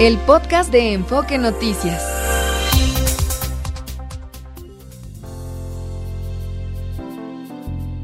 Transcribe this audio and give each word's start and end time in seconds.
El 0.00 0.16
podcast 0.18 0.70
de 0.70 0.92
Enfoque 0.92 1.38
Noticias. 1.38 2.00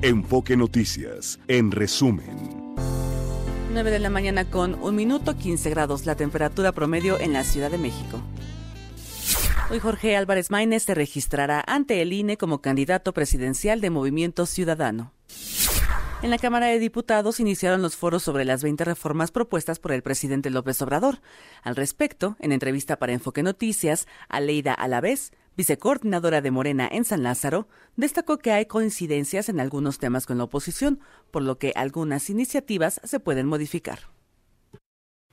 Enfoque 0.02 0.56
Noticias, 0.56 1.38
en 1.46 1.70
resumen. 1.70 2.74
9 3.72 3.90
de 3.92 4.00
la 4.00 4.10
mañana 4.10 4.50
con 4.50 4.74
un 4.82 4.96
minuto, 4.96 5.36
15 5.36 5.70
grados 5.70 6.04
la 6.04 6.16
temperatura 6.16 6.72
promedio 6.72 7.16
en 7.20 7.32
la 7.32 7.44
Ciudad 7.44 7.70
de 7.70 7.78
México. 7.78 8.20
Hoy 9.70 9.78
Jorge 9.78 10.16
Álvarez 10.16 10.50
Maínez 10.50 10.82
se 10.82 10.94
registrará 10.94 11.62
ante 11.64 12.02
el 12.02 12.12
INE 12.12 12.36
como 12.36 12.60
candidato 12.60 13.14
presidencial 13.14 13.80
de 13.80 13.90
Movimiento 13.90 14.46
Ciudadano. 14.46 15.12
En 16.22 16.30
la 16.30 16.38
Cámara 16.38 16.66
de 16.66 16.78
Diputados 16.78 17.38
iniciaron 17.38 17.82
los 17.82 17.96
foros 17.96 18.22
sobre 18.22 18.44
las 18.44 18.62
20 18.62 18.84
reformas 18.84 19.30
propuestas 19.30 19.78
por 19.78 19.92
el 19.92 20.02
presidente 20.02 20.50
López 20.50 20.80
Obrador. 20.80 21.16
Al 21.62 21.76
respecto, 21.76 22.36
en 22.40 22.52
entrevista 22.52 22.96
para 22.96 23.12
Enfoque 23.12 23.42
Noticias, 23.42 24.08
Aleida 24.28 24.72
Alavés, 24.72 25.32
vicecoordinadora 25.56 26.40
de 26.40 26.50
Morena 26.50 26.88
en 26.90 27.04
San 27.04 27.22
Lázaro, 27.22 27.68
destacó 27.96 28.38
que 28.38 28.52
hay 28.52 28.64
coincidencias 28.64 29.48
en 29.50 29.60
algunos 29.60 29.98
temas 29.98 30.26
con 30.26 30.38
la 30.38 30.44
oposición, 30.44 30.98
por 31.30 31.42
lo 31.42 31.58
que 31.58 31.72
algunas 31.76 32.30
iniciativas 32.30 33.00
se 33.04 33.20
pueden 33.20 33.46
modificar. 33.46 33.98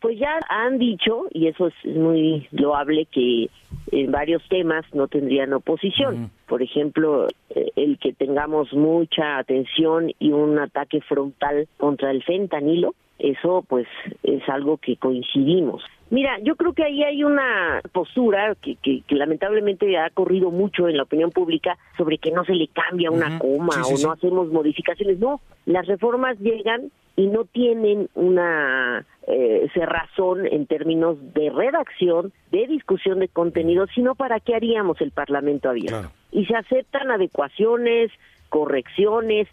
Pues 0.01 0.17
ya 0.20 0.39
han 0.49 0.79
dicho, 0.79 1.27
y 1.31 1.48
eso 1.48 1.67
es 1.67 1.73
muy 1.85 2.48
loable, 2.51 3.05
que 3.05 3.49
en 3.91 4.11
varios 4.11 4.41
temas 4.49 4.84
no 4.93 5.07
tendrían 5.07 5.53
oposición. 5.53 6.31
Por 6.51 6.61
ejemplo, 6.61 7.29
eh, 7.51 7.71
el 7.77 7.97
que 7.97 8.11
tengamos 8.11 8.73
mucha 8.73 9.37
atención 9.37 10.11
y 10.19 10.33
un 10.33 10.59
ataque 10.59 10.99
frontal 10.99 11.69
contra 11.77 12.11
el 12.11 12.23
fentanilo, 12.23 12.93
eso 13.19 13.63
pues 13.69 13.87
es 14.23 14.43
algo 14.49 14.75
que 14.75 14.97
coincidimos. 14.97 15.81
Mira, 16.09 16.39
yo 16.43 16.57
creo 16.57 16.73
que 16.73 16.83
ahí 16.83 17.03
hay 17.03 17.23
una 17.23 17.79
postura 17.93 18.53
que, 18.61 18.75
que, 18.75 19.01
lamentablemente 19.15 19.98
ha 19.98 20.09
corrido 20.09 20.51
mucho 20.51 20.89
en 20.89 20.98
la 20.98 21.03
opinión 21.03 21.31
pública 21.31 21.77
sobre 21.98 22.17
que 22.17 22.31
no 22.31 22.43
se 22.43 22.54
le 22.54 22.67
cambia 22.67 23.11
una 23.11 23.39
coma 23.39 23.85
o 23.85 23.98
no 24.04 24.11
hacemos 24.11 24.51
modificaciones. 24.51 25.20
No, 25.20 25.39
las 25.65 25.87
reformas 25.87 26.37
llegan 26.37 26.91
y 27.21 27.27
no 27.27 27.45
tienen 27.45 28.09
una 28.15 29.05
eh, 29.27 29.69
cerrazón 29.75 30.47
en 30.47 30.65
términos 30.65 31.17
de 31.35 31.51
redacción, 31.51 32.33
de 32.49 32.65
discusión 32.65 33.19
de 33.19 33.27
contenido, 33.27 33.85
sino 33.93 34.15
para 34.15 34.39
qué 34.39 34.55
haríamos 34.55 34.99
el 35.01 35.11
Parlamento 35.11 35.69
abierto. 35.69 36.11
Y 36.31 36.47
se 36.47 36.55
aceptan 36.55 37.11
adecuaciones, 37.11 38.09
correcciones. 38.49 39.47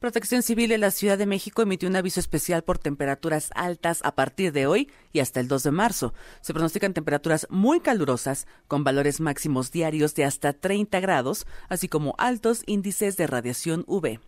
Protección 0.00 0.42
Civil 0.42 0.68
de 0.70 0.78
la 0.78 0.90
Ciudad 0.90 1.16
de 1.16 1.26
México 1.26 1.62
emitió 1.62 1.88
un 1.88 1.94
aviso 1.94 2.18
especial 2.18 2.64
por 2.64 2.78
temperaturas 2.78 3.52
altas 3.54 4.00
a 4.04 4.16
partir 4.16 4.50
de 4.50 4.66
hoy 4.66 4.90
y 5.12 5.20
hasta 5.20 5.38
el 5.38 5.46
2 5.46 5.62
de 5.62 5.70
marzo. 5.70 6.14
Se 6.40 6.52
pronostican 6.52 6.94
temperaturas 6.94 7.46
muy 7.48 7.78
calurosas, 7.78 8.48
con 8.66 8.82
valores 8.82 9.20
máximos 9.20 9.70
diarios 9.70 10.16
de 10.16 10.24
hasta 10.24 10.52
30 10.52 10.98
grados, 10.98 11.46
así 11.68 11.86
como 11.86 12.16
altos 12.18 12.64
índices 12.66 13.16
de 13.16 13.28
radiación 13.28 13.84
UV. 13.86 14.18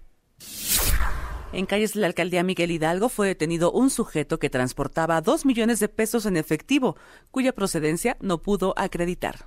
En 1.57 1.65
calles 1.65 1.95
de 1.95 2.01
la 2.01 2.09
alcaldía 2.09 2.43
Miguel 2.43 2.71
Hidalgo 2.71 3.09
fue 3.09 3.29
detenido 3.29 3.73
un 3.73 3.89
sujeto 3.89 4.39
que 4.39 4.51
transportaba 4.51 5.23
dos 5.23 5.47
millones 5.47 5.81
de 5.81 5.89
pesos 5.89 6.27
en 6.27 6.37
efectivo, 6.37 6.97
cuya 7.31 7.55
procedencia 7.55 8.19
no 8.21 8.43
pudo 8.43 8.75
acreditar. 8.77 9.47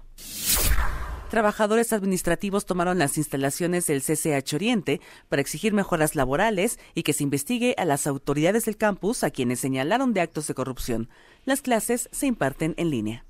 Trabajadores 1.30 1.94
administrativos 1.94 2.66
tomaron 2.66 2.98
las 2.98 3.20
instalaciones 3.20 3.86
del 3.86 4.02
CCH 4.02 4.56
Oriente 4.56 5.02
para 5.28 5.44
exigir 5.44 5.72
mejoras 5.72 6.16
laborales 6.16 6.80
y 6.96 7.04
que 7.04 7.14
se 7.14 7.22
investigue 7.22 7.76
a 7.78 7.86
las 7.86 8.08
autoridades 8.08 8.66
del 8.66 8.78
campus 8.78 9.24
a 9.24 9.30
quienes 9.30 9.60
señalaron 9.60 10.12
de 10.12 10.22
actos 10.22 10.48
de 10.48 10.56
corrupción. 10.56 11.10
Las 11.46 11.62
clases 11.62 12.10
se 12.12 12.26
imparten 12.26 12.74
en 12.78 12.90
línea. 12.90 13.26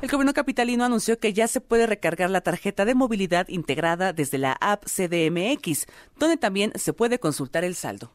El 0.00 0.08
gobierno 0.08 0.32
capitalino 0.32 0.84
anunció 0.84 1.18
que 1.18 1.32
ya 1.32 1.48
se 1.48 1.60
puede 1.60 1.86
recargar 1.86 2.30
la 2.30 2.40
tarjeta 2.40 2.84
de 2.84 2.94
movilidad 2.94 3.48
integrada 3.48 4.12
desde 4.12 4.38
la 4.38 4.52
app 4.52 4.84
CDMX, 4.84 5.86
donde 6.20 6.36
también 6.36 6.70
se 6.76 6.92
puede 6.92 7.18
consultar 7.18 7.64
el 7.64 7.74
saldo. 7.74 8.12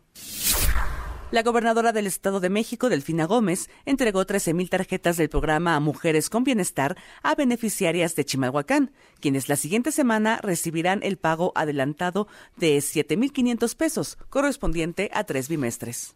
La 1.34 1.42
gobernadora 1.42 1.94
del 1.94 2.06
Estado 2.06 2.40
de 2.40 2.52
México, 2.52 2.90
Delfina 2.90 3.26
Gómez, 3.26 3.68
entregó 3.88 4.24
13.000 4.24 4.70
tarjetas 4.70 5.18
del 5.18 5.30
programa 5.30 5.80
Mujeres 5.80 6.30
con 6.30 6.44
Bienestar 6.44 6.96
a 7.24 7.34
beneficiarias 7.34 8.16
de 8.16 8.24
Chimalhuacán, 8.24 8.92
quienes 9.20 9.50
la 9.50 9.56
siguiente 9.56 9.92
semana 9.92 10.38
recibirán 10.44 11.00
el 11.02 11.18
pago 11.18 11.52
adelantado 11.56 12.28
de 12.56 12.78
7.500 12.78 13.76
pesos, 13.76 14.18
correspondiente 14.30 15.10
a 15.12 15.24
tres 15.24 15.50
bimestres. 15.50 16.16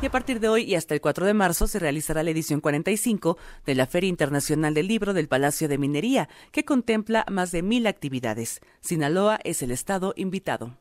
Y 0.00 0.06
a 0.06 0.10
partir 0.10 0.40
de 0.40 0.48
hoy 0.48 0.62
y 0.62 0.76
hasta 0.76 0.94
el 0.94 1.02
4 1.02 1.26
de 1.26 1.34
marzo 1.34 1.66
se 1.66 1.78
realizará 1.78 2.22
la 2.22 2.30
edición 2.30 2.62
45 2.62 3.36
de 3.66 3.74
la 3.74 3.86
Feria 3.86 4.08
Internacional 4.08 4.72
del 4.72 4.88
Libro 4.88 5.12
del 5.12 5.28
Palacio 5.28 5.68
de 5.68 5.76
Minería, 5.76 6.30
que 6.52 6.64
contempla 6.64 7.26
más 7.30 7.52
de 7.52 7.60
mil 7.60 7.86
actividades. 7.86 8.60
Sinaloa 8.80 9.40
es 9.44 9.60
el 9.60 9.72
estado 9.72 10.14
invitado. 10.16 10.74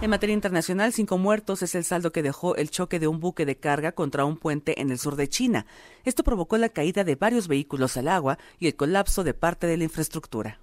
En 0.00 0.08
materia 0.08 0.32
internacional, 0.32 0.94
cinco 0.94 1.18
muertos 1.18 1.62
es 1.62 1.74
el 1.74 1.84
saldo 1.84 2.10
que 2.10 2.22
dejó 2.22 2.56
el 2.56 2.70
choque 2.70 2.98
de 2.98 3.06
un 3.06 3.20
buque 3.20 3.44
de 3.44 3.56
carga 3.58 3.92
contra 3.92 4.24
un 4.24 4.38
puente 4.38 4.80
en 4.80 4.90
el 4.90 4.98
sur 4.98 5.14
de 5.14 5.28
China. 5.28 5.66
Esto 6.04 6.24
provocó 6.24 6.56
la 6.56 6.70
caída 6.70 7.04
de 7.04 7.16
varios 7.16 7.48
vehículos 7.48 7.98
al 7.98 8.08
agua 8.08 8.38
y 8.58 8.66
el 8.66 8.76
colapso 8.76 9.24
de 9.24 9.34
parte 9.34 9.66
de 9.66 9.76
la 9.76 9.84
infraestructura. 9.84 10.58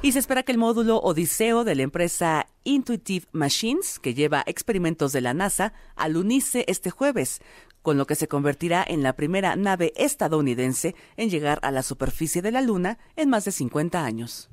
Y 0.00 0.12
se 0.12 0.18
espera 0.18 0.42
que 0.42 0.52
el 0.52 0.58
módulo 0.58 0.98
Odiseo 1.00 1.64
de 1.64 1.74
la 1.74 1.82
empresa 1.82 2.46
Intuitive 2.64 3.26
Machines, 3.32 3.98
que 3.98 4.14
lleva 4.14 4.42
experimentos 4.46 5.12
de 5.12 5.20
la 5.20 5.34
NASA, 5.34 5.74
alunice 5.96 6.64
este 6.68 6.90
jueves, 6.90 7.42
con 7.82 7.98
lo 7.98 8.06
que 8.06 8.14
se 8.14 8.26
convertirá 8.26 8.84
en 8.88 9.02
la 9.02 9.12
primera 9.12 9.54
nave 9.54 9.92
estadounidense 9.96 10.94
en 11.18 11.28
llegar 11.28 11.58
a 11.60 11.70
la 11.70 11.82
superficie 11.82 12.40
de 12.40 12.52
la 12.52 12.62
Luna 12.62 12.98
en 13.16 13.28
más 13.28 13.44
de 13.44 13.52
50 13.52 14.02
años. 14.02 14.48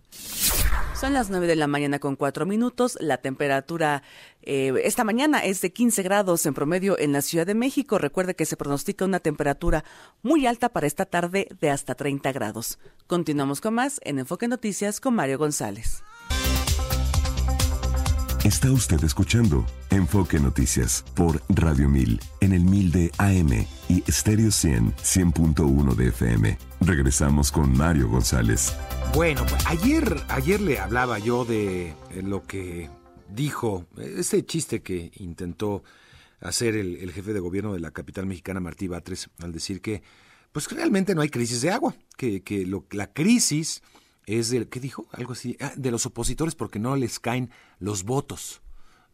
Son 1.00 1.14
las 1.14 1.30
9 1.30 1.48
de 1.48 1.56
la 1.56 1.68
mañana 1.68 2.00
con 2.00 2.16
4 2.16 2.46
minutos. 2.46 2.98
La 3.02 3.18
temperatura 3.18 4.04
eh, 4.42 4.74
esta 4.84 5.04
mañana 5.04 5.40
es 5.40 5.62
de 5.62 5.72
15 5.72 6.04
grados 6.04 6.46
en 6.46 6.54
promedio 6.54 6.98
en 7.00 7.12
la 7.12 7.22
Ciudad 7.22 7.46
de 7.46 7.56
México. 7.56 7.98
Recuerde 7.98 8.36
que 8.36 8.46
se 8.46 8.58
pronostica 8.58 9.06
una 9.06 9.20
temperatura 9.20 9.84
muy 10.22 10.46
alta 10.46 10.70
para 10.70 10.88
esta 10.88 11.06
tarde 11.06 11.48
de 11.60 11.70
hasta 11.70 11.96
30 11.96 12.32
grados. 12.32 12.80
Continuamos 13.08 13.62
con 13.62 13.74
más 13.74 14.00
en 14.04 14.20
Enfoque 14.20 14.48
Noticias 14.48 15.00
con 15.00 15.16
Mario 15.16 15.38
González. 15.38 16.04
Está 18.44 18.74
usted 18.74 19.02
escuchando 19.06 19.66
Enfoque 19.90 20.38
Noticias 20.38 21.06
por 21.16 21.42
Radio 21.48 21.88
1000 21.88 22.20
en 22.42 22.52
el 22.52 22.66
1000 22.66 22.92
de 22.92 23.12
AM 23.18 23.66
y 23.88 24.04
Stereo 24.12 24.52
100 24.52 24.94
100.1 24.98 25.96
de 25.96 26.08
FM. 26.10 26.58
Regresamos 26.82 27.54
con 27.54 27.72
Mario 27.78 28.10
González. 28.10 28.76
Bueno, 29.14 29.46
pues 29.48 29.66
ayer, 29.66 30.18
ayer 30.28 30.60
le 30.60 30.78
hablaba 30.78 31.20
yo 31.20 31.46
de 31.46 31.94
lo 32.22 32.44
que 32.44 32.90
dijo, 33.30 33.86
ese 33.96 34.46
chiste 34.46 34.82
que 34.82 35.14
intentó 35.20 35.82
hacer 36.42 36.76
el, 36.76 37.10
jefe 37.14 37.32
de 37.32 37.40
gobierno 37.40 37.72
de 37.72 37.80
la 37.80 37.92
capital 37.92 38.26
mexicana, 38.26 38.60
Martí 38.60 38.90
Batres, 38.90 39.30
al 39.40 39.54
decir 39.54 39.80
que 39.80 40.04
pues 40.52 40.70
realmente 40.70 41.16
no 41.16 41.22
hay 41.22 41.30
crisis 41.30 41.62
de 41.62 41.72
agua, 41.72 41.96
que, 42.18 42.44
que 42.44 42.70
la 42.92 43.14
crisis 43.14 43.82
es 44.26 44.50
del, 44.50 44.70
¿qué 44.70 44.80
dijo? 44.80 45.08
Algo 45.12 45.34
así, 45.34 45.58
ah, 45.60 45.74
de 45.76 45.92
los 45.92 46.06
opositores 46.06 46.56
porque 46.56 46.80
no 46.80 46.96
les 46.96 47.20
caen 47.20 47.50
los 47.80 48.04
votos. 48.04 48.62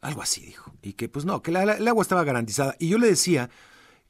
Algo 0.02 0.22
así 0.22 0.42
dijo. 0.42 0.74
Y 0.81 0.94
que 0.94 1.09
pues 1.09 1.25
no, 1.25 1.42
que 1.42 1.52
la, 1.52 1.64
el 1.64 1.88
agua 1.88 2.02
estaba 2.02 2.24
garantizada. 2.24 2.75
Y 2.80 2.90
yo 2.90 2.97
le 2.97 3.08
decía 3.08 3.50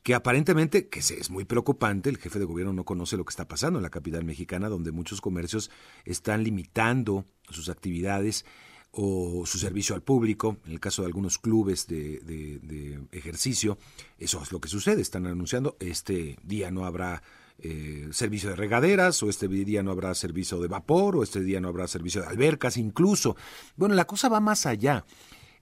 que 0.03 0.13
aparentemente, 0.13 0.87
que 0.87 0.99
es 0.99 1.29
muy 1.29 1.45
preocupante, 1.45 2.09
el 2.09 2.17
jefe 2.17 2.39
de 2.39 2.45
gobierno 2.45 2.73
no 2.73 2.85
conoce 2.85 3.17
lo 3.17 3.25
que 3.25 3.31
está 3.31 3.47
pasando 3.47 3.79
en 3.79 3.83
la 3.83 3.89
capital 3.89 4.23
mexicana, 4.23 4.69
donde 4.69 4.91
muchos 4.91 5.21
comercios 5.21 5.71
están 6.05 6.43
limitando 6.43 7.25
sus 7.49 7.69
actividades 7.69 8.45
o 8.91 9.45
su 9.45 9.59
servicio 9.59 9.93
al 9.93 10.01
público, 10.01 10.57
en 10.65 10.71
el 10.71 10.79
caso 10.79 11.01
de 11.01 11.07
algunos 11.07 11.37
clubes 11.37 11.85
de, 11.87 12.19
de 12.21 12.99
ejercicio, 13.11 13.77
eso 14.17 14.41
es 14.41 14.51
lo 14.51 14.59
que 14.59 14.67
sucede, 14.67 15.01
están 15.01 15.27
anunciando, 15.27 15.77
este 15.79 16.37
día 16.43 16.71
no 16.71 16.85
habrá 16.85 17.21
eh, 17.61 18.07
servicio 18.11 18.49
de 18.49 18.55
regaderas, 18.55 19.21
o 19.23 19.29
este 19.29 19.47
día 19.47 19.83
no 19.83 19.91
habrá 19.91 20.13
servicio 20.15 20.59
de 20.59 20.67
vapor, 20.67 21.17
o 21.17 21.23
este 21.23 21.41
día 21.41 21.59
no 21.59 21.67
habrá 21.67 21.87
servicio 21.87 22.21
de 22.21 22.27
albercas, 22.27 22.77
incluso. 22.77 23.35
Bueno, 23.75 23.95
la 23.95 24.05
cosa 24.05 24.29
va 24.29 24.39
más 24.39 24.65
allá. 24.65 25.05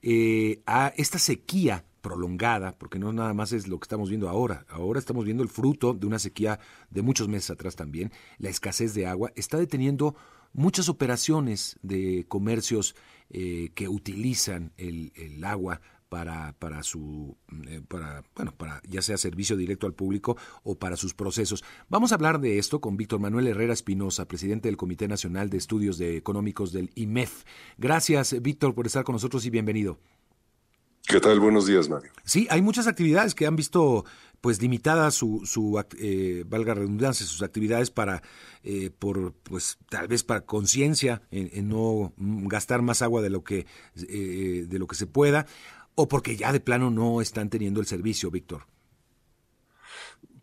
Eh, 0.01 0.61
a 0.67 0.93
esta 0.95 1.17
sequía 1.17 1.83
prolongada, 2.01 2.77
porque 2.77 2.99
no 2.99 3.11
nada 3.11 3.33
más 3.33 3.51
es 3.51 3.67
lo 3.67 3.79
que 3.79 3.85
estamos 3.85 4.09
viendo 4.09 4.29
ahora, 4.29 4.65
ahora 4.69 4.99
estamos 4.99 5.25
viendo 5.25 5.43
el 5.43 5.49
fruto 5.49 5.93
de 5.93 6.05
una 6.05 6.19
sequía 6.19 6.59
de 6.89 7.01
muchos 7.01 7.27
meses 7.27 7.49
atrás 7.49 7.75
también, 7.75 8.11
la 8.37 8.49
escasez 8.49 8.93
de 8.93 9.07
agua 9.07 9.31
está 9.35 9.57
deteniendo 9.57 10.15
muchas 10.53 10.87
operaciones 10.87 11.77
de 11.81 12.25
comercios 12.27 12.95
eh, 13.29 13.71
que 13.75 13.89
utilizan 13.89 14.71
el, 14.77 15.11
el 15.15 15.43
agua 15.43 15.81
para, 16.09 16.53
para 16.59 16.83
su 16.83 17.37
eh, 17.67 17.81
para 17.87 18.23
bueno 18.35 18.53
para 18.55 18.81
ya 18.87 19.01
sea 19.01 19.17
servicio 19.17 19.57
directo 19.57 19.87
al 19.87 19.93
público 19.93 20.37
o 20.63 20.75
para 20.75 20.95
sus 20.95 21.13
procesos. 21.13 21.63
Vamos 21.89 22.11
a 22.11 22.15
hablar 22.15 22.39
de 22.39 22.57
esto 22.59 22.81
con 22.81 22.97
Víctor 22.97 23.19
Manuel 23.19 23.47
Herrera 23.47 23.73
Espinosa, 23.73 24.27
presidente 24.27 24.67
del 24.67 24.77
Comité 24.77 25.07
Nacional 25.07 25.49
de 25.49 25.57
Estudios 25.57 25.97
de 25.97 26.17
Económicos 26.17 26.71
del 26.71 26.91
IMEF. 26.95 27.43
Gracias, 27.77 28.41
Víctor, 28.41 28.73
por 28.73 28.87
estar 28.87 29.03
con 29.03 29.13
nosotros 29.13 29.45
y 29.45 29.49
bienvenido. 29.49 29.99
¿Qué 31.07 31.21
tal? 31.21 31.39
Buenos 31.39 31.65
días, 31.65 31.87
Mario. 31.87 32.11
Sí, 32.25 32.47
hay 32.49 32.61
muchas 32.61 32.85
actividades 32.85 33.33
que 33.33 33.45
han 33.45 33.55
visto 33.55 34.03
pues 34.41 34.61
limitada 34.61 35.09
su, 35.11 35.41
su 35.45 35.81
eh, 35.97 36.43
valga 36.47 36.73
redundancia, 36.73 37.25
sus 37.25 37.41
actividades 37.41 37.91
para, 37.91 38.21
eh, 38.63 38.91
por, 38.97 39.33
pues 39.33 39.77
tal 39.89 40.07
vez 40.07 40.23
para 40.23 40.41
conciencia, 40.41 41.21
en, 41.31 41.69
no 41.69 42.13
gastar 42.17 42.81
más 42.81 43.01
agua 43.01 43.21
de 43.21 43.29
lo 43.29 43.43
que, 43.43 43.65
eh, 43.95 44.65
de 44.67 44.79
lo 44.79 44.85
que 44.85 44.95
se 44.95 45.07
pueda, 45.07 45.47
o 45.97 46.07
porque 46.07 46.37
ya 46.37 46.53
de 46.53 46.59
plano 46.59 46.89
no 46.89 47.19
están 47.19 47.49
teniendo 47.49 47.81
el 47.81 47.87
servicio, 47.87 48.31
Víctor. 48.31 48.65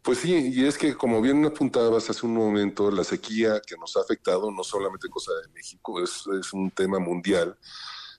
Pues 0.02 0.18
sí, 0.18 0.52
y 0.52 0.66
es 0.66 0.76
que 0.76 0.94
como 0.94 1.22
bien 1.22 1.42
apuntabas 1.46 2.10
hace 2.10 2.26
un 2.26 2.34
momento, 2.34 2.90
la 2.90 3.04
sequía 3.04 3.62
que 3.66 3.76
nos 3.76 3.96
ha 3.96 4.00
afectado 4.00 4.50
no 4.50 4.62
solamente 4.62 5.08
cosa 5.08 5.32
de 5.42 5.52
México, 5.54 6.02
es, 6.02 6.24
es 6.38 6.52
un 6.52 6.70
tema 6.70 6.98
mundial 6.98 7.56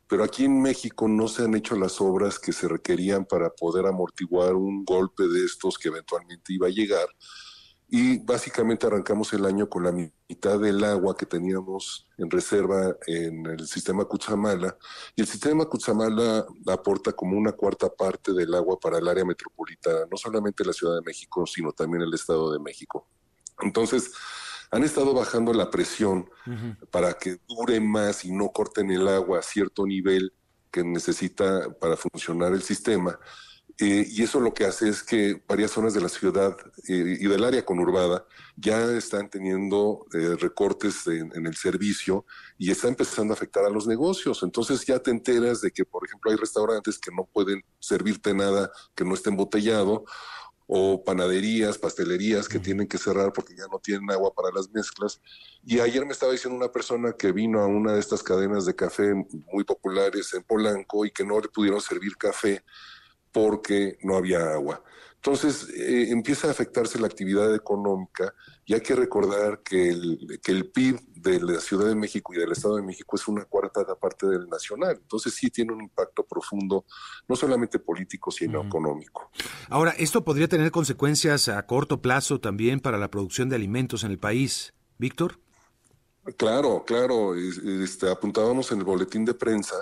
pero 0.07 0.23
aquí 0.23 0.45
en 0.45 0.61
México 0.61 1.07
no 1.07 1.27
se 1.27 1.43
han 1.43 1.55
hecho 1.55 1.75
las 1.75 1.99
obras 1.99 2.37
que 2.37 2.53
se 2.53 2.67
requerían 2.67 3.25
para 3.25 3.49
poder 3.49 3.87
amortiguar 3.87 4.53
un 4.53 4.85
golpe 4.85 5.23
de 5.27 5.45
estos 5.45 5.77
que 5.77 5.87
eventualmente 5.87 6.53
iba 6.53 6.67
a 6.67 6.71
llegar. 6.71 7.07
Y 7.87 8.17
básicamente 8.19 8.87
arrancamos 8.87 9.31
el 9.33 9.45
año 9.45 9.69
con 9.69 9.83
la 9.83 9.91
mitad 9.91 10.59
del 10.59 10.83
agua 10.83 11.15
que 11.15 11.25
teníamos 11.25 12.09
en 12.17 12.31
reserva 12.31 12.95
en 13.05 13.45
el 13.45 13.67
sistema 13.67 14.05
Cutzamala. 14.05 14.75
Y 15.15 15.21
el 15.21 15.27
sistema 15.27 15.65
Cutzamala 15.65 16.45
aporta 16.67 17.11
como 17.11 17.37
una 17.37 17.51
cuarta 17.51 17.89
parte 17.89 18.33
del 18.33 18.53
agua 18.55 18.79
para 18.79 18.97
el 18.97 19.07
área 19.07 19.23
metropolitana, 19.23 20.07
no 20.09 20.17
solamente 20.17 20.65
la 20.65 20.73
Ciudad 20.73 20.95
de 20.95 21.01
México, 21.01 21.45
sino 21.45 21.71
también 21.71 22.01
el 22.01 22.13
Estado 22.13 22.51
de 22.51 22.59
México. 22.59 23.07
Entonces, 23.61 24.11
han 24.71 24.83
estado 24.83 25.13
bajando 25.13 25.53
la 25.53 25.69
presión 25.69 26.29
para 26.91 27.13
que 27.13 27.37
dure 27.47 27.79
más 27.79 28.25
y 28.25 28.31
no 28.31 28.49
corten 28.49 28.91
el 28.91 29.07
agua 29.07 29.39
a 29.39 29.43
cierto 29.43 29.85
nivel 29.85 30.33
que 30.71 30.83
necesita 30.83 31.69
para 31.79 31.95
funcionar 31.95 32.51
el 32.51 32.61
sistema. 32.61 33.17
Eh, 33.77 34.07
y 34.09 34.23
eso 34.23 34.39
lo 34.39 34.53
que 34.53 34.63
hace 34.63 34.87
es 34.87 35.03
que 35.03 35.41
varias 35.47 35.71
zonas 35.71 35.93
de 35.93 35.99
la 35.99 36.07
ciudad 36.07 36.55
eh, 36.87 37.17
y 37.19 37.27
del 37.27 37.43
área 37.43 37.65
conurbada 37.65 38.25
ya 38.55 38.81
están 38.91 39.29
teniendo 39.29 40.05
eh, 40.13 40.37
recortes 40.39 41.05
en, 41.07 41.29
en, 41.35 41.45
el 41.45 41.57
servicio 41.57 42.25
y 42.57 42.71
está 42.71 42.87
empezando 42.87 43.33
a 43.33 43.35
afectar 43.35 43.65
a 43.65 43.69
los 43.69 43.85
negocios. 43.85 44.43
Entonces 44.43 44.85
ya 44.85 44.99
te 44.99 45.11
enteras 45.11 45.59
de 45.59 45.71
que, 45.71 45.83
por 45.83 46.05
ejemplo, 46.05 46.31
hay 46.31 46.37
restaurantes 46.37 46.97
que 46.97 47.11
no 47.11 47.25
pueden 47.25 47.65
servirte 47.79 48.33
nada 48.33 48.71
que 48.95 49.03
no 49.03 49.13
esté 49.13 49.29
embotellado 49.29 50.05
o 50.67 51.03
panaderías, 51.03 51.77
pastelerías 51.77 52.49
que 52.49 52.59
tienen 52.59 52.87
que 52.87 52.97
cerrar 52.97 53.31
porque 53.33 53.55
ya 53.55 53.65
no 53.71 53.79
tienen 53.79 54.09
agua 54.09 54.33
para 54.33 54.51
las 54.51 54.69
mezclas. 54.71 55.21
Y 55.65 55.79
ayer 55.79 56.05
me 56.05 56.13
estaba 56.13 56.31
diciendo 56.31 56.57
una 56.57 56.71
persona 56.71 57.13
que 57.13 57.31
vino 57.31 57.61
a 57.61 57.67
una 57.67 57.93
de 57.93 57.99
estas 57.99 58.23
cadenas 58.23 58.65
de 58.65 58.75
café 58.75 59.13
muy 59.51 59.63
populares 59.63 60.33
en 60.33 60.43
Polanco 60.43 61.05
y 61.05 61.11
que 61.11 61.25
no 61.25 61.39
le 61.39 61.49
pudieron 61.49 61.81
servir 61.81 62.15
café 62.17 62.63
porque 63.35 63.97
no 64.01 64.15
había 64.15 64.53
agua. 64.53 64.81
Entonces 65.15 65.67
eh, 65.75 66.09
empieza 66.09 66.47
a 66.47 66.51
afectarse 66.51 66.97
la 66.99 67.07
actividad 67.07 67.53
económica 67.53 68.33
y 68.65 68.75
hay 68.75 68.79
que 68.79 68.95
recordar 68.95 69.61
que 69.61 69.89
el, 69.89 70.39
que 70.41 70.53
el 70.53 70.71
PIB 70.71 71.01
de 71.15 71.41
la 71.41 71.59
Ciudad 71.59 71.87
de 71.87 71.95
México 71.95 72.33
y 72.33 72.37
del 72.37 72.53
Estado 72.53 72.77
de 72.77 72.83
México 72.83 73.17
es 73.17 73.27
una 73.27 73.43
cuarta 73.43 73.83
parte 73.95 74.25
del 74.25 74.47
nacional. 74.47 74.99
Entonces 75.01 75.33
sí 75.33 75.49
tiene 75.49 75.73
un 75.73 75.81
impacto 75.81 76.23
profundo, 76.23 76.85
no 77.27 77.35
solamente 77.35 77.77
político, 77.77 78.31
sino 78.31 78.61
económico. 78.61 79.29
Ahora, 79.69 79.93
esto 79.97 80.23
podría 80.23 80.47
tener 80.47 80.71
consecuencias 80.71 81.49
a 81.49 81.65
corto 81.65 82.01
plazo 82.01 82.39
también 82.39 82.79
para 82.79 82.97
la 82.97 83.11
producción 83.11 83.49
de 83.49 83.57
alimentos 83.57 84.05
en 84.05 84.11
el 84.11 84.17
país. 84.17 84.73
Víctor. 84.97 85.41
Claro, 86.37 86.85
claro. 86.87 87.35
Este, 87.35 88.09
apuntábamos 88.09 88.71
en 88.71 88.77
el 88.77 88.85
boletín 88.85 89.25
de 89.25 89.33
prensa 89.33 89.75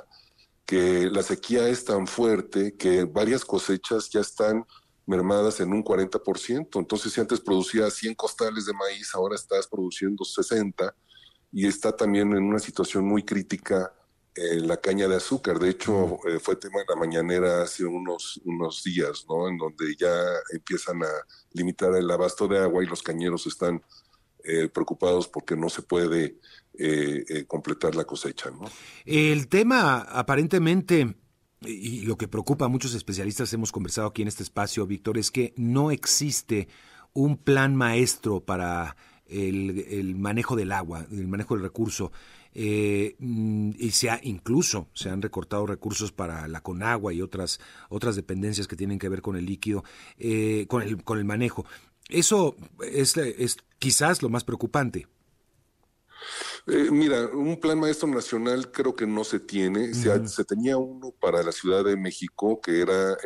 que 0.65 1.09
la 1.09 1.23
sequía 1.23 1.67
es 1.67 1.85
tan 1.85 2.07
fuerte 2.07 2.75
que 2.77 3.03
varias 3.03 3.43
cosechas 3.43 4.09
ya 4.09 4.21
están 4.21 4.65
mermadas 5.05 5.59
en 5.59 5.73
un 5.73 5.83
40%. 5.83 6.79
Entonces, 6.79 7.13
si 7.13 7.21
antes 7.21 7.41
producías 7.41 7.93
100 7.95 8.15
costales 8.15 8.65
de 8.65 8.73
maíz, 8.73 9.13
ahora 9.13 9.35
estás 9.35 9.67
produciendo 9.67 10.23
60 10.23 10.95
y 11.51 11.67
está 11.67 11.95
también 11.95 12.35
en 12.35 12.43
una 12.43 12.59
situación 12.59 13.05
muy 13.05 13.23
crítica 13.23 13.93
eh, 14.35 14.59
la 14.61 14.77
caña 14.77 15.07
de 15.07 15.17
azúcar. 15.17 15.59
De 15.59 15.69
hecho, 15.69 16.17
eh, 16.27 16.39
fue 16.39 16.55
tema 16.55 16.79
de 16.79 16.85
la 16.89 16.95
mañanera 16.95 17.61
hace 17.61 17.85
unos, 17.85 18.41
unos 18.45 18.83
días, 18.83 19.25
¿no? 19.29 19.47
En 19.47 19.57
donde 19.57 19.95
ya 19.95 20.11
empiezan 20.51 21.03
a 21.03 21.11
limitar 21.51 21.93
el 21.95 22.09
abasto 22.09 22.47
de 22.47 22.59
agua 22.59 22.83
y 22.83 22.87
los 22.87 23.03
cañeros 23.03 23.45
están 23.45 23.83
eh, 24.43 24.69
preocupados 24.69 25.27
porque 25.27 25.55
no 25.55 25.69
se 25.69 25.81
puede 25.81 26.37
completar 27.47 27.93
la 27.93 28.03
cosecha, 28.03 28.49
¿no? 28.49 28.65
El 29.05 29.47
tema 29.47 29.99
aparentemente 29.99 31.15
y 31.65 32.01
lo 32.01 32.17
que 32.17 32.27
preocupa 32.27 32.65
a 32.65 32.69
muchos 32.69 32.93
especialistas, 32.93 33.53
hemos 33.53 33.71
conversado 33.71 34.07
aquí 34.07 34.21
en 34.21 34.27
este 34.27 34.43
espacio, 34.43 34.85
Víctor, 34.85 35.17
es 35.17 35.31
que 35.31 35.53
no 35.55 35.91
existe 35.91 36.67
un 37.13 37.37
plan 37.37 37.75
maestro 37.75 38.41
para 38.41 38.95
el, 39.27 40.15
manejo 40.15 40.55
del 40.55 40.71
agua, 40.71 41.05
el 41.11 41.27
manejo 41.27 41.55
del 41.55 41.63
recurso. 41.63 42.11
Eh, 42.55 43.15
mm, 43.17 43.71
y 43.79 43.91
se 43.91 44.11
ha, 44.11 44.19
incluso 44.21 44.87
se 44.93 45.09
han 45.09 45.23
recortado 45.23 45.65
recursos 45.65 46.11
para 46.11 46.47
la 46.47 46.61
Conagua 46.61 47.11
y 47.11 47.21
otras, 47.21 47.59
otras 47.89 48.15
dependencias 48.15 48.67
que 48.67 48.75
tienen 48.75 48.99
que 48.99 49.09
ver 49.09 49.21
con 49.21 49.35
el 49.35 49.45
líquido, 49.45 49.83
eh, 50.17 50.65
con, 50.67 50.83
el, 50.83 51.03
con 51.03 51.17
el 51.17 51.25
manejo. 51.25 51.65
Eso 52.09 52.55
es, 52.81 53.17
es 53.17 53.57
quizás 53.79 54.21
lo 54.21 54.29
más 54.29 54.43
preocupante. 54.43 55.07
Eh, 56.67 56.89
mira, 56.91 57.27
un 57.27 57.59
plan 57.59 57.79
maestro 57.79 58.07
nacional 58.07 58.71
creo 58.71 58.95
que 58.95 59.05
no 59.05 59.23
se 59.23 59.39
tiene. 59.39 59.93
se, 59.93 60.45
tenía 60.45 60.77
uno 60.77 61.11
para 61.11 61.43
la 61.43 61.51
Ciudad 61.51 61.83
de 61.83 61.97
México, 61.97 62.61
que 62.61 62.81
era 62.81 63.17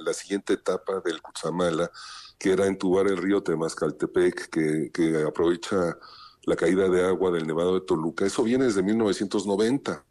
la, 0.00 0.14
siguiente 0.14 0.52
etapa 0.52 1.00
del 1.04 1.20
Cutzamala, 1.20 1.90
que 2.38 2.52
era 2.52 2.66
entubar 2.66 3.06
el 3.08 3.16
río 3.16 3.42
Temascaltepec, 3.42 4.48
que, 4.50 4.90
que 4.92 5.22
aprovecha 5.22 5.98
la 6.44 6.56
caída 6.56 6.88
de 6.88 7.04
agua 7.04 7.30
del 7.32 7.46
Nevado 7.46 7.74
de 7.74 7.86
Toluca. 7.86 8.24
Eso 8.24 8.44
viene 8.44 8.66
desde 8.66 8.82
1990 8.82 10.04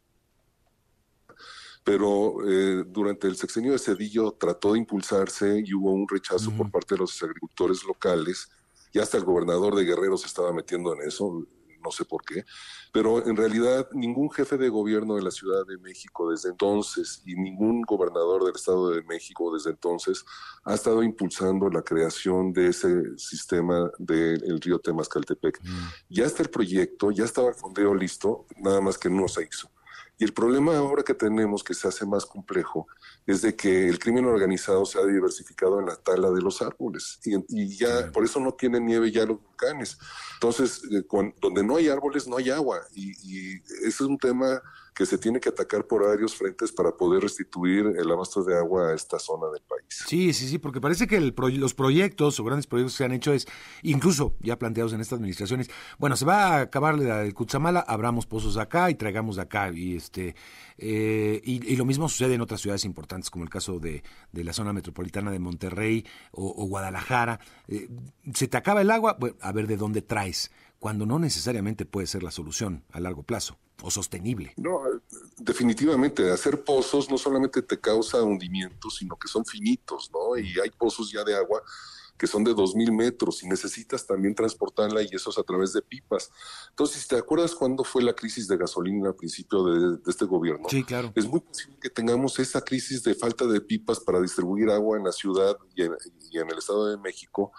pero 1.83 2.35
eh, 2.47 2.83
durante 2.87 3.27
el 3.27 3.35
sexenio 3.35 3.71
de 3.71 3.79
Cedillo 3.79 4.31
trató 4.33 4.73
de 4.73 4.79
impulsarse 4.79 5.63
y 5.65 5.73
hubo 5.73 5.91
un 5.91 6.07
rechazo 6.07 6.51
por 6.51 6.69
parte 6.69 6.95
de 6.95 6.99
los 6.99 7.21
agricultores 7.23 7.83
locales 7.83 8.49
y 8.91 8.99
hasta 8.99 9.17
el 9.17 9.23
gobernador 9.23 9.75
de 9.75 9.85
Guerrero 9.85 10.17
se 10.17 10.27
estaba 10.27 10.51
metiendo 10.53 10.93
en 10.93 11.07
eso 11.07 11.45
no 11.83 11.91
sé 11.91 12.05
por 12.05 12.23
qué, 12.23 12.45
pero 12.91 13.25
en 13.25 13.35
realidad 13.35 13.87
ningún 13.93 14.29
jefe 14.31 14.57
de 14.57 14.69
gobierno 14.69 15.15
de 15.15 15.21
la 15.21 15.31
Ciudad 15.31 15.65
de 15.65 15.77
México 15.77 16.29
desde 16.29 16.49
entonces 16.49 17.21
y 17.25 17.35
ningún 17.35 17.81
gobernador 17.83 18.43
del 18.43 18.55
Estado 18.55 18.91
de 18.91 19.03
México 19.03 19.53
desde 19.53 19.71
entonces 19.71 20.25
ha 20.63 20.73
estado 20.73 21.03
impulsando 21.03 21.69
la 21.69 21.81
creación 21.81 22.53
de 22.53 22.67
ese 22.67 23.17
sistema 23.17 23.89
del 23.97 24.59
río 24.61 24.79
Temascaltepec. 24.79 25.61
Mm. 25.63 25.87
Ya 26.09 26.25
está 26.25 26.43
el 26.43 26.49
proyecto, 26.49 27.11
ya 27.11 27.23
estaba 27.23 27.49
el 27.49 27.55
fondeo 27.55 27.93
listo, 27.95 28.45
nada 28.57 28.81
más 28.81 28.97
que 28.97 29.09
no 29.09 29.27
se 29.27 29.43
hizo. 29.43 29.69
Y 30.19 30.25
el 30.25 30.33
problema 30.33 30.77
ahora 30.77 31.01
que 31.01 31.13
tenemos, 31.13 31.63
que 31.63 31.73
se 31.73 31.87
hace 31.87 32.05
más 32.05 32.25
complejo, 32.25 32.87
es 33.25 33.41
de 33.41 33.55
que 33.55 33.87
el 33.87 33.99
crimen 33.99 34.25
organizado 34.25 34.85
se 34.85 34.99
ha 34.99 35.05
diversificado 35.05 35.79
en 35.79 35.85
la 35.85 35.95
tala 35.95 36.29
de 36.29 36.41
los 36.41 36.61
árboles. 36.61 37.19
Y, 37.23 37.77
ya, 37.77 38.11
por 38.11 38.25
eso 38.25 38.41
no 38.41 38.53
tienen 38.53 38.85
nieve 38.85 39.11
ya 39.11 39.25
los 39.25 39.41
volcanes. 39.41 39.97
Entonces, 40.33 40.81
eh, 40.91 41.03
donde 41.41 41.63
no 41.63 41.77
hay 41.77 41.87
árboles, 41.87 42.27
no 42.27 42.35
hay 42.35 42.49
agua. 42.49 42.81
Y, 42.93 43.11
y 43.23 43.61
ese 43.61 43.87
es 43.87 44.01
un 44.01 44.17
tema 44.17 44.61
que 44.99 45.05
se 45.05 45.17
tiene 45.17 45.39
que 45.39 45.47
atacar 45.47 45.87
por 45.87 46.05
varios 46.05 46.35
frentes 46.35 46.73
para 46.73 46.91
poder 46.91 47.21
restituir 47.23 47.85
el 47.97 48.11
abasto 48.11 48.43
de 48.43 48.57
agua 48.57 48.89
a 48.89 48.93
esta 48.93 49.17
zona 49.17 49.47
del 49.49 49.61
país. 49.61 49.85
Sí, 49.87 50.33
sí, 50.33 50.45
sí, 50.45 50.57
porque 50.57 50.81
parece 50.81 51.07
que 51.07 51.21
los 51.21 51.73
proyectos 51.73 52.37
o 52.37 52.43
grandes 52.43 52.67
proyectos 52.67 52.95
que 52.95 52.97
se 52.97 53.05
han 53.05 53.13
hecho 53.13 53.31
es, 53.31 53.47
incluso 53.81 54.35
ya 54.41 54.59
planteados 54.59 54.91
en 54.91 54.99
estas 54.99 55.15
administraciones, 55.15 55.69
bueno, 55.99 56.17
se 56.17 56.25
va 56.25 56.47
a 56.47 56.59
acabar 56.63 56.99
el 56.99 57.33
Cutzamala, 57.33 57.79
abramos 57.79 58.25
pozos 58.25 58.57
acá 58.57 58.89
y 58.89 58.95
traigamos 58.95 59.37
de 59.37 59.43
acá. 59.43 59.71
Y 59.73 59.95
este 59.95 60.35
eh, 60.77 61.39
y, 61.45 61.77
lo 61.77 61.85
mismo 61.85 62.09
sucede 62.09 62.33
en 62.33 62.41
otras 62.41 62.59
ciudades 62.59 62.83
importantes, 62.83 63.29
como 63.29 63.45
el 63.45 63.49
caso 63.49 63.79
de, 63.79 64.03
la 64.33 64.51
zona 64.51 64.73
metropolitana 64.73 65.31
de 65.31 65.39
Monterrey 65.39 66.05
o, 66.33 66.65
Guadalajara. 66.65 67.39
Eh, 67.69 67.87
se 68.33 68.49
te 68.49 68.57
acaba 68.57 68.81
el 68.81 68.91
agua, 68.91 69.15
bueno, 69.17 69.37
a 69.39 69.53
ver 69.53 69.65
de 69.65 69.77
dónde 69.77 70.01
traes, 70.01 70.51
cuando 70.77 71.05
no 71.05 71.19
necesariamente 71.19 71.85
puede 71.85 72.07
ser 72.07 72.21
la 72.21 72.31
solución 72.31 72.83
a 72.91 72.99
largo 72.99 73.23
plazo 73.23 73.57
o 73.81 73.91
sostenible. 73.91 74.53
No, 74.57 74.81
definitivamente, 75.37 76.31
hacer 76.31 76.63
pozos 76.63 77.09
no 77.09 77.17
solamente 77.17 77.61
te 77.61 77.79
causa 77.79 78.21
hundimientos, 78.21 78.97
sino 78.97 79.17
que 79.17 79.27
son 79.27 79.45
finitos, 79.45 80.09
¿no? 80.13 80.37
Y 80.37 80.59
hay 80.59 80.69
pozos 80.71 81.11
ya 81.11 81.23
de 81.23 81.35
agua 81.35 81.61
que 82.19 82.27
son 82.27 82.43
de 82.43 82.51
2.000 82.51 82.91
metros 82.91 83.41
y 83.43 83.47
necesitas 83.47 84.05
también 84.05 84.35
transportarla 84.35 85.01
y 85.01 85.07
eso 85.13 85.29
es 85.29 85.37
a 85.37 85.43
través 85.43 85.71
de 85.71 85.81
pipas. 85.81 86.29
Entonces, 86.69 87.03
si 87.03 87.07
te 87.07 87.15
acuerdas 87.15 87.55
cuándo 87.55 87.85
fue 87.85 88.03
la 88.03 88.13
crisis 88.13 88.45
de 88.49 88.57
gasolina 88.57 89.07
al 89.07 89.15
principio 89.15 89.63
de, 89.63 89.99
este 90.05 90.25
gobierno, 90.25 90.67
sí, 90.69 90.83
claro. 90.83 91.13
es 91.15 91.25
muy 91.25 91.39
posible 91.39 91.77
que 91.81 91.89
tengamos 91.89 92.37
esa 92.39 92.61
crisis 92.61 93.03
de 93.03 93.15
falta 93.15 93.45
de 93.45 93.61
pipas 93.61 94.01
para 94.01 94.19
distribuir 94.19 94.69
agua 94.69 94.97
en 94.97 95.05
la 95.05 95.13
ciudad 95.13 95.57
y 95.73 95.83
en, 95.83 95.95
el 96.51 96.57
Estado 96.57 96.87
de 96.87 96.97
México 96.97 97.53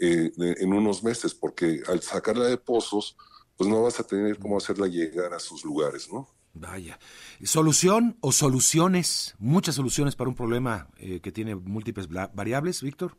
eh, 0.00 0.32
en 0.38 0.72
unos 0.72 1.04
meses, 1.04 1.34
porque 1.34 1.82
al 1.86 2.00
sacarla 2.00 2.46
de 2.46 2.56
pozos, 2.56 3.14
pues 3.58 3.68
no 3.68 3.82
vas 3.82 3.98
a 3.98 4.06
tener 4.06 4.38
cómo 4.38 4.56
hacerla 4.56 4.86
llegar 4.86 5.34
a 5.34 5.40
sus 5.40 5.64
lugares, 5.64 6.08
¿no? 6.10 6.28
Vaya. 6.54 6.98
¿Solución 7.42 8.16
o 8.20 8.30
soluciones? 8.32 9.34
Muchas 9.38 9.74
soluciones 9.74 10.16
para 10.16 10.30
un 10.30 10.36
problema 10.36 10.88
eh, 10.98 11.20
que 11.20 11.32
tiene 11.32 11.56
múltiples 11.56 12.08
variables, 12.08 12.82
Víctor. 12.82 13.16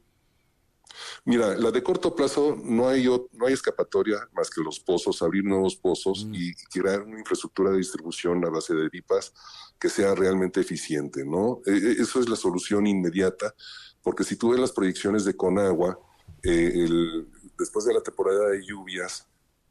Mira, 1.25 1.55
la 1.55 1.71
de 1.71 1.83
corto 1.83 2.15
plazo 2.15 2.57
no 2.63 2.87
hay, 2.87 3.05
no 3.05 3.45
hay 3.45 3.53
escapatoria 3.53 4.17
más 4.33 4.49
que 4.49 4.61
los 4.61 4.79
pozos, 4.79 5.21
abrir 5.21 5.43
nuevos 5.43 5.75
pozos 5.75 6.25
mm. 6.25 6.33
y 6.33 6.53
crear 6.71 7.01
una 7.01 7.19
infraestructura 7.19 7.71
de 7.71 7.77
distribución 7.77 8.43
a 8.45 8.49
base 8.49 8.73
de 8.73 8.89
pipas 8.89 9.33
que 9.77 9.89
sea 9.89 10.15
realmente 10.15 10.61
eficiente, 10.61 11.23
¿no? 11.25 11.61
E, 11.65 11.71
e, 11.71 11.91
eso 12.01 12.19
es 12.19 12.27
la 12.27 12.35
solución 12.35 12.87
inmediata, 12.87 13.53
porque 14.01 14.23
si 14.23 14.35
tú 14.35 14.51
ves 14.51 14.59
las 14.59 14.71
proyecciones 14.71 15.25
de 15.25 15.35
Conagua, 15.35 15.99
eh, 16.43 16.71
el, 16.73 17.27
después 17.57 17.85
de 17.85 17.93
la 17.93 18.01
temporada 18.01 18.49
de 18.49 18.65
lluvias, 18.65 19.28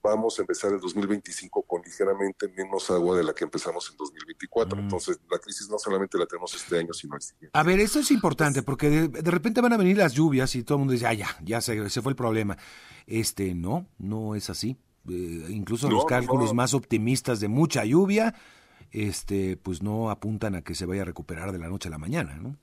vamos 0.08 0.38
a 0.38 0.42
empezar 0.42 0.72
el 0.72 0.80
2025 0.80 1.62
con 1.62 1.82
ligeramente 1.82 2.48
menos 2.48 2.90
agua 2.90 3.16
de 3.16 3.24
la 3.24 3.32
que 3.32 3.44
empezamos 3.44 3.88
en 3.90 3.96
2024. 3.96 4.76
Mm. 4.76 4.80
Entonces, 4.80 5.20
la 5.30 5.38
crisis 5.38 5.68
no 5.68 5.78
solamente 5.78 6.18
la 6.18 6.26
tenemos 6.26 6.54
este 6.54 6.78
año, 6.78 6.92
sino 6.92 7.16
el 7.16 7.22
siguiente. 7.22 7.50
A 7.52 7.62
ver, 7.62 7.80
esto 7.80 8.00
es 8.00 8.10
importante 8.10 8.62
porque 8.62 8.88
de, 8.90 9.30
repente 9.30 9.60
van 9.60 9.72
a 9.72 9.76
venir 9.76 9.96
las 9.96 10.12
lluvias 10.12 10.54
y 10.54 10.62
todo 10.62 10.76
el 10.76 10.80
mundo 10.80 10.92
dice, 10.92 11.06
ah, 11.06 11.14
ya, 11.14 11.28
ya 11.42 11.60
se, 11.60 11.88
se 11.90 12.02
fue 12.02 12.12
el 12.12 12.16
problema. 12.16 12.56
Este, 13.06 13.54
no, 13.54 13.86
no 13.98 14.34
es 14.34 14.50
así. 14.50 14.76
Eh, 15.08 15.46
incluso 15.48 15.90
los 15.90 16.04
cálculos 16.04 16.54
más 16.54 16.74
optimistas 16.74 17.40
de 17.40 17.48
mucha 17.48 17.84
lluvia, 17.84 18.34
este, 18.90 19.56
pues 19.56 19.82
no 19.82 20.10
apuntan 20.10 20.54
a 20.54 20.62
que 20.62 20.74
se 20.74 20.86
vaya 20.86 21.02
a 21.02 21.04
recuperar 21.04 21.52
de 21.52 21.58
la 21.58 21.68
noche 21.68 21.88
a 21.88 21.90
la 21.90 21.98
mañana, 21.98 22.36
¿no? 22.36 22.56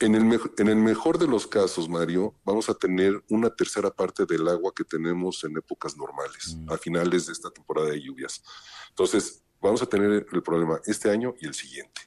En 0.00 0.14
el, 0.14 0.40
en 0.56 0.68
el 0.68 0.76
mejor 0.76 1.18
de 1.18 1.26
los 1.26 1.46
casos, 1.46 1.88
Mario, 1.88 2.34
vamos 2.42 2.70
a 2.70 2.74
tener 2.74 3.22
una 3.28 3.50
tercera 3.50 3.90
parte 3.90 4.24
del 4.24 4.48
agua 4.48 4.72
que 4.74 4.84
tenemos 4.84 5.44
en 5.44 5.58
épocas 5.58 5.94
normales, 5.94 6.56
mm. 6.56 6.72
a 6.72 6.78
finales 6.78 7.26
de 7.26 7.34
esta 7.34 7.50
temporada 7.50 7.90
de 7.90 8.00
lluvias. 8.00 8.42
Entonces, 8.88 9.42
vamos 9.60 9.82
a 9.82 9.86
tener 9.86 10.26
el 10.32 10.42
problema 10.42 10.80
este 10.86 11.10
año 11.10 11.34
y 11.38 11.46
el 11.46 11.54
siguiente. 11.54 12.00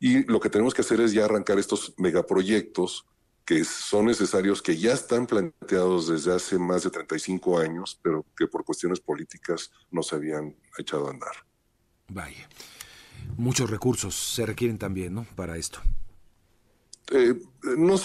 Y 0.00 0.24
lo 0.24 0.40
que 0.40 0.50
tenemos 0.50 0.74
que 0.74 0.82
hacer 0.82 1.00
es 1.00 1.12
ya 1.12 1.24
arrancar 1.24 1.58
estos 1.58 1.94
megaproyectos 1.98 3.06
que 3.44 3.64
son 3.64 4.06
necesarios, 4.06 4.60
que 4.60 4.76
ya 4.76 4.92
están 4.92 5.26
planteados 5.26 6.08
desde 6.08 6.34
hace 6.34 6.58
más 6.58 6.82
de 6.82 6.90
35 6.90 7.58
años, 7.58 7.98
pero 8.02 8.24
que 8.36 8.46
por 8.46 8.64
cuestiones 8.64 9.00
políticas 9.00 9.70
no 9.90 10.02
se 10.02 10.16
habían 10.16 10.56
echado 10.78 11.06
a 11.06 11.10
andar. 11.10 11.46
Vaya, 12.08 12.48
muchos 13.36 13.70
recursos 13.70 14.14
se 14.14 14.46
requieren 14.46 14.78
también, 14.78 15.14
¿no? 15.14 15.26
Para 15.36 15.56
esto. 15.56 15.80
Eh, 17.10 17.34
no 17.76 17.96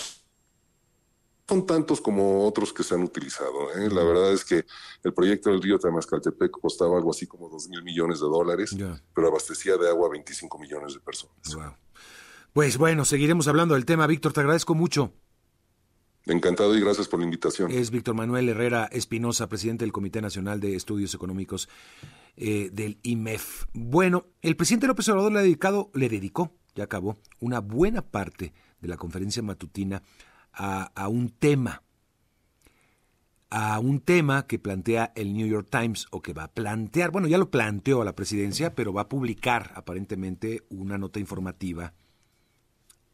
son 1.49 1.65
tantos 1.65 1.99
como 1.99 2.45
otros 2.45 2.71
que 2.71 2.83
se 2.83 2.93
han 2.93 3.01
utilizado. 3.01 3.71
¿eh? 3.75 3.89
La 3.89 4.03
verdad 4.03 4.31
es 4.33 4.45
que 4.45 4.65
el 5.03 5.13
proyecto 5.13 5.49
del 5.49 5.61
río 5.61 5.79
Tamascaltepec 5.79 6.51
costaba 6.51 6.97
algo 6.97 7.09
así 7.09 7.25
como 7.25 7.49
2 7.49 7.69
mil 7.69 7.83
millones 7.83 8.19
de 8.19 8.27
dólares, 8.27 8.75
pero 9.15 9.27
abastecía 9.27 9.75
de 9.77 9.89
agua 9.89 10.07
a 10.07 10.11
25 10.11 10.59
millones 10.59 10.93
de 10.93 10.99
personas. 10.99 11.35
Pues 12.53 12.77
bueno, 12.77 13.05
seguiremos 13.05 13.47
hablando 13.47 13.73
del 13.73 13.85
tema. 13.85 14.05
Víctor, 14.05 14.33
te 14.33 14.41
agradezco 14.41 14.75
mucho. 14.75 15.11
Encantado 16.25 16.77
y 16.77 16.81
gracias 16.81 17.07
por 17.07 17.19
la 17.19 17.25
invitación. 17.25 17.71
Es 17.71 17.89
Víctor 17.89 18.13
Manuel 18.13 18.49
Herrera 18.49 18.87
Espinosa, 18.91 19.49
presidente 19.49 19.85
del 19.85 19.91
Comité 19.91 20.21
Nacional 20.21 20.59
de 20.59 20.75
Estudios 20.75 21.15
Económicos 21.15 21.69
eh, 22.37 22.69
del 22.71 22.99
IMEF. 23.01 23.65
Bueno, 23.73 24.27
el 24.43 24.55
presidente 24.55 24.85
López 24.85 25.09
Obrador 25.09 25.31
le, 25.31 25.39
ha 25.39 25.41
dedicado, 25.41 25.89
le 25.95 26.09
dedicó, 26.09 26.53
ya 26.75 26.83
acabó, 26.83 27.17
una 27.39 27.59
buena 27.61 28.03
parte 28.03 28.45
de 28.45 28.53
la 28.87 28.97
conferencia 28.97 29.43
matutina 29.43 30.01
a, 30.53 31.07
un 31.07 31.29
tema, 31.29 31.83
a 33.49 33.79
un 33.79 34.01
tema 34.01 34.45
que 34.47 34.59
plantea 34.59 35.13
el 35.15 35.33
New 35.33 35.47
York 35.47 35.67
Times 35.69 36.07
o 36.11 36.21
que 36.21 36.33
va 36.33 36.45
a 36.45 36.51
plantear, 36.51 37.11
bueno, 37.11 37.27
ya 37.27 37.37
lo 37.37 37.51
planteó 37.51 38.01
a 38.01 38.05
la 38.05 38.15
presidencia, 38.15 38.75
pero 38.75 38.93
va 38.93 39.03
a 39.03 39.09
publicar 39.09 39.71
aparentemente 39.75 40.63
una 40.69 40.97
nota 40.97 41.19
informativa 41.19 41.93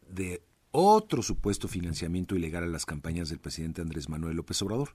de 0.08 0.42
otro 0.70 1.22
supuesto 1.22 1.68
financiamiento 1.68 2.36
ilegal 2.36 2.64
a 2.64 2.68
las 2.68 2.86
campañas 2.86 3.28
del 3.28 3.38
presidente 3.38 3.80
Andrés 3.80 4.08
Manuel 4.08 4.36
López 4.36 4.60
Obrador. 4.62 4.90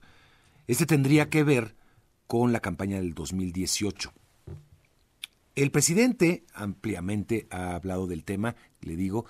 Este 0.66 0.86
tendría 0.86 1.28
que 1.28 1.42
ver 1.42 1.74
con 2.26 2.52
la 2.52 2.60
campaña 2.60 2.98
del 2.98 3.14
2018. 3.14 4.12
El 5.54 5.70
presidente 5.70 6.44
ampliamente 6.54 7.46
ha 7.50 7.74
hablado 7.74 8.06
del 8.06 8.24
tema, 8.24 8.56
le 8.80 8.96
digo, 8.96 9.26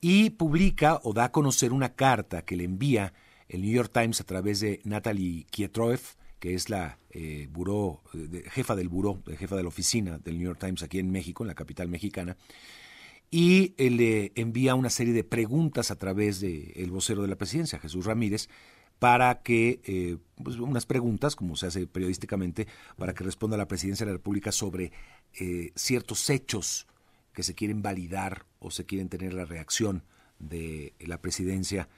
y 0.00 0.30
publica 0.30 1.00
o 1.02 1.12
da 1.12 1.24
a 1.24 1.32
conocer 1.32 1.72
una 1.72 1.94
carta 1.94 2.42
que 2.42 2.56
le 2.56 2.64
envía 2.64 3.12
el 3.48 3.62
New 3.62 3.72
York 3.72 3.90
Times 3.92 4.20
a 4.20 4.24
través 4.24 4.60
de 4.60 4.80
Natalie 4.84 5.46
Kietroev, 5.50 6.00
que 6.38 6.54
es 6.54 6.68
la 6.68 6.98
eh, 7.10 7.48
jefa 8.50 8.76
del 8.76 8.88
buró, 8.88 9.22
jefa 9.38 9.56
de 9.56 9.62
la 9.62 9.68
oficina 9.68 10.18
del 10.18 10.38
New 10.38 10.46
York 10.46 10.60
Times 10.60 10.82
aquí 10.82 10.98
en 10.98 11.10
México, 11.10 11.42
en 11.44 11.48
la 11.48 11.54
capital 11.54 11.88
mexicana, 11.88 12.36
y 13.30 13.74
le 13.78 14.32
envía 14.34 14.74
una 14.74 14.90
serie 14.90 15.12
de 15.12 15.24
preguntas 15.24 15.90
a 15.90 15.96
través 15.96 16.40
del 16.40 16.90
vocero 16.90 17.22
de 17.22 17.28
la 17.28 17.36
presidencia, 17.36 17.78
Jesús 17.78 18.04
Ramírez, 18.04 18.48
para 18.98 19.42
que, 19.42 19.80
eh, 19.84 20.18
pues, 20.42 20.56
unas 20.56 20.86
preguntas, 20.86 21.34
como 21.34 21.56
se 21.56 21.66
hace 21.66 21.86
periodísticamente, 21.86 22.68
para 22.96 23.12
que 23.12 23.24
responda 23.24 23.56
la 23.56 23.66
presidencia 23.66 24.06
de 24.06 24.12
la 24.12 24.18
República 24.18 24.52
sobre 24.52 24.92
eh, 25.40 25.72
ciertos 25.74 26.30
hechos 26.30 26.86
que 27.34 27.42
se 27.42 27.54
quieren 27.54 27.82
validar 27.82 28.46
o 28.60 28.70
se 28.70 28.86
quieren 28.86 29.08
tener 29.08 29.34
la 29.34 29.44
reacción 29.44 30.04
de 30.38 30.94
la 31.00 31.20
presidencia, 31.20 31.88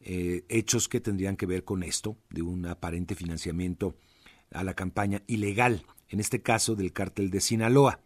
eh, 0.00 0.44
hechos 0.48 0.88
que 0.88 1.00
tendrían 1.00 1.36
que 1.36 1.46
ver 1.46 1.64
con 1.64 1.82
esto, 1.82 2.16
de 2.30 2.42
un 2.42 2.66
aparente 2.66 3.14
financiamiento 3.14 3.96
a 4.52 4.64
la 4.64 4.74
campaña 4.74 5.22
ilegal, 5.26 5.84
en 6.08 6.20
este 6.20 6.42
caso 6.42 6.74
del 6.76 6.92
cártel 6.92 7.30
de 7.30 7.40
Sinaloa. 7.40 8.00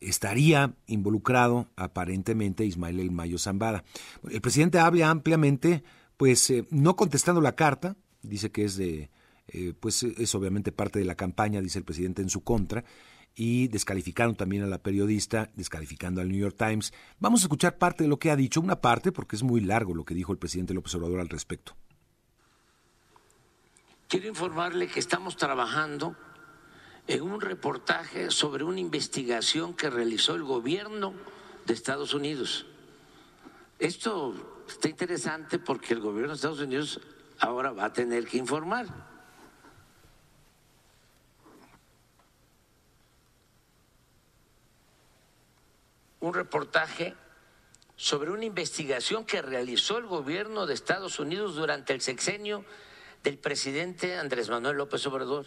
Estaría 0.00 0.74
involucrado 0.86 1.68
aparentemente 1.76 2.64
Ismael 2.64 3.00
El 3.00 3.10
Mayo 3.10 3.38
Zambada. 3.38 3.84
El 4.30 4.40
presidente 4.40 4.78
habla 4.78 5.10
ampliamente, 5.10 5.82
pues 6.16 6.50
eh, 6.50 6.66
no 6.70 6.96
contestando 6.96 7.40
la 7.40 7.56
carta, 7.56 7.96
dice 8.22 8.50
que 8.50 8.64
es 8.64 8.76
de, 8.76 9.10
eh, 9.48 9.72
pues 9.78 10.02
es 10.02 10.34
obviamente 10.34 10.72
parte 10.72 10.98
de 10.98 11.04
la 11.04 11.14
campaña, 11.14 11.62
dice 11.62 11.78
el 11.78 11.84
presidente 11.84 12.20
en 12.20 12.28
su 12.28 12.42
contra, 12.42 12.84
y 13.36 13.68
descalificaron 13.68 14.34
también 14.34 14.62
a 14.62 14.66
la 14.66 14.78
periodista, 14.78 15.50
descalificando 15.54 16.22
al 16.22 16.28
New 16.28 16.40
York 16.40 16.56
Times. 16.56 16.92
Vamos 17.20 17.42
a 17.42 17.44
escuchar 17.44 17.76
parte 17.76 18.04
de 18.04 18.08
lo 18.08 18.18
que 18.18 18.30
ha 18.30 18.36
dicho, 18.36 18.60
una 18.60 18.80
parte, 18.80 19.12
porque 19.12 19.36
es 19.36 19.42
muy 19.42 19.60
largo 19.60 19.94
lo 19.94 20.04
que 20.04 20.14
dijo 20.14 20.32
el 20.32 20.38
presidente 20.38 20.72
López 20.72 20.94
Obrador 20.94 21.20
al 21.20 21.28
respecto. 21.28 21.76
Quiero 24.08 24.26
informarle 24.26 24.88
que 24.88 25.00
estamos 25.00 25.36
trabajando 25.36 26.16
en 27.06 27.22
un 27.22 27.40
reportaje 27.40 28.30
sobre 28.30 28.64
una 28.64 28.80
investigación 28.80 29.74
que 29.74 29.90
realizó 29.90 30.34
el 30.34 30.42
gobierno 30.42 31.12
de 31.66 31.74
Estados 31.74 32.14
Unidos. 32.14 32.66
Esto 33.78 34.64
está 34.66 34.88
interesante 34.88 35.58
porque 35.58 35.92
el 35.92 36.00
gobierno 36.00 36.30
de 36.30 36.36
Estados 36.36 36.60
Unidos 36.60 37.00
ahora 37.38 37.72
va 37.72 37.86
a 37.86 37.92
tener 37.92 38.26
que 38.26 38.38
informar. 38.38 39.15
Un 46.26 46.34
reportaje 46.34 47.14
sobre 47.96 48.30
una 48.30 48.44
investigación 48.44 49.24
que 49.24 49.40
realizó 49.40 49.98
el 49.98 50.06
gobierno 50.06 50.66
de 50.66 50.74
Estados 50.74 51.18
Unidos 51.18 51.54
durante 51.54 51.94
el 51.94 52.00
sexenio 52.00 52.64
del 53.22 53.38
presidente 53.38 54.18
Andrés 54.18 54.50
Manuel 54.50 54.76
López 54.76 55.06
Obrador. 55.06 55.46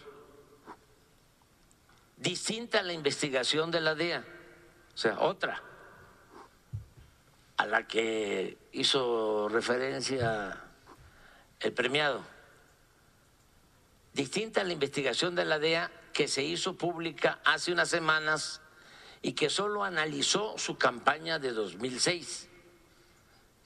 Distinta 2.18 2.80
a 2.80 2.84
la 2.84 2.94
investigación 2.94 3.72
de 3.72 3.82
la 3.82 3.96
DEA, 3.96 4.26
o 4.94 4.98
sea, 4.98 5.20
otra, 5.20 5.62
a 7.58 7.66
la 7.66 7.88
que 7.88 8.58
hizo 8.72 9.48
referencia 9.50 10.64
el 11.60 11.74
premiado. 11.74 12.24
Distinta 14.14 14.62
a 14.62 14.64
la 14.64 14.74
investigación 14.74 15.36
de 15.36 15.46
la 15.46 15.60
DEA 15.60 15.92
que 16.14 16.28
se 16.28 16.44
hizo 16.44 16.76
pública 16.76 17.40
hace 17.46 17.72
unas 17.72 17.90
semanas 17.90 18.62
y 19.22 19.34
que 19.34 19.50
solo 19.50 19.84
analizó 19.84 20.58
su 20.58 20.78
campaña 20.78 21.40
de 21.40 21.52
2006. 21.52 22.48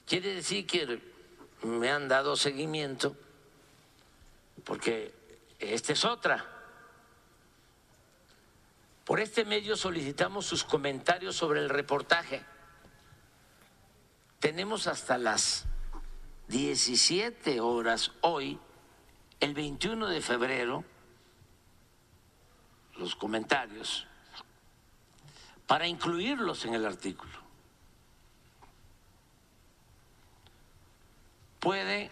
Quiere 0.05 0.35
decir 0.35 0.65
que 0.65 0.99
me 1.63 1.89
han 1.89 2.07
dado 2.07 2.35
seguimiento 2.35 3.15
porque 4.63 5.13
esta 5.59 5.93
es 5.93 6.05
otra. 6.05 6.45
Por 9.05 9.19
este 9.19 9.45
medio 9.45 9.75
solicitamos 9.75 10.45
sus 10.45 10.63
comentarios 10.63 11.35
sobre 11.35 11.59
el 11.59 11.69
reportaje. 11.69 12.43
Tenemos 14.39 14.87
hasta 14.87 15.17
las 15.17 15.65
17 16.47 17.59
horas 17.59 18.11
hoy, 18.21 18.59
el 19.39 19.53
21 19.53 20.07
de 20.07 20.21
febrero, 20.21 20.83
los 22.95 23.15
comentarios 23.15 24.07
para 25.73 25.87
incluirlos 25.87 26.65
en 26.65 26.75
el 26.75 26.85
artículo. 26.85 27.33
Puede 31.59 32.11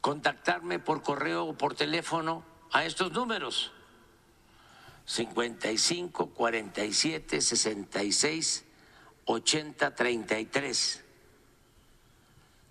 contactarme 0.00 0.78
por 0.78 1.02
correo 1.02 1.44
o 1.44 1.52
por 1.52 1.74
teléfono 1.74 2.42
a 2.72 2.86
estos 2.86 3.12
números 3.12 3.72
55 5.04 6.30
47 6.30 7.42
66 7.42 8.64
80 9.26 9.94
33. 9.94 11.04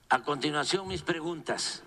A 0.09 0.23
continuación, 0.23 0.87
mis 0.87 1.03
preguntas. 1.03 1.83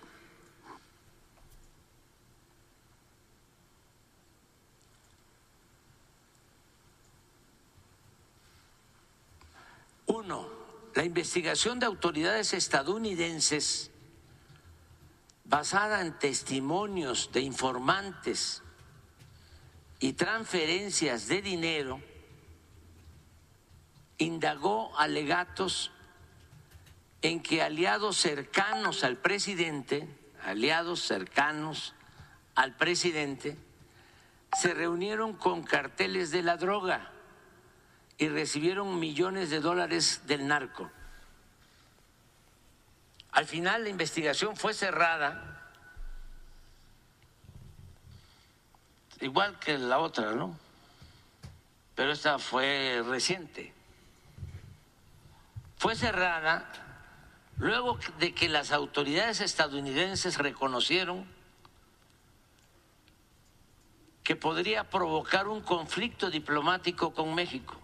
Uno, 10.08 10.48
la 10.94 11.04
investigación 11.04 11.78
de 11.78 11.86
autoridades 11.86 12.54
estadounidenses 12.54 13.90
basada 15.44 16.00
en 16.00 16.18
testimonios 16.18 17.30
de 17.32 17.42
informantes 17.42 18.62
y 20.00 20.14
transferencias 20.14 21.28
de 21.28 21.42
dinero 21.42 22.00
indagó 24.16 24.98
alegatos 24.98 25.92
en 27.20 27.42
que 27.42 27.62
aliados 27.62 28.16
cercanos 28.16 29.04
al 29.04 29.18
presidente, 29.18 30.08
aliados 30.42 31.00
cercanos 31.00 31.94
al 32.54 32.76
presidente, 32.76 33.58
se 34.58 34.72
reunieron 34.72 35.34
con 35.34 35.62
carteles 35.62 36.30
de 36.30 36.42
la 36.42 36.56
droga 36.56 37.12
y 38.18 38.28
recibieron 38.28 38.98
millones 38.98 39.48
de 39.48 39.60
dólares 39.60 40.22
del 40.26 40.46
narco. 40.48 40.90
Al 43.30 43.46
final 43.46 43.84
la 43.84 43.88
investigación 43.88 44.56
fue 44.56 44.74
cerrada, 44.74 45.70
igual 49.20 49.58
que 49.60 49.78
la 49.78 50.00
otra, 50.00 50.32
¿no? 50.32 50.58
Pero 51.94 52.12
esta 52.12 52.40
fue 52.40 53.02
reciente. 53.06 53.72
Fue 55.76 55.94
cerrada 55.94 56.70
luego 57.58 57.98
de 58.18 58.34
que 58.34 58.48
las 58.48 58.72
autoridades 58.72 59.40
estadounidenses 59.40 60.38
reconocieron 60.38 61.26
que 64.24 64.34
podría 64.34 64.84
provocar 64.90 65.46
un 65.46 65.62
conflicto 65.62 66.30
diplomático 66.30 67.14
con 67.14 67.34
México. 67.34 67.77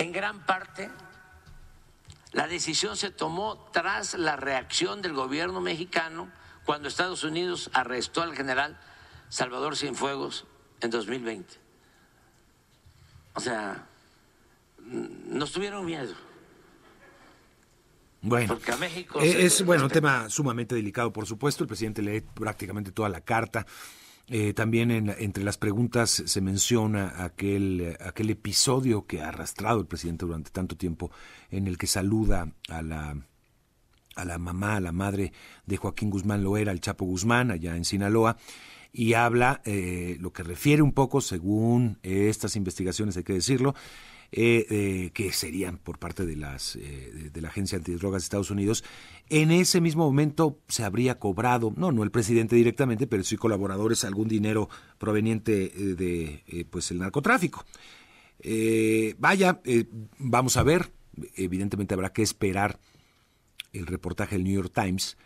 En 0.00 0.12
gran 0.12 0.46
parte, 0.46 0.90
la 2.32 2.48
decisión 2.48 2.96
se 2.96 3.10
tomó 3.10 3.68
tras 3.70 4.14
la 4.14 4.34
reacción 4.34 5.02
del 5.02 5.12
gobierno 5.12 5.60
mexicano 5.60 6.30
cuando 6.64 6.88
Estados 6.88 7.22
Unidos 7.22 7.70
arrestó 7.74 8.22
al 8.22 8.34
general 8.34 8.80
Salvador 9.28 9.76
Cienfuegos 9.76 10.46
en 10.80 10.90
2020. 10.90 11.54
O 13.34 13.40
sea, 13.40 13.88
nos 14.78 15.52
tuvieron 15.52 15.84
miedo. 15.84 16.14
Bueno, 18.22 18.54
Porque 18.54 18.72
a 18.72 18.76
México 18.76 19.20
eh, 19.20 19.44
es 19.44 19.62
bueno 19.62 19.84
un 19.84 19.90
tema 19.90 20.30
sumamente 20.30 20.74
delicado, 20.74 21.12
por 21.12 21.26
supuesto. 21.26 21.64
El 21.64 21.68
presidente 21.68 22.00
lee 22.00 22.22
prácticamente 22.22 22.90
toda 22.90 23.10
la 23.10 23.20
carta 23.20 23.66
eh, 24.30 24.54
también 24.54 24.90
entre 24.90 25.42
las 25.42 25.58
preguntas 25.58 26.22
se 26.24 26.40
menciona 26.40 27.24
aquel, 27.24 27.96
aquel 27.98 28.30
episodio 28.30 29.04
que 29.04 29.20
ha 29.20 29.28
arrastrado 29.28 29.80
el 29.80 29.86
presidente 29.86 30.24
durante 30.24 30.50
tanto 30.50 30.76
tiempo 30.76 31.10
en 31.50 31.66
el 31.66 31.76
que 31.76 31.88
saluda 31.88 32.52
a 32.68 32.80
la, 32.80 33.16
a 34.14 34.24
la 34.24 34.38
mamá, 34.38 34.76
a 34.76 34.80
la 34.80 34.92
madre 34.92 35.32
de 35.66 35.76
Joaquín 35.76 36.10
Guzmán 36.10 36.44
Loera, 36.44 36.70
el 36.70 36.80
Chapo 36.80 37.04
Guzmán, 37.04 37.50
allá 37.50 37.76
en 37.76 37.84
Sinaloa, 37.84 38.36
y 38.92 39.14
habla, 39.14 39.62
eh, 39.64 40.16
lo 40.20 40.32
que 40.32 40.44
refiere 40.44 40.82
un 40.82 40.92
poco, 40.92 41.20
según 41.20 41.98
estas 42.02 42.54
investigaciones, 42.54 43.16
hay 43.16 43.24
que 43.24 43.32
decirlo, 43.32 43.74
eh, 44.32 45.10
que 45.12 45.32
serían 45.32 45.78
por 45.78 45.98
parte 45.98 46.24
de, 46.24 46.36
las, 46.36 46.76
eh, 46.76 47.30
de 47.32 47.40
la 47.40 47.48
Agencia 47.48 47.78
Antidrogas 47.78 48.22
de 48.22 48.26
Estados 48.26 48.52
Unidos, 48.52 48.84
en 49.30 49.50
ese 49.50 49.80
mismo 49.80 50.04
momento 50.04 50.58
se 50.68 50.84
habría 50.84 51.18
cobrado, 51.18 51.72
no, 51.76 51.92
no 51.92 52.02
el 52.02 52.10
presidente 52.10 52.56
directamente, 52.56 53.06
pero 53.06 53.24
sí 53.24 53.36
colaboradores, 53.36 54.04
algún 54.04 54.28
dinero 54.28 54.68
proveniente 54.98 55.72
eh, 55.74 55.94
de 55.94 56.66
pues 56.70 56.90
el 56.90 56.98
narcotráfico. 56.98 57.64
vaya, 59.18 59.60
vamos 60.18 60.56
a 60.56 60.62
ver, 60.62 60.92
evidentemente 61.36 61.94
habrá 61.94 62.12
que 62.12 62.22
esperar 62.22 62.78
el 63.72 63.86
reportaje 63.86 64.36
del 64.36 64.44
New 64.44 64.54
York 64.54 64.72
Times 64.74 65.16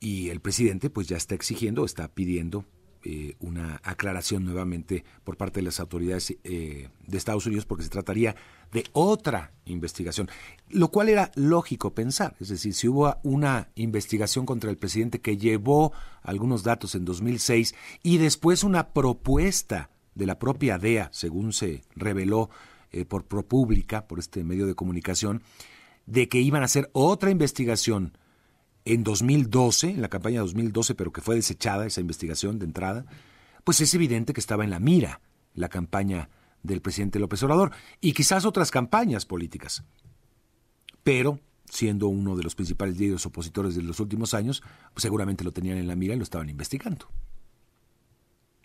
y 0.00 0.30
el 0.30 0.40
presidente 0.40 0.90
pues 0.90 1.06
ya 1.06 1.16
está 1.16 1.34
exigiendo, 1.34 1.84
está 1.84 2.08
pidiendo 2.08 2.64
eh, 3.04 3.36
una 3.38 3.80
aclaración 3.84 4.44
nuevamente 4.44 5.04
por 5.24 5.36
parte 5.36 5.60
de 5.60 5.64
las 5.64 5.80
autoridades 5.80 6.36
eh, 6.42 6.88
de 7.06 7.18
Estados 7.18 7.46
Unidos 7.46 7.64
porque 7.64 7.84
se 7.84 7.90
trataría 7.90 8.34
de 8.72 8.84
otra 8.92 9.52
investigación, 9.64 10.28
lo 10.68 10.88
cual 10.88 11.08
era 11.08 11.30
lógico 11.34 11.94
pensar, 11.94 12.36
es 12.40 12.48
decir, 12.48 12.74
si 12.74 12.88
hubo 12.88 13.16
una 13.22 13.68
investigación 13.74 14.46
contra 14.46 14.70
el 14.70 14.76
presidente 14.76 15.20
que 15.20 15.36
llevó 15.36 15.92
algunos 16.22 16.62
datos 16.62 16.94
en 16.94 17.04
2006 17.04 17.74
y 18.02 18.18
después 18.18 18.64
una 18.64 18.88
propuesta 18.88 19.90
de 20.14 20.26
la 20.26 20.38
propia 20.38 20.78
DEA, 20.78 21.08
según 21.12 21.52
se 21.52 21.82
reveló 21.94 22.50
eh, 22.90 23.04
por 23.04 23.24
ProPublica, 23.24 24.06
por 24.06 24.18
este 24.18 24.44
medio 24.44 24.66
de 24.66 24.74
comunicación, 24.74 25.42
de 26.06 26.28
que 26.28 26.40
iban 26.40 26.62
a 26.62 26.66
hacer 26.66 26.88
otra 26.92 27.30
investigación 27.30 28.16
en 28.84 29.02
2012, 29.02 29.90
en 29.90 30.02
la 30.02 30.08
campaña 30.08 30.40
2012, 30.40 30.94
pero 30.94 31.12
que 31.12 31.20
fue 31.20 31.34
desechada 31.34 31.86
esa 31.86 32.00
investigación 32.00 32.58
de 32.58 32.66
entrada, 32.66 33.04
pues 33.64 33.80
es 33.80 33.92
evidente 33.94 34.32
que 34.32 34.40
estaba 34.40 34.64
en 34.64 34.70
la 34.70 34.78
mira 34.78 35.20
la 35.54 35.68
campaña 35.68 36.30
del 36.66 36.82
presidente 36.82 37.18
López 37.18 37.42
Obrador 37.42 37.72
y 38.00 38.12
quizás 38.12 38.44
otras 38.44 38.70
campañas 38.70 39.26
políticas. 39.26 39.84
Pero, 41.02 41.40
siendo 41.70 42.08
uno 42.08 42.36
de 42.36 42.42
los 42.42 42.54
principales 42.54 42.98
líderes 42.98 43.24
opositores 43.26 43.74
de 43.74 43.82
los 43.82 44.00
últimos 44.00 44.34
años, 44.34 44.62
pues 44.92 45.02
seguramente 45.02 45.44
lo 45.44 45.52
tenían 45.52 45.78
en 45.78 45.88
la 45.88 45.96
mira 45.96 46.14
y 46.14 46.18
lo 46.18 46.24
estaban 46.24 46.48
investigando. 46.48 47.08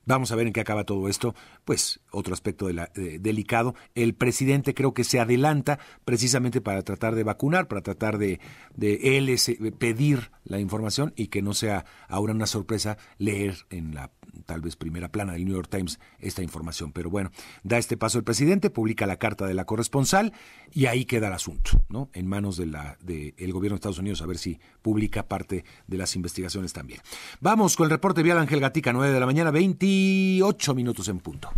Vamos 0.05 0.31
a 0.31 0.35
ver 0.35 0.47
en 0.47 0.53
qué 0.53 0.61
acaba 0.61 0.83
todo 0.83 1.07
esto. 1.07 1.35
Pues 1.65 1.99
otro 2.11 2.33
aspecto 2.33 2.67
delicado. 2.67 3.75
El 3.95 4.13
presidente 4.13 4.73
creo 4.73 4.93
que 4.93 5.03
se 5.03 5.19
adelanta 5.19 5.79
precisamente 6.05 6.61
para 6.61 6.81
tratar 6.81 7.15
de 7.15 7.23
vacunar, 7.23 7.67
para 7.67 7.81
tratar 7.81 8.17
de, 8.17 8.39
de 8.75 9.17
él 9.17 9.37
pedir 9.77 10.31
la 10.43 10.59
información 10.59 11.13
y 11.15 11.27
que 11.27 11.41
no 11.41 11.53
sea 11.53 11.85
ahora 12.07 12.33
una 12.33 12.47
sorpresa 12.47 12.97
leer 13.17 13.65
en 13.69 13.93
la 13.93 14.11
tal 14.45 14.61
vez 14.61 14.75
primera 14.75 15.11
plana 15.11 15.33
del 15.33 15.45
New 15.45 15.53
York 15.53 15.69
Times 15.69 15.99
esta 16.19 16.41
información. 16.41 16.91
Pero 16.91 17.09
bueno, 17.09 17.31
da 17.63 17.77
este 17.77 17.97
paso 17.97 18.17
el 18.17 18.23
presidente, 18.23 18.69
publica 18.69 19.05
la 19.05 19.17
carta 19.17 19.45
de 19.45 19.53
la 19.53 19.65
corresponsal 19.65 20.33
y 20.71 20.85
ahí 20.85 21.05
queda 21.05 21.27
el 21.27 21.33
asunto, 21.33 21.71
¿no? 21.89 22.09
En 22.13 22.27
manos 22.27 22.57
del 22.57 22.75
de 23.01 23.33
gobierno 23.51 23.75
de 23.75 23.79
Estados 23.79 23.99
Unidos 23.99 24.21
a 24.21 24.25
ver 24.25 24.37
si 24.37 24.59
publica 24.81 25.27
parte 25.27 25.65
de 25.87 25.97
las 25.97 26.15
investigaciones 26.15 26.73
también. 26.73 27.01
Vamos 27.39 27.75
con 27.75 27.85
el 27.85 27.91
reporte 27.91 28.23
vial 28.23 28.37
Ángel 28.37 28.59
Gatica, 28.59 28.93
9 28.93 29.13
de 29.13 29.19
la 29.19 29.25
mañana, 29.25 29.51
28 29.91 30.73
minutos 30.73 31.07
en 31.07 31.19
punto. 31.19 31.49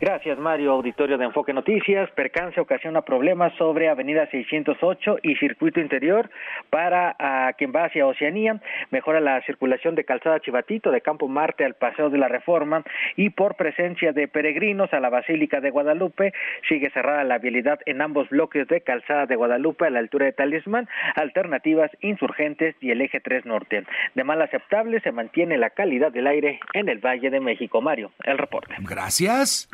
Gracias, 0.00 0.38
Mario. 0.38 0.72
Auditorio 0.72 1.18
de 1.18 1.26
Enfoque 1.26 1.52
Noticias. 1.52 2.10
Percance 2.12 2.58
ocasiona 2.58 3.02
problemas 3.02 3.52
sobre 3.58 3.90
Avenida 3.90 4.26
608 4.30 5.18
y 5.22 5.36
Circuito 5.36 5.78
Interior 5.78 6.30
para 6.70 7.14
a 7.18 7.52
quien 7.52 7.70
va 7.70 7.84
hacia 7.84 8.06
Oceanía. 8.06 8.62
Mejora 8.90 9.20
la 9.20 9.42
circulación 9.42 9.96
de 9.96 10.04
Calzada 10.04 10.40
Chivatito 10.40 10.90
de 10.90 11.02
Campo 11.02 11.28
Marte 11.28 11.66
al 11.66 11.74
Paseo 11.74 12.08
de 12.08 12.16
la 12.16 12.28
Reforma 12.28 12.82
y 13.16 13.28
por 13.28 13.56
presencia 13.56 14.12
de 14.12 14.26
peregrinos 14.26 14.90
a 14.94 15.00
la 15.00 15.10
Basílica 15.10 15.60
de 15.60 15.68
Guadalupe 15.68 16.32
sigue 16.66 16.88
cerrada 16.92 17.22
la 17.24 17.36
vialidad 17.36 17.80
en 17.84 18.00
ambos 18.00 18.30
bloques 18.30 18.68
de 18.68 18.80
Calzada 18.80 19.26
de 19.26 19.36
Guadalupe 19.36 19.86
a 19.86 19.90
la 19.90 19.98
altura 19.98 20.24
de 20.24 20.32
Talismán, 20.32 20.88
alternativas 21.14 21.90
insurgentes 22.00 22.74
y 22.80 22.90
el 22.90 23.02
eje 23.02 23.20
3 23.20 23.44
norte. 23.44 23.84
De 24.14 24.24
mal 24.24 24.40
aceptable 24.40 25.00
se 25.00 25.12
mantiene 25.12 25.58
la 25.58 25.68
calidad 25.68 26.10
del 26.10 26.26
aire 26.26 26.58
en 26.72 26.88
el 26.88 27.04
Valle 27.04 27.28
de 27.28 27.40
México. 27.40 27.82
Mario, 27.82 28.12
el 28.24 28.38
reporte. 28.38 28.74
Gracias. 28.78 29.68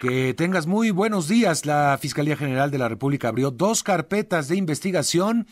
Que 0.00 0.32
tengas 0.34 0.66
muy 0.66 0.90
buenos 0.90 1.26
días. 1.26 1.66
La 1.66 1.98
Fiscalía 2.00 2.36
General 2.36 2.70
de 2.70 2.78
la 2.78 2.88
República 2.88 3.28
abrió 3.28 3.50
dos 3.50 3.82
carpetas 3.82 4.48
de 4.48 4.56
investigación 4.56 5.46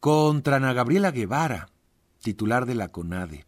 contra 0.00 0.56
Ana 0.56 0.72
Gabriela 0.72 1.10
Guevara, 1.10 1.68
titular 2.22 2.64
de 2.64 2.74
la 2.74 2.88
CONADE. 2.88 3.44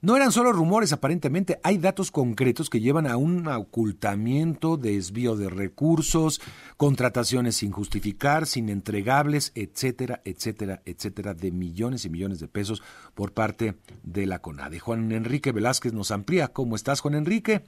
No 0.00 0.16
eran 0.16 0.32
solo 0.32 0.52
rumores, 0.52 0.92
aparentemente 0.92 1.60
hay 1.62 1.78
datos 1.78 2.10
concretos 2.10 2.68
que 2.68 2.80
llevan 2.80 3.06
a 3.06 3.16
un 3.16 3.46
ocultamiento, 3.46 4.76
desvío 4.76 5.36
de 5.36 5.48
recursos, 5.48 6.40
contrataciones 6.76 7.54
sin 7.56 7.70
justificar, 7.70 8.46
sin 8.46 8.68
entregables, 8.68 9.52
etcétera, 9.54 10.20
etcétera, 10.24 10.82
etcétera, 10.86 11.34
de 11.34 11.52
millones 11.52 12.04
y 12.04 12.10
millones 12.10 12.40
de 12.40 12.48
pesos 12.48 12.82
por 13.14 13.32
parte 13.32 13.76
de 14.02 14.26
la 14.26 14.40
CONADE. 14.40 14.80
Juan 14.80 15.12
Enrique 15.12 15.52
Velázquez 15.52 15.92
nos 15.92 16.10
amplía. 16.10 16.48
¿Cómo 16.48 16.74
estás, 16.74 17.00
Juan 17.00 17.14
Enrique? 17.14 17.62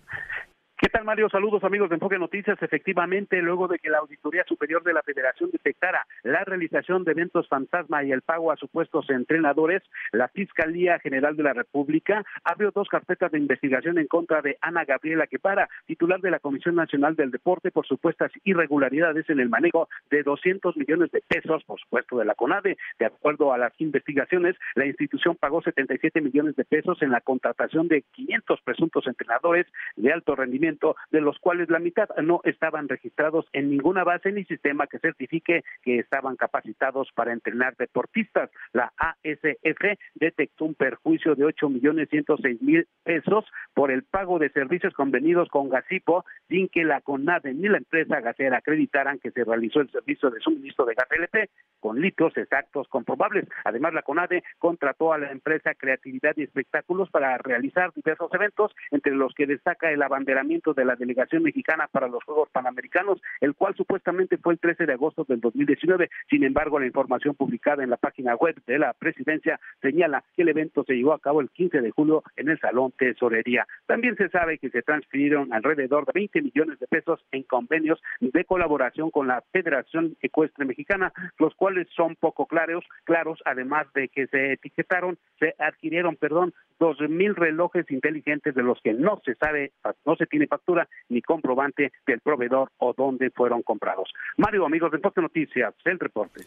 ¿Qué 0.85 0.91
tal, 0.91 1.05
Mario? 1.07 1.31
Saludos, 1.31 1.65
amigos 1.65 1.89
de 1.89 1.95
Enfoque 1.95 2.19
Noticias. 2.19 2.63
Efectivamente, 2.63 3.41
luego 3.41 3.69
de 3.69 3.79
que 3.79 3.89
la 3.89 4.01
Auditoría 4.01 4.45
Superior 4.47 4.83
de 4.83 4.93
la 4.93 5.01
Federación 5.01 5.49
detectara 5.51 6.07
la 6.23 6.45
realización 6.45 7.05
de 7.05 7.13
eventos 7.13 7.49
fantasma 7.49 8.05
y 8.05 8.13
el 8.13 8.21
pago 8.21 8.53
a 8.53 8.57
supuestos 8.57 9.09
entrenadores, 9.09 9.83
la 10.13 10.29
Fiscalía 10.29 10.99
General 10.99 11.39
de 11.39 11.43
la 11.43 11.55
República 11.55 12.23
abrió 12.45 12.71
dos 12.71 12.89
carpetas 12.89 13.33
de 13.33 13.39
investigación 13.39 13.97
en 13.97 14.09
contra 14.09 14.43
de 14.43 14.59
Ana 14.61 14.85
Gabriela 14.85 15.27
Quepara, 15.27 15.71
titular 15.87 16.21
de 16.21 16.31
la 16.31 16.39
Comisión 16.39 16.75
Nacional 16.75 17.17
del 17.17 17.31
Deporte, 17.31 17.71
por 17.71 17.87
supuestas 17.87 18.31
irregularidades 18.45 19.31
en 19.31 19.41
el 19.41 19.49
manejo 19.49 19.89
de 20.11 20.23
200 20.23 20.77
millones 20.77 21.11
de 21.13 21.23
pesos, 21.27 21.65
por 21.65 21.81
supuesto, 21.81 22.19
de 22.19 22.27
la 22.27 22.35
CONADE. 22.35 22.77
De 22.99 23.07
acuerdo 23.07 23.55
a 23.55 23.57
las 23.57 23.73
investigaciones, 23.79 24.55
la 24.75 24.85
institución 24.85 25.35
pagó 25.37 25.63
77 25.63 26.21
millones 26.21 26.57
de 26.57 26.67
pesos 26.67 27.01
en 27.01 27.11
la 27.11 27.23
contratación 27.23 27.89
de 27.89 28.03
500 28.13 28.61
presuntos 28.61 29.07
entrenadores 29.07 29.67
de 29.97 30.13
alto 30.13 30.37
rendimiento 30.37 30.74
de 31.11 31.21
los 31.21 31.39
cuales 31.39 31.69
la 31.71 31.79
mitad 31.79 32.09
no 32.23 32.41
estaban 32.45 32.89
registrados 32.89 33.47
en 33.53 33.71
ninguna 33.71 34.05
base 34.05 34.33
ni 34.33 34.45
sistema 34.45 34.87
que 34.87 34.99
certifique 34.99 35.63
que 35.83 35.99
estaban 35.99 36.37
capacitados 36.37 37.11
para 37.15 37.33
entrenar 37.33 37.77
deportistas. 37.77 38.51
La 38.73 38.93
ASF 38.97 39.99
detectó 40.15 40.65
un 40.65 40.75
perjuicio 40.75 41.35
de 41.35 41.45
8 41.45 41.69
millones 41.69 42.09
106 42.11 42.63
mil 42.63 42.87
pesos 43.03 43.45
por 43.75 43.91
el 43.91 44.03
pago 44.05 44.39
de 44.39 44.51
servicios 44.51 44.95
convenidos 44.95 45.49
con 45.49 45.69
Gasipo 45.69 46.25
sin 46.49 46.69
que 46.69 46.85
la 46.85 47.01
CONADE 47.01 47.55
ni 47.55 47.69
la 47.69 47.79
empresa 47.79 48.21
gasera 48.21 48.59
acreditaran 48.59 49.19
que 49.19 49.31
se 49.31 49.45
realizó 49.45 49.81
el 49.81 49.91
servicio 49.91 50.31
de 50.31 50.41
suministro 50.41 50.85
de 50.85 50.95
gas 50.95 51.09
LP 51.11 51.51
con 51.81 52.01
litros 52.01 52.37
exactos 52.37 52.89
comprobables. 52.89 53.47
Además, 53.65 53.93
la 53.93 54.03
CONADE 54.03 54.43
contrató 54.59 55.13
a 55.13 55.19
la 55.19 55.31
empresa 55.31 55.75
Creatividad 55.75 56.35
y 56.37 56.43
Espectáculos 56.43 57.11
para 57.11 57.37
realizar 57.39 57.93
diversos 57.93 58.33
eventos, 58.33 58.73
entre 58.91 59.15
los 59.15 59.35
que 59.35 59.47
destaca 59.47 59.91
el 59.91 60.03
abanderamiento 60.03 60.64
de 60.73 60.85
la 60.85 60.97
delegación 60.97 61.43
mexicana 61.43 61.89
para 61.91 62.09
los 62.09 62.25
Juegos 62.25 62.49
Panamericanos, 62.51 63.21
el 63.41 63.55
cual 63.55 63.75
supuestamente 63.77 64.39
fue 64.39 64.55
el 64.55 64.59
13 64.59 64.87
de 64.87 64.93
agosto 64.95 65.25
del 65.25 65.41
2019. 65.41 66.09
Sin 66.31 66.45
embargo, 66.45 66.79
la 66.79 66.87
información 66.87 67.35
publicada 67.35 67.83
en 67.83 67.91
la 67.91 67.97
página 67.97 68.35
web 68.37 68.57
de 68.67 68.79
la 68.79 68.93
presidencia 68.95 69.61
señala 69.83 70.25
que 70.35 70.43
el 70.43 70.49
evento 70.49 70.85
se 70.85 70.95
llevó 70.95 71.13
a 71.13 71.19
cabo 71.19 71.41
el 71.41 71.51
15 71.51 71.81
de 71.81 71.91
julio 71.91 72.23
en 72.37 72.49
el 72.49 72.59
Salón 72.61 72.93
Tesorería. 72.97 73.67
También 73.87 74.17
se 74.17 74.29
sabe 74.29 74.59
que 74.59 74.71
se 74.71 74.83
transfirieron 74.83 75.53
alrededor 75.53 76.07
de 76.07 76.13
20 76.15 76.43
millones 76.43 76.79
de 76.79 76.87
pesos 76.87 77.21
en 77.33 77.43
convenios 77.43 78.01
de 78.21 78.45
colaboración 78.45 79.11
con 79.11 79.27
la 79.27 79.43
Federación 79.53 80.17
Ecuestre 80.23 80.65
Mexicana, 80.65 81.13
los 81.39 81.55
cuales 81.55 81.89
son 81.95 82.17
poco 82.17 82.47
claros, 82.47 82.85
claros, 83.05 83.41
además 83.45 83.87
de 83.95 84.09
que 84.09 84.27
se 84.29 84.53
etiquetaron, 84.53 85.19
se 85.39 85.55
adquirieron, 85.59 86.17
perdón, 86.17 86.55
dos 86.79 86.99
mil 87.09 87.35
relojes 87.35 87.91
inteligentes 87.91 88.55
de 88.55 88.63
los 88.63 88.81
que 88.81 88.93
no 88.93 89.21
se 89.25 89.35
sabe, 89.37 89.73
no 90.05 90.17
se 90.17 90.27
tiene 90.27 90.44
factura 90.47 90.89
ni 91.09 91.23
comprobante 91.23 91.93
del 92.07 92.21
proveedor 92.21 92.71
o 92.79 92.95
dónde 92.97 93.31
fueron 93.31 93.63
comprados. 93.63 94.13
Mario, 94.37 94.67
amigos 94.67 94.93
de 94.93 94.99
Poste 94.99 95.21
Noticias, 95.21 95.75
el 95.85 95.99
reporte. 95.99 96.45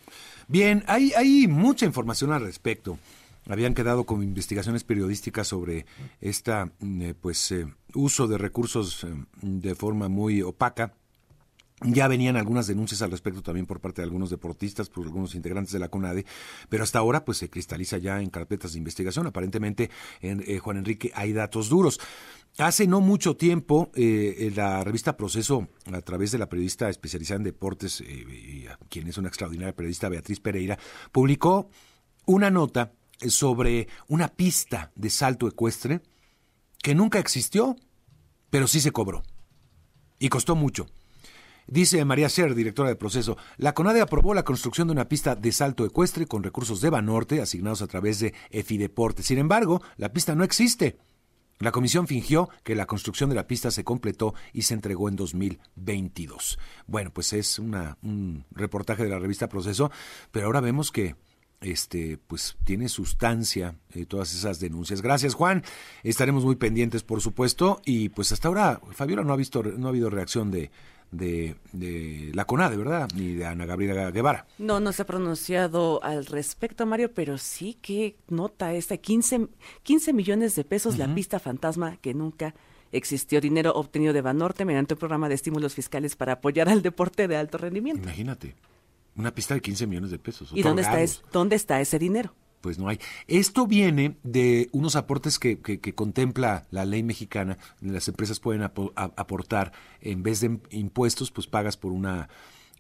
Bien, 0.48 0.84
hay, 0.88 1.12
hay 1.16 1.48
mucha 1.48 1.86
información 1.86 2.32
al 2.32 2.42
respecto. 2.42 2.98
Habían 3.50 3.74
quedado 3.74 4.04
con 4.04 4.24
investigaciones 4.24 4.84
periodísticas 4.84 5.48
sobre 5.48 5.86
esta 6.20 6.66
mm, 6.80 7.02
eh, 7.02 7.14
pues 7.20 7.52
eh, 7.52 7.66
uso 7.94 8.28
de 8.28 8.38
recursos 8.38 9.04
eh, 9.04 9.08
de 9.42 9.76
forma 9.76 10.10
muy 10.10 10.42
opaca 10.42 10.94
ya 11.82 12.08
venían 12.08 12.38
algunas 12.38 12.66
denuncias 12.66 13.04
al 13.04 13.12
respecto 13.12 13.44
también 13.44 13.68
por 13.68 13.80
parte 13.80 14.02
de 14.02 14.06
algunos 14.06 14.32
deportistas, 14.32 14.90
por 14.90 15.06
algunos 15.06 15.36
integrantes 15.36 15.72
de 15.72 15.78
la 15.78 15.90
CONADE, 15.90 16.26
pero 16.70 16.84
hasta 16.84 16.98
ahora 16.98 17.24
pues 17.24 17.38
se 17.38 17.52
cristaliza 17.52 18.00
ya 18.00 18.20
en 18.20 18.32
carpetas 18.32 18.74
de 18.74 18.80
investigación. 18.80 19.28
Aparentemente, 19.28 19.92
en, 20.22 20.58
Juan 20.58 20.78
Enrique, 20.78 21.12
hay 21.14 21.34
datos 21.34 21.70
duros. 21.70 22.00
Hace 22.58 22.88
no 22.88 23.02
mucho 23.02 23.38
tiempo, 23.38 23.92
eh, 23.94 24.52
la 24.56 24.84
revista 24.84 25.16
Proceso, 25.16 25.68
a 25.94 26.02
través 26.02 26.32
de 26.32 26.40
la 26.40 26.50
periodista 26.50 26.90
especializada 26.90 27.38
en 27.38 27.44
deportes, 27.44 28.02
eh, 28.02 28.68
quien 28.90 29.08
es 29.08 29.20
una 29.20 29.28
extraordinaria 29.28 29.76
periodista, 29.76 30.10
Beatriz 30.10 30.40
Pereira, 30.40 30.80
publicó 31.12 31.70
una 32.26 32.50
nota 32.50 32.94
sobre 33.28 33.88
una 34.08 34.30
pista 34.30 34.92
de 34.96 35.12
salto 35.12 35.48
ecuestre 35.48 36.02
que 36.82 36.96
nunca 36.96 37.20
existió, 37.20 37.76
pero 38.50 38.66
sí 38.66 38.82
se 38.82 38.92
cobró. 38.92 39.22
Y 40.18 40.30
costó 40.30 40.56
mucho. 40.56 40.88
Dice 41.68 42.04
María 42.06 42.28
Ser, 42.28 42.56
directora 42.56 42.90
de 42.90 42.96
proceso, 42.96 43.38
la 43.58 43.76
CONADE 43.76 44.02
aprobó 44.02 44.34
la 44.34 44.46
construcción 44.46 44.88
de 44.88 44.94
una 44.94 45.10
pista 45.10 45.36
de 45.36 45.52
salto 45.52 45.86
ecuestre 45.86 46.26
con 46.26 46.42
recursos 46.42 46.82
de 46.82 46.90
Banorte 46.90 47.40
asignados 47.40 47.84
a 47.84 47.88
través 47.88 48.20
de 48.20 48.34
EFIDeporte. 48.50 49.22
Sin 49.22 49.38
embargo, 49.38 49.84
la 49.98 50.12
pista 50.12 50.34
no 50.34 50.44
existe. 50.44 50.98
La 51.60 51.72
comisión 51.72 52.08
fingió 52.08 52.50
que 52.64 52.76
la 52.76 52.86
construcción 52.86 53.30
de 53.30 53.36
la 53.36 53.48
pista 53.48 53.72
se 53.72 53.84
completó 53.84 54.36
y 54.54 54.64
se 54.64 54.74
entregó 54.74 55.10
en 55.10 55.16
2022. 55.16 56.60
Bueno, 56.86 57.12
pues 57.12 57.34
es 57.34 57.58
una, 57.58 57.98
un 58.04 58.46
reportaje 58.52 59.04
de 59.04 59.10
la 59.10 59.20
revista 59.20 59.50
Proceso, 59.50 59.92
pero 60.32 60.46
ahora 60.46 60.62
vemos 60.62 60.92
que 60.92 61.16
este 61.62 62.20
pues 62.20 62.56
tiene 62.64 62.88
sustancia 62.88 63.76
eh, 63.94 64.06
todas 64.06 64.34
esas 64.36 64.60
denuncias. 64.60 65.02
Gracias, 65.02 65.34
Juan. 65.34 65.64
Estaremos 66.04 66.46
muy 66.46 66.56
pendientes, 66.56 67.04
por 67.04 67.22
supuesto, 67.22 67.82
y 67.86 68.10
pues 68.10 68.32
hasta 68.32 68.48
ahora 68.48 68.80
Fabiola 68.92 69.24
no 69.24 69.34
ha 69.34 69.38
visto 69.38 69.64
no 69.64 69.88
ha 69.88 69.90
habido 69.90 70.10
reacción 70.10 70.52
de 70.52 70.70
de, 71.12 71.56
de 71.72 72.32
la 72.34 72.46
CONADE, 72.46 72.78
¿verdad? 72.78 73.10
Ni 73.16 73.34
de 73.34 73.46
Ana 73.46 73.66
Gabriela 73.66 74.12
Guevara. 74.12 74.46
No, 74.58 74.80
no 74.80 74.92
se 74.92 75.04
ha 75.04 75.06
pronunciado 75.06 76.04
al 76.04 76.26
respecto, 76.26 76.86
Mario, 76.86 77.14
pero 77.14 77.38
sí 77.38 77.78
que 77.82 78.18
nota 78.28 78.74
esta 78.74 78.98
15, 78.98 79.48
15 79.84 80.14
millones 80.14 80.56
de 80.56 80.64
pesos 80.64 80.98
la 80.98 81.14
pista 81.14 81.40
fantasma 81.40 81.98
que 81.98 82.14
nunca 82.14 82.54
existió 82.92 83.42
dinero 83.42 83.74
obtenido 83.74 84.14
de 84.14 84.22
Banorte 84.22 84.66
mediante 84.66 84.94
un 84.94 85.00
programa 85.00 85.30
de 85.30 85.36
estímulos 85.36 85.74
fiscales 85.74 86.16
para 86.16 86.34
apoyar 86.34 86.70
al 86.70 86.82
deporte 86.82 87.28
de 87.28 87.36
alto 87.36 87.58
rendimiento. 87.58 88.04
Imagínate, 88.04 88.56
una 89.16 89.34
pista 89.34 89.54
de 89.54 89.62
15 89.62 89.88
millones 89.88 90.12
de 90.12 90.20
pesos. 90.20 90.52
¿Y 90.54 90.62
dónde 90.62 90.84
está, 90.84 91.02
es, 91.02 91.24
dónde 91.32 91.56
está 91.56 91.82
ese 91.82 92.00
dinero? 92.00 92.34
Pues 92.62 92.80
no 92.80 92.90
hay. 92.90 93.00
Esto 93.28 93.68
viene 93.68 94.18
de 94.24 94.70
unos 94.72 94.96
aportes 94.96 95.40
que, 95.40 95.60
que, 95.60 95.94
contempla 95.94 96.66
la 96.72 96.86
ley 96.86 97.04
mexicana. 97.04 97.58
Las 97.82 98.08
empresas 98.08 98.40
pueden 98.40 98.64
aportar, 98.64 99.72
en 100.02 100.24
vez 100.24 100.42
de 100.42 100.60
impuestos, 100.72 101.32
pues 101.32 101.48
pagas 101.48 101.78
por 101.78 101.92
una 101.92 102.30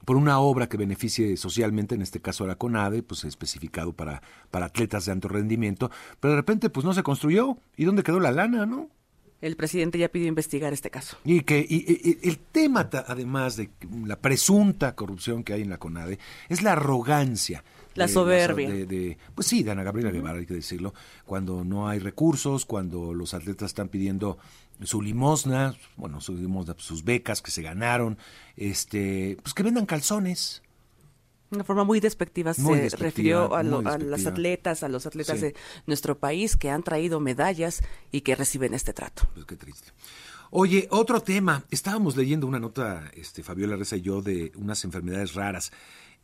por 0.05 0.15
una 0.15 0.39
obra 0.39 0.69
que 0.69 0.77
beneficie 0.77 1.35
socialmente, 1.35 1.95
en 1.95 2.01
este 2.01 2.21
caso 2.21 2.45
a 2.45 2.47
la 2.47 2.55
CONADE, 2.55 3.03
pues 3.03 3.25
especificado 3.25 3.91
para, 3.91 4.21
para 4.51 4.67
atletas 4.67 5.05
de 5.05 5.11
alto 5.11 5.27
rendimiento, 5.27 5.91
pero 6.21 6.31
de 6.31 6.37
repente 6.37 6.69
pues 6.69 6.85
no 6.85 6.93
se 6.93 7.03
construyó. 7.03 7.57
¿Y 7.75 7.83
dónde 7.83 8.03
quedó 8.03 8.19
la 8.19 8.31
lana, 8.31 8.65
no? 8.65 8.89
El 9.41 9.55
presidente 9.55 9.99
ya 9.99 10.09
pidió 10.09 10.27
investigar 10.27 10.73
este 10.73 10.89
caso. 10.89 11.17
Y 11.23 11.41
que 11.41 11.65
y, 11.67 12.19
el 12.27 12.39
tema, 12.39 12.89
además 13.07 13.55
de 13.55 13.69
la 14.05 14.19
presunta 14.19 14.95
corrupción 14.95 15.43
que 15.43 15.53
hay 15.53 15.61
en 15.61 15.69
la 15.69 15.77
CONADE, 15.77 16.17
es 16.49 16.61
la 16.63 16.71
arrogancia 16.71 17.63
la 17.97 18.07
soberbia. 18.07 18.69
De, 18.69 19.17
pues 19.35 19.47
sí, 19.47 19.63
de 19.63 19.71
Ana 19.71 19.83
Gabriela 19.83 20.11
Guevara, 20.11 20.39
hay 20.39 20.45
que 20.45 20.53
decirlo, 20.53 20.93
cuando 21.25 21.63
no 21.63 21.87
hay 21.87 21.99
recursos, 21.99 22.65
cuando 22.65 23.13
los 23.13 23.33
atletas 23.33 23.71
están 23.71 23.89
pidiendo 23.89 24.37
su 24.83 25.01
limosna, 25.01 25.75
bueno, 25.95 26.21
su 26.21 26.35
limosna, 26.35 26.75
sus 26.77 27.03
becas 27.03 27.41
que 27.41 27.51
se 27.51 27.61
ganaron, 27.61 28.17
este, 28.55 29.37
pues 29.41 29.53
que 29.53 29.63
vendan 29.63 29.85
calzones. 29.85 30.61
Una 31.49 31.63
forma 31.63 31.85
muy 31.85 31.99
despectiva 32.01 32.53
se 32.53 32.89
refirió 32.97 33.55
a, 33.55 33.63
las 33.63 34.25
atletas, 34.25 34.83
a 34.83 34.89
los 34.89 35.05
atletas 35.05 35.39
de 35.39 35.55
nuestro 35.85 36.17
país 36.17 36.57
que 36.57 36.69
han 36.69 36.83
traído 36.83 37.21
medallas 37.21 37.81
y 38.11 38.21
que 38.21 38.35
reciben 38.35 38.73
este 38.73 38.91
trato. 38.91 39.23
Pues 39.33 39.45
qué 39.45 39.55
triste. 39.55 39.93
Oye, 40.51 40.87
otro 40.91 41.21
tema. 41.21 41.63
Estábamos 41.71 42.15
leyendo 42.17 42.47
una 42.47 42.59
nota, 42.59 43.11
este, 43.13 43.43
Fabiola 43.43 43.75
Reza 43.75 43.95
y 43.95 44.01
yo, 44.01 44.21
de 44.21 44.51
unas 44.55 44.83
enfermedades 44.83 45.33
raras. 45.33 45.71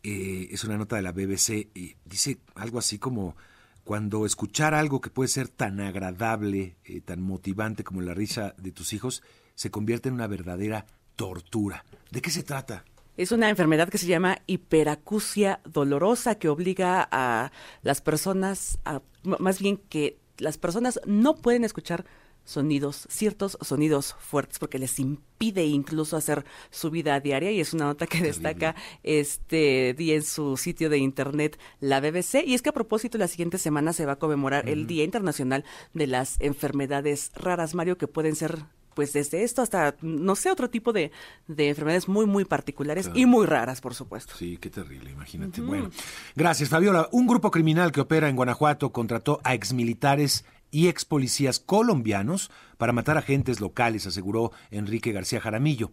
Eh, 0.04 0.48
es 0.52 0.64
una 0.64 0.76
nota 0.76 0.96
de 0.96 1.02
la 1.02 1.12
BBC 1.12 1.70
y 1.74 1.96
dice 2.04 2.36
algo 2.54 2.78
así 2.78 2.98
como 2.98 3.36
cuando 3.84 4.26
escuchar 4.26 4.74
algo 4.74 5.00
que 5.00 5.08
puede 5.08 5.28
ser 5.28 5.48
tan 5.48 5.80
agradable, 5.80 6.76
eh, 6.84 7.00
tan 7.00 7.22
motivante 7.22 7.84
como 7.84 8.02
la 8.02 8.12
risa 8.12 8.54
de 8.58 8.70
tus 8.70 8.92
hijos, 8.92 9.22
se 9.54 9.70
convierte 9.70 10.10
en 10.10 10.14
una 10.14 10.26
verdadera 10.26 10.84
tortura. 11.16 11.86
¿De 12.10 12.20
qué 12.20 12.30
se 12.30 12.42
trata? 12.42 12.84
Es 13.16 13.32
una 13.32 13.48
enfermedad 13.48 13.88
que 13.88 13.96
se 13.96 14.06
llama 14.06 14.38
hiperacusia 14.46 15.60
dolorosa 15.64 16.34
que 16.34 16.50
obliga 16.50 17.08
a 17.10 17.50
las 17.82 18.02
personas, 18.02 18.78
a, 18.84 19.00
más 19.22 19.58
bien 19.58 19.78
que 19.78 20.18
las 20.36 20.58
personas 20.58 21.00
no 21.06 21.36
pueden 21.36 21.64
escuchar 21.64 22.04
sonidos, 22.44 23.06
ciertos 23.10 23.58
sonidos 23.60 24.14
fuertes, 24.18 24.58
porque 24.58 24.78
les 24.78 24.98
impide 24.98 25.64
incluso 25.64 26.16
hacer 26.16 26.44
su 26.70 26.90
vida 26.90 27.18
diaria 27.20 27.50
y 27.50 27.60
es 27.60 27.72
una 27.72 27.86
nota 27.86 28.06
que 28.06 28.20
destaca 28.20 28.74
este 29.02 29.94
día 29.94 30.14
en 30.14 30.22
su 30.22 30.56
sitio 30.56 30.90
de 30.90 30.98
internet 30.98 31.58
la 31.80 32.00
BBC. 32.00 32.44
Y 32.46 32.54
es 32.54 32.62
que 32.62 32.70
a 32.70 32.72
propósito, 32.72 33.18
la 33.18 33.28
siguiente 33.28 33.58
semana 33.58 33.92
se 33.92 34.06
va 34.06 34.12
a 34.12 34.18
conmemorar 34.18 34.68
el 34.68 34.86
Día 34.86 35.04
Internacional 35.04 35.64
de 35.92 36.06
las 36.06 36.36
Enfermedades 36.40 37.32
Raras, 37.34 37.74
Mario, 37.74 37.98
que 37.98 38.06
pueden 38.06 38.36
ser 38.36 38.64
pues 38.94 39.12
desde 39.12 39.42
esto 39.42 39.60
hasta, 39.60 39.96
no 40.00 40.36
sé, 40.36 40.50
otro 40.50 40.70
tipo 40.70 40.92
de, 40.92 41.10
de 41.48 41.68
enfermedades 41.68 42.08
muy, 42.08 42.26
muy 42.26 42.44
particulares 42.44 43.10
y 43.14 43.26
muy 43.26 43.44
raras, 43.44 43.80
por 43.80 43.94
supuesto. 43.94 44.34
Sí, 44.36 44.56
qué 44.58 44.70
terrible, 44.70 45.10
imagínate. 45.10 45.60
Bueno, 45.60 45.90
gracias, 46.34 46.68
Fabiola. 46.68 47.08
Un 47.10 47.26
grupo 47.26 47.50
criminal 47.50 47.92
que 47.92 48.00
opera 48.00 48.28
en 48.28 48.36
Guanajuato 48.36 48.92
contrató 48.92 49.40
a 49.42 49.54
exmilitares 49.54 50.44
y 50.74 50.88
ex 50.88 51.04
policías 51.04 51.60
colombianos 51.60 52.50
para 52.78 52.92
matar 52.92 53.16
agentes 53.16 53.60
locales, 53.60 54.08
aseguró 54.08 54.50
Enrique 54.72 55.12
García 55.12 55.40
Jaramillo. 55.40 55.90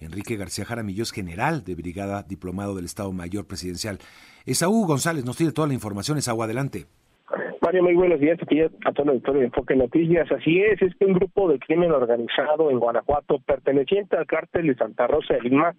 Enrique 0.00 0.36
García 0.36 0.64
Jaramillo 0.64 1.02
es 1.02 1.12
general 1.12 1.64
de 1.64 1.74
brigada 1.74 2.22
diplomado 2.22 2.74
del 2.74 2.86
Estado 2.86 3.12
Mayor 3.12 3.46
Presidencial. 3.46 3.98
Esaú 4.46 4.86
González 4.86 5.26
nos 5.26 5.36
tiene 5.36 5.52
toda 5.52 5.68
la 5.68 5.74
información. 5.74 6.16
Esaú, 6.16 6.42
adelante. 6.42 6.86
Mario, 7.60 7.82
muy 7.82 7.94
buenos 7.94 8.20
días 8.20 8.38
a 8.84 8.92
todo 8.92 9.02
el 9.02 9.08
auditorio 9.10 9.40
de 9.40 9.46
Enfoque 9.48 9.76
Noticias. 9.76 10.30
Así 10.32 10.60
es, 10.60 10.80
es 10.80 10.94
que 10.94 11.04
un 11.04 11.14
grupo 11.14 11.50
de 11.50 11.58
crimen 11.58 11.90
organizado 11.90 12.70
en 12.70 12.78
Guanajuato, 12.78 13.40
perteneciente 13.40 14.16
al 14.16 14.26
cártel 14.26 14.68
de 14.68 14.76
Santa 14.76 15.06
Rosa 15.08 15.34
de 15.34 15.40
Lima, 15.42 15.74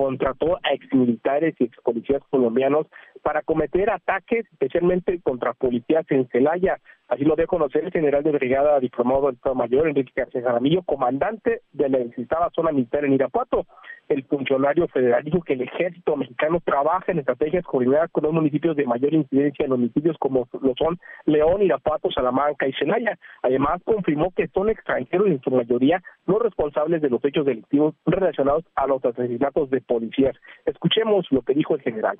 contrató 0.00 0.56
a 0.62 0.72
exmilitares 0.72 1.54
y 1.58 1.64
expolicías 1.64 2.22
colombianos 2.30 2.86
para 3.22 3.42
cometer 3.42 3.90
ataques, 3.90 4.46
especialmente 4.50 5.20
contra 5.20 5.52
policías 5.52 6.06
en 6.08 6.26
Celaya. 6.28 6.78
Así 7.08 7.24
lo 7.24 7.34
dio 7.34 7.44
a 7.44 7.48
conocer 7.48 7.84
el 7.84 7.90
general 7.90 8.22
de 8.22 8.30
brigada 8.30 8.80
diplomado 8.80 9.26
del 9.26 9.34
Estado 9.34 9.56
Mayor, 9.56 9.88
Enrique 9.88 10.12
García 10.14 10.42
Jaramillo, 10.42 10.82
comandante 10.82 11.60
de 11.72 11.88
la 11.88 11.98
necesitada 11.98 12.48
zona 12.54 12.70
militar 12.70 13.04
en 13.04 13.12
Irapuato. 13.12 13.66
El 14.08 14.24
funcionario 14.24 14.88
federal 14.88 15.22
dijo 15.24 15.42
que 15.42 15.52
el 15.52 15.62
ejército 15.62 16.16
mexicano 16.16 16.60
trabaja 16.64 17.12
en 17.12 17.18
estrategias 17.18 17.64
coordinadas 17.64 18.10
con 18.10 18.24
los 18.24 18.32
municipios 18.32 18.76
de 18.76 18.86
mayor 18.86 19.12
incidencia 19.12 19.64
en 19.64 19.70
municipios 19.70 20.16
como 20.18 20.48
lo 20.62 20.74
son 20.78 20.98
León, 21.26 21.62
Irapuato, 21.62 22.10
Salamanca 22.10 22.66
y 22.66 22.72
Celaya. 22.72 23.18
Además, 23.42 23.82
confirmó 23.84 24.32
que 24.34 24.48
son 24.48 24.68
extranjeros 24.68 25.28
y 25.28 25.32
en 25.32 25.40
su 25.42 25.50
mayoría 25.50 26.02
los 26.26 26.40
responsables 26.40 27.02
de 27.02 27.10
los 27.10 27.24
hechos 27.24 27.44
delictivos 27.44 27.94
relacionados 28.06 28.64
a 28.76 28.86
los 28.86 29.04
asesinatos 29.04 29.68
de 29.70 29.80
policías. 29.90 30.36
Escuchemos 30.64 31.26
lo 31.30 31.42
que 31.42 31.54
dijo 31.54 31.74
el 31.74 31.82
general. 31.82 32.16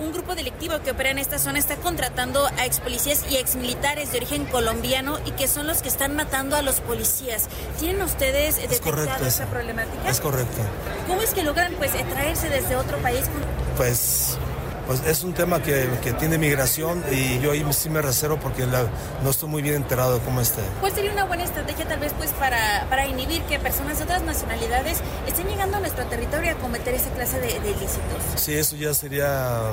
Un 0.00 0.10
grupo 0.12 0.34
delictivo 0.34 0.74
que 0.82 0.92
opera 0.92 1.10
en 1.10 1.18
esta 1.18 1.38
zona 1.38 1.58
está 1.58 1.76
contratando 1.76 2.46
a 2.46 2.64
ex 2.64 2.80
policías 2.80 3.30
y 3.30 3.36
ex 3.36 3.56
militares 3.56 4.10
de 4.10 4.18
origen 4.18 4.46
colombiano 4.46 5.18
y 5.26 5.32
que 5.32 5.46
son 5.46 5.66
los 5.66 5.82
que 5.82 5.88
están 5.88 6.16
matando 6.16 6.56
a 6.56 6.62
los 6.62 6.80
policías. 6.80 7.50
¿Tienen 7.78 8.00
ustedes 8.00 8.56
es 8.56 8.70
detectado 8.70 9.26
esa 9.26 9.46
problemática? 9.50 10.08
Es 10.08 10.20
correcto. 10.20 10.62
¿Cómo 11.06 11.20
es 11.20 11.34
que 11.34 11.42
logran 11.42 11.74
pues 11.74 11.92
traerse 11.92 12.48
desde 12.48 12.76
otro 12.76 12.96
país? 12.98 13.28
Pues 13.76 14.38
pues 14.86 15.06
es 15.06 15.24
un 15.24 15.32
tema 15.32 15.62
que, 15.62 15.86
tiene 16.18 16.38
migración 16.38 17.02
y 17.10 17.40
yo 17.40 17.52
ahí 17.52 17.64
sí 17.72 17.88
me 17.88 18.02
reservo 18.02 18.36
porque 18.36 18.64
no 18.66 19.30
estoy 19.30 19.48
muy 19.48 19.62
bien 19.62 19.76
enterado 19.76 20.18
de 20.18 20.24
cómo 20.24 20.40
esté. 20.40 20.62
¿Cuál 20.80 20.92
sería 20.92 21.12
una 21.12 21.24
buena 21.24 21.44
estrategia 21.44 21.86
tal 21.86 22.00
vez 22.00 22.12
pues 22.14 22.32
para, 22.34 22.86
para 22.88 23.06
inhibir 23.06 23.42
que 23.42 23.58
personas 23.58 23.98
de 23.98 24.04
otras 24.04 24.22
nacionalidades 24.24 25.02
estén 25.26 25.48
llegando 25.48 25.76
a 25.76 25.80
nuestro 25.80 26.04
territorio 26.06 26.52
a 26.52 26.54
cometer 26.54 26.94
esa 26.94 27.12
clase 27.14 27.40
de, 27.40 27.48
ilícitos? 27.56 28.22
Sí, 28.36 28.54
eso 28.54 28.76
ya 28.76 28.94
sería, 28.94 29.70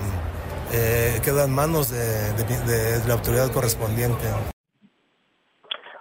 eh, 0.74 1.20
queda 1.24 1.46
en 1.46 1.54
manos 1.54 1.92
de, 1.92 2.34
de 2.66 3.08
la 3.08 3.14
autoridad 3.16 3.52
correspondiente. 3.52 4.24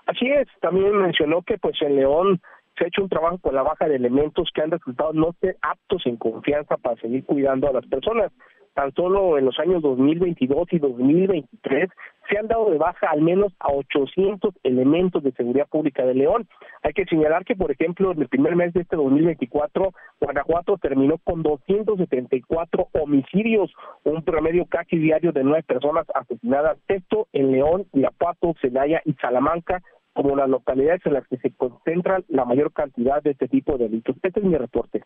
Así 0.06 0.26
es, 0.30 0.48
también 0.60 0.96
mencionó 0.96 1.42
que 1.42 1.58
pues 1.58 1.76
en 1.82 1.96
León 1.96 2.40
se 2.78 2.84
ha 2.84 2.88
hecho 2.88 3.02
un 3.02 3.08
trabajo 3.08 3.38
con 3.38 3.54
la 3.54 3.62
baja 3.62 3.88
de 3.88 3.96
elementos 3.96 4.48
que 4.54 4.62
han 4.62 4.70
resultado 4.70 5.12
no 5.12 5.34
ser 5.40 5.56
aptos 5.60 6.06
en 6.06 6.16
confianza 6.16 6.76
para 6.76 6.96
seguir 7.00 7.24
cuidando 7.24 7.68
a 7.68 7.72
las 7.72 7.86
personas 7.86 8.32
tan 8.74 8.92
solo 8.94 9.38
en 9.38 9.44
los 9.44 9.59
años 9.59 9.83
2022 9.83 10.68
y 10.72 10.78
2023 10.78 11.90
se 12.28 12.38
han 12.38 12.48
dado 12.48 12.70
de 12.70 12.78
baja 12.78 13.11
al 13.11 13.22
menos 13.22 13.52
a 13.59 13.72
800 13.72 14.54
elementos 14.62 15.22
de 15.22 15.33
seguridad 15.33 15.66
pública 15.68 16.04
de 16.04 16.14
León. 16.14 16.46
Hay 16.83 16.92
que 16.92 17.07
señalar 17.07 17.44
que, 17.44 17.57
por 17.57 17.70
ejemplo, 17.70 18.12
en 18.12 18.20
el 18.20 18.28
primer 18.28 18.54
mes 18.54 18.72
de 18.74 18.83
este 18.83 18.96
2024, 18.96 19.92
Guanajuato 20.20 20.76
terminó 20.78 21.18
con 21.18 21.42
274 21.42 22.88
homicidios, 22.92 23.72
un 24.04 24.22
promedio 24.22 24.66
casi 24.66 24.98
diario 24.98 25.33
de 25.33 25.44
nueve 25.44 25.62
personas 25.62 26.07
asesinadas. 26.14 26.78
Esto 26.88 27.28
en 27.33 27.52
León, 27.52 27.87
Irapuato, 27.92 28.54
Celaya 28.61 29.00
y 29.04 29.14
Salamanca, 29.14 29.83
como 30.12 30.37
las 30.37 30.48
localidades 30.48 31.00
en 31.07 31.14
las 31.14 31.26
que 31.28 31.37
se 31.38 31.54
concentran 31.54 32.24
la 32.28 32.44
mayor 32.44 32.72
cantidad 32.72 33.22
de 33.22 33.31
este 33.31 33.48
tipo 33.48 33.78
de 33.78 33.85
delitos. 33.88 34.16
Este 34.22 34.40
es 34.40 34.44
mi 34.44 34.57
reporte. 34.57 35.02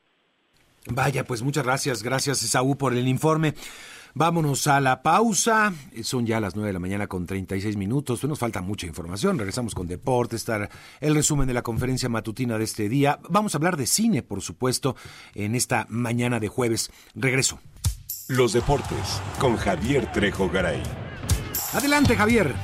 Vaya, 0.87 1.25
pues 1.25 1.43
muchas 1.43 1.65
gracias, 1.65 2.03
gracias 2.03 2.39
Saúl 2.39 2.77
por 2.77 2.95
el 2.95 3.07
informe. 3.09 3.55
Vámonos 4.15 4.67
a 4.67 4.81
la 4.81 5.03
pausa. 5.03 5.73
Son 6.03 6.27
ya 6.27 6.39
las 6.39 6.55
9 6.55 6.67
de 6.67 6.73
la 6.75 6.79
mañana 6.79 7.07
con 7.07 7.27
36 7.27 7.77
minutos. 7.77 8.21
Pues 8.21 8.29
nos 8.29 8.39
falta 8.39 8.61
mucha 8.61 8.87
información. 8.87 9.39
Regresamos 9.39 9.75
con 9.75 9.87
deporte, 9.87 10.37
estar 10.37 10.69
el 11.01 11.15
resumen 11.15 11.47
de 11.47 11.55
la 11.55 11.63
conferencia 11.63 12.11
matutina 12.11 12.59
de 12.59 12.65
este 12.65 12.91
día. 12.91 13.21
Vamos 13.31 13.55
a 13.55 13.59
hablar 13.59 13.77
de 13.79 13.87
cine, 13.87 14.23
por 14.23 14.43
supuesto, 14.43 14.97
en 15.35 15.55
esta 15.55 15.87
mañana 15.89 16.41
de 16.41 16.49
jueves. 16.49 16.91
Regreso. 17.15 17.59
Los 18.29 18.53
deportes 18.53 19.23
con 19.39 19.57
Javier 19.57 20.11
Trejo 20.13 20.49
Garay. 20.51 20.83
Adelante, 21.73 22.15
Javier. 22.15 22.55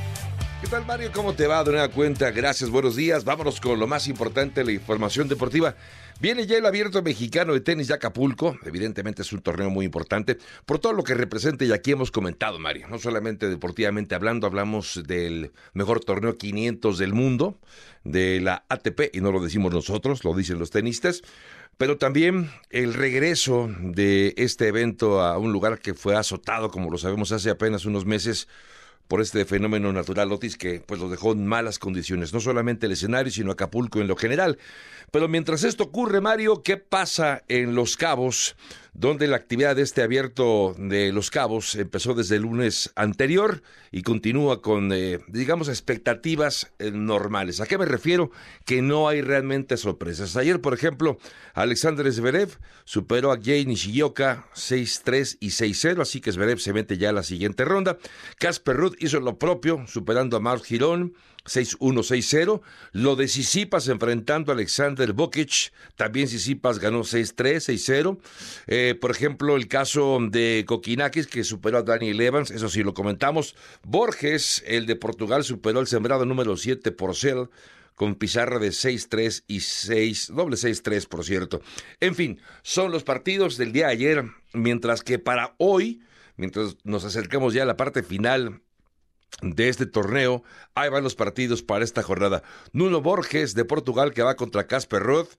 ¿Qué 0.60 0.66
tal, 0.66 0.84
Mario? 0.84 1.10
¿Cómo 1.14 1.34
te 1.34 1.46
va? 1.46 1.62
De 1.62 1.70
nueva 1.70 1.88
cuenta, 1.88 2.32
gracias, 2.32 2.68
buenos 2.68 2.96
días. 2.96 3.24
Vámonos 3.24 3.60
con 3.60 3.78
lo 3.78 3.86
más 3.86 4.08
importante, 4.08 4.64
la 4.64 4.72
información 4.72 5.28
deportiva. 5.28 5.76
Viene 6.20 6.48
ya 6.48 6.58
el 6.58 6.66
abierto 6.66 7.00
mexicano 7.00 7.54
de 7.54 7.60
tenis 7.60 7.86
de 7.86 7.94
Acapulco. 7.94 8.58
Evidentemente 8.64 9.22
es 9.22 9.32
un 9.32 9.40
torneo 9.40 9.70
muy 9.70 9.86
importante 9.86 10.36
por 10.66 10.80
todo 10.80 10.92
lo 10.92 11.04
que 11.04 11.14
representa 11.14 11.64
y 11.64 11.70
aquí 11.70 11.92
hemos 11.92 12.10
comentado, 12.10 12.58
Mario. 12.58 12.88
No 12.88 12.98
solamente 12.98 13.48
deportivamente 13.48 14.16
hablando, 14.16 14.48
hablamos 14.48 15.00
del 15.06 15.52
mejor 15.74 16.00
torneo 16.00 16.36
500 16.36 16.98
del 16.98 17.14
mundo, 17.14 17.60
de 18.02 18.40
la 18.40 18.64
ATP, 18.68 19.14
y 19.14 19.20
no 19.20 19.30
lo 19.30 19.40
decimos 19.40 19.72
nosotros, 19.72 20.24
lo 20.24 20.34
dicen 20.34 20.58
los 20.58 20.70
tenistas 20.70 21.22
pero 21.78 21.96
también 21.96 22.50
el 22.70 22.92
regreso 22.92 23.70
de 23.78 24.34
este 24.36 24.66
evento 24.66 25.22
a 25.22 25.38
un 25.38 25.52
lugar 25.52 25.78
que 25.78 25.94
fue 25.94 26.16
azotado, 26.16 26.72
como 26.72 26.90
lo 26.90 26.98
sabemos, 26.98 27.30
hace 27.30 27.50
apenas 27.50 27.84
unos 27.84 28.04
meses 28.04 28.48
por 29.08 29.22
este 29.22 29.44
fenómeno 29.46 29.92
natural 29.92 30.30
Otis 30.30 30.56
que 30.56 30.80
pues 30.80 31.00
lo 31.00 31.08
dejó 31.08 31.32
en 31.32 31.46
malas 31.46 31.78
condiciones, 31.78 32.32
no 32.32 32.40
solamente 32.40 32.86
el 32.86 32.92
escenario, 32.92 33.32
sino 33.32 33.52
Acapulco 33.52 34.00
en 34.00 34.06
lo 34.06 34.16
general. 34.16 34.58
Pero 35.10 35.28
mientras 35.28 35.64
esto 35.64 35.84
ocurre, 35.84 36.20
Mario, 36.20 36.62
¿qué 36.62 36.76
pasa 36.76 37.42
en 37.48 37.74
Los 37.74 37.96
Cabos? 37.96 38.54
Donde 38.98 39.28
la 39.28 39.36
actividad 39.36 39.76
de 39.76 39.82
este 39.82 40.02
abierto 40.02 40.74
de 40.76 41.12
Los 41.12 41.30
Cabos 41.30 41.76
empezó 41.76 42.14
desde 42.14 42.34
el 42.34 42.42
lunes 42.42 42.90
anterior 42.96 43.62
y 43.92 44.02
continúa 44.02 44.60
con, 44.60 44.90
eh, 44.92 45.20
digamos, 45.28 45.68
expectativas 45.68 46.72
eh, 46.80 46.90
normales. 46.90 47.60
¿A 47.60 47.66
qué 47.66 47.78
me 47.78 47.84
refiero? 47.84 48.32
Que 48.64 48.82
no 48.82 49.08
hay 49.08 49.20
realmente 49.22 49.76
sorpresas. 49.76 50.36
Ayer, 50.36 50.60
por 50.60 50.74
ejemplo, 50.74 51.18
Alexander 51.54 52.12
Zverev 52.12 52.58
superó 52.84 53.30
a 53.30 53.38
Jay 53.40 53.64
Nishioka 53.66 54.46
6-3 54.56 55.36
y 55.38 55.50
6-0, 55.50 56.02
así 56.02 56.20
que 56.20 56.32
Zverev 56.32 56.58
se 56.58 56.72
mete 56.72 56.98
ya 56.98 57.10
a 57.10 57.12
la 57.12 57.22
siguiente 57.22 57.64
ronda. 57.64 57.98
Casper 58.38 58.76
Ruth 58.76 58.96
hizo 58.98 59.20
lo 59.20 59.38
propio, 59.38 59.84
superando 59.86 60.36
a 60.36 60.40
Mark 60.40 60.64
Girón 60.64 61.14
6-1-6-0. 61.44 62.60
Lo 62.92 63.16
de 63.16 63.28
Sisipas 63.28 63.88
enfrentando 63.88 64.52
a 64.52 64.54
Alexander 64.54 65.12
Bokic. 65.12 65.72
También 65.96 66.28
Sisipas 66.28 66.78
ganó 66.78 67.00
6-3, 67.00 67.56
6-0. 67.56 68.18
Eh, 68.66 68.94
por 69.00 69.10
ejemplo, 69.10 69.56
el 69.56 69.68
caso 69.68 70.18
de 70.30 70.64
Kokinakis, 70.66 71.26
que 71.26 71.44
superó 71.44 71.78
a 71.78 71.82
Daniel 71.82 72.20
Evans. 72.20 72.50
Eso 72.50 72.68
sí, 72.68 72.82
lo 72.82 72.94
comentamos. 72.94 73.56
Borges, 73.82 74.62
el 74.66 74.86
de 74.86 74.96
Portugal, 74.96 75.44
superó 75.44 75.80
al 75.80 75.86
sembrado 75.86 76.24
número 76.24 76.56
7 76.56 76.92
por 76.92 77.14
Cell 77.16 77.46
con 77.98 78.14
pizarra 78.14 78.60
de 78.60 78.68
6-3 78.68 79.42
y 79.48 79.60
6, 79.60 80.30
doble 80.32 80.56
6-3 80.56 81.08
por 81.08 81.24
cierto. 81.24 81.60
En 81.98 82.14
fin, 82.14 82.40
son 82.62 82.92
los 82.92 83.02
partidos 83.02 83.58
del 83.58 83.72
día 83.72 83.88
de 83.88 83.92
ayer, 83.92 84.24
mientras 84.54 85.02
que 85.02 85.18
para 85.18 85.56
hoy, 85.58 86.00
mientras 86.36 86.76
nos 86.84 87.04
acercamos 87.04 87.54
ya 87.54 87.64
a 87.64 87.66
la 87.66 87.76
parte 87.76 88.04
final 88.04 88.62
de 89.42 89.68
este 89.68 89.86
torneo. 89.86 90.42
Ahí 90.74 90.90
van 90.90 91.04
los 91.04 91.14
partidos 91.14 91.62
para 91.62 91.84
esta 91.84 92.02
jornada. 92.02 92.42
Nuno 92.72 93.00
Borges 93.00 93.54
de 93.54 93.64
Portugal 93.64 94.12
que 94.12 94.22
va 94.22 94.36
contra 94.36 94.66
Casper 94.66 95.02
Roth. 95.02 95.30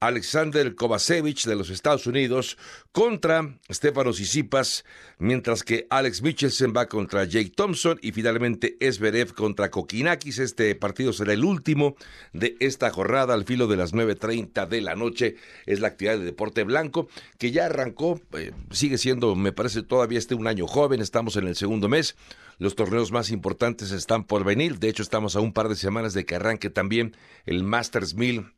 Alexander 0.00 0.76
Kovacevic 0.76 1.44
de 1.44 1.56
los 1.56 1.70
Estados 1.70 2.06
Unidos 2.06 2.56
contra 2.92 3.58
Stefano 3.68 4.12
Sisipas, 4.12 4.84
mientras 5.18 5.64
que 5.64 5.88
Alex 5.90 6.22
Michelsen 6.22 6.72
va 6.76 6.86
contra 6.86 7.24
Jake 7.24 7.50
Thompson 7.54 7.98
y 8.00 8.12
finalmente 8.12 8.76
Esberev 8.78 9.34
contra 9.34 9.70
Kokinakis. 9.70 10.38
Este 10.38 10.72
partido 10.76 11.12
será 11.12 11.32
el 11.32 11.44
último 11.44 11.96
de 12.32 12.56
esta 12.60 12.90
jornada 12.90 13.34
al 13.34 13.44
filo 13.44 13.66
de 13.66 13.76
las 13.76 13.92
9.30 13.92 14.68
de 14.68 14.80
la 14.82 14.94
noche. 14.94 15.34
Es 15.66 15.80
la 15.80 15.88
actividad 15.88 16.18
de 16.18 16.24
deporte 16.24 16.62
blanco 16.62 17.08
que 17.36 17.50
ya 17.50 17.66
arrancó, 17.66 18.20
eh, 18.34 18.52
sigue 18.70 18.98
siendo, 18.98 19.34
me 19.34 19.52
parece 19.52 19.82
todavía 19.82 20.20
este 20.20 20.36
un 20.36 20.46
año 20.46 20.68
joven, 20.68 21.00
estamos 21.00 21.36
en 21.36 21.48
el 21.48 21.56
segundo 21.56 21.88
mes. 21.88 22.16
Los 22.58 22.76
torneos 22.76 23.10
más 23.10 23.30
importantes 23.30 23.90
están 23.90 24.24
por 24.24 24.44
venir. 24.44 24.78
De 24.78 24.88
hecho, 24.88 25.02
estamos 25.02 25.34
a 25.34 25.40
un 25.40 25.52
par 25.52 25.68
de 25.68 25.76
semanas 25.76 26.14
de 26.14 26.24
que 26.24 26.36
arranque 26.36 26.70
también 26.70 27.16
el 27.46 27.64
Masters 27.64 28.14
1000 28.14 28.57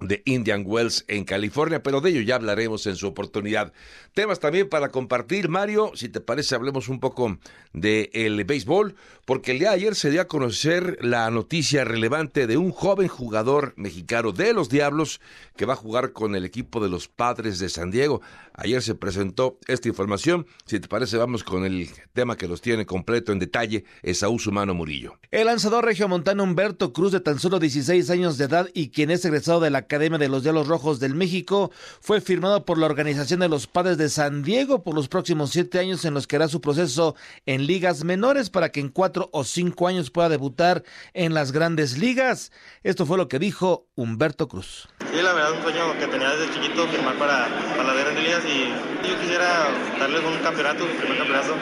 de 0.00 0.22
Indian 0.24 0.64
Wells 0.66 1.04
en 1.08 1.24
California, 1.24 1.82
pero 1.82 2.00
de 2.00 2.10
ello 2.10 2.20
ya 2.20 2.36
hablaremos 2.36 2.86
en 2.86 2.96
su 2.96 3.06
oportunidad. 3.06 3.72
Temas 4.12 4.40
también 4.40 4.68
para 4.68 4.90
compartir, 4.90 5.48
Mario, 5.48 5.92
si 5.94 6.08
te 6.08 6.20
parece 6.20 6.54
hablemos 6.54 6.88
un 6.88 7.00
poco 7.00 7.38
del 7.72 8.10
el 8.12 8.44
béisbol, 8.44 8.94
porque 9.24 9.52
el 9.52 9.58
día 9.60 9.70
de 9.70 9.76
ayer 9.76 9.94
se 9.94 10.10
dio 10.10 10.20
a 10.20 10.28
conocer 10.28 10.98
la 11.00 11.30
noticia 11.30 11.84
relevante 11.84 12.46
de 12.46 12.56
un 12.56 12.70
joven 12.70 13.08
jugador 13.08 13.72
mexicano 13.76 14.32
de 14.32 14.52
los 14.52 14.68
Diablos 14.68 15.20
que 15.56 15.66
va 15.66 15.74
a 15.74 15.76
jugar 15.76 16.12
con 16.12 16.34
el 16.34 16.44
equipo 16.44 16.80
de 16.80 16.88
los 16.88 17.08
Padres 17.08 17.58
de 17.58 17.68
San 17.68 17.90
Diego. 17.90 18.20
Ayer 18.56 18.80
se 18.82 18.94
presentó 18.94 19.58
esta 19.66 19.88
información, 19.88 20.46
si 20.64 20.78
te 20.78 20.86
parece 20.86 21.16
vamos 21.16 21.42
con 21.42 21.64
el 21.64 21.90
tema 22.12 22.36
que 22.36 22.46
los 22.46 22.60
tiene 22.60 22.86
completo 22.86 23.32
en 23.32 23.40
detalle, 23.40 23.84
Esaú 24.02 24.38
Sumano 24.38 24.74
Murillo. 24.74 25.18
El 25.32 25.46
lanzador 25.46 25.84
regiomontano 25.84 26.44
Humberto 26.44 26.92
Cruz 26.92 27.10
de 27.10 27.18
tan 27.18 27.40
solo 27.40 27.58
16 27.58 28.08
años 28.10 28.38
de 28.38 28.44
edad 28.44 28.68
y 28.72 28.90
quien 28.90 29.10
es 29.10 29.24
egresado 29.24 29.58
de 29.58 29.70
la 29.70 29.78
Academia 29.78 30.18
de 30.18 30.28
los 30.28 30.44
Diablos 30.44 30.68
Rojos 30.68 31.00
del 31.00 31.16
México, 31.16 31.72
fue 32.00 32.20
firmado 32.20 32.64
por 32.64 32.78
la 32.78 32.86
Organización 32.86 33.40
de 33.40 33.48
los 33.48 33.66
Padres 33.66 33.98
de 33.98 34.08
San 34.08 34.44
Diego 34.44 34.84
por 34.84 34.94
los 34.94 35.08
próximos 35.08 35.50
siete 35.50 35.80
años 35.80 36.04
en 36.04 36.14
los 36.14 36.28
que 36.28 36.36
hará 36.36 36.46
su 36.46 36.60
proceso 36.60 37.16
en 37.46 37.66
ligas 37.66 38.04
menores 38.04 38.50
para 38.50 38.70
que 38.70 38.78
en 38.78 38.88
cuatro 38.88 39.30
o 39.32 39.42
cinco 39.42 39.88
años 39.88 40.12
pueda 40.12 40.28
debutar 40.28 40.84
en 41.12 41.34
las 41.34 41.50
grandes 41.50 41.98
ligas. 41.98 42.52
Esto 42.84 43.04
fue 43.04 43.16
lo 43.16 43.26
que 43.26 43.40
dijo 43.40 43.88
Humberto 43.96 44.46
Cruz. 44.46 44.88
Sí, 45.14 45.22
la 45.22 45.32
verdad, 45.32 45.52
un 45.52 45.62
sueño 45.62 45.96
que 45.96 46.08
tenía 46.08 46.34
desde 46.34 46.52
chiquito 46.52 46.88
firmar 46.88 47.14
para, 47.14 47.46
para 47.76 47.84
las 47.84 47.96
grandes 47.96 48.24
ligas 48.24 48.42
y 48.46 49.08
yo 49.08 49.16
quisiera 49.20 49.68
darles 49.96 50.24
un 50.24 50.36
campeonato, 50.42 50.82
un 50.82 50.90
primer 50.90 51.18
campeonato. 51.18 51.54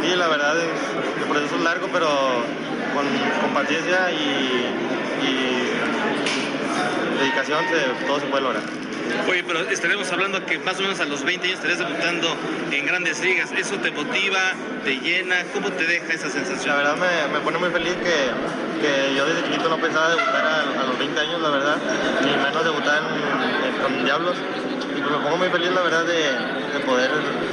Sí, 0.00 0.16
la 0.16 0.28
verdad, 0.28 0.56
el 0.58 1.28
proceso 1.28 1.56
es 1.56 1.60
largo, 1.60 1.88
pero 1.92 2.08
con, 2.94 3.52
paciencia 3.52 4.10
y 4.12 4.56
dedicación 7.18 7.64
todo 8.06 8.20
se 8.20 8.26
puede 8.26 8.42
lograr. 8.42 8.62
Oye, 9.28 9.44
pero 9.44 9.60
estaremos 9.70 10.10
hablando 10.12 10.44
que 10.44 10.58
más 10.58 10.78
o 10.78 10.82
menos 10.82 11.00
a 11.00 11.04
los 11.04 11.24
20 11.24 11.46
años 11.46 11.58
estarás 11.58 11.78
debutando 11.78 12.36
en 12.70 12.86
grandes 12.86 13.20
ligas. 13.22 13.50
¿Eso 13.52 13.76
te 13.76 13.90
motiva, 13.90 14.52
te 14.84 14.96
llena? 14.98 15.44
¿Cómo 15.54 15.70
te 15.70 15.84
deja 15.84 16.12
esa 16.12 16.28
sensación? 16.30 16.76
La 16.76 16.76
verdad 16.76 16.96
me, 16.96 17.32
me 17.32 17.40
pone 17.40 17.58
muy 17.58 17.70
feliz 17.70 17.94
que, 17.96 18.30
que, 18.82 19.14
yo 19.14 19.26
desde 19.26 19.44
chiquito 19.44 19.68
no 19.68 19.78
pensaba 19.78 20.10
debutar 20.10 20.44
a, 20.44 20.82
a, 20.82 20.86
los 20.86 20.98
20 20.98 21.20
años, 21.20 21.40
la 21.40 21.50
verdad, 21.50 21.76
ni 22.24 22.30
menos 22.32 22.64
debutar 22.64 23.02
en, 23.02 23.65
con 23.86 24.04
Diablos. 24.04 24.36
Y 24.96 25.00
pues 25.00 25.10
me 25.10 25.18
pongo 25.22 25.36
muy 25.36 25.48
feliz, 25.48 25.70
la 25.70 25.82
verdad, 25.82 26.04
de, 26.04 26.78
de 26.78 26.84
poder 26.84 27.10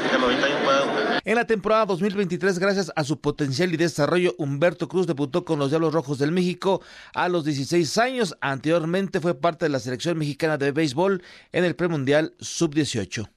que 0.09 0.15
a 0.15 0.19
los 0.19 0.27
20 0.29 0.45
años 0.45 0.59
pueda 0.63 0.79
debutar. 0.79 1.21
En 1.25 1.35
la 1.35 1.45
temporada 1.45 1.85
2023, 1.85 2.59
gracias 2.59 2.91
a 2.95 3.03
su 3.03 3.19
potencial 3.19 3.73
y 3.73 3.77
desarrollo, 3.77 4.35
Humberto 4.37 4.87
Cruz 4.87 5.07
debutó 5.07 5.45
con 5.45 5.59
los 5.59 5.69
Diablos 5.69 5.93
Rojos 5.93 6.17
del 6.19 6.31
México 6.31 6.81
a 7.13 7.29
los 7.29 7.45
16 7.45 7.97
años. 7.97 8.35
Anteriormente 8.41 9.19
fue 9.19 9.35
parte 9.35 9.65
de 9.65 9.69
la 9.69 9.79
selección 9.79 10.17
mexicana 10.17 10.57
de 10.57 10.71
béisbol 10.71 11.23
en 11.51 11.65
el 11.65 11.75
premundial 11.75 12.33
sub-18. 12.39 13.29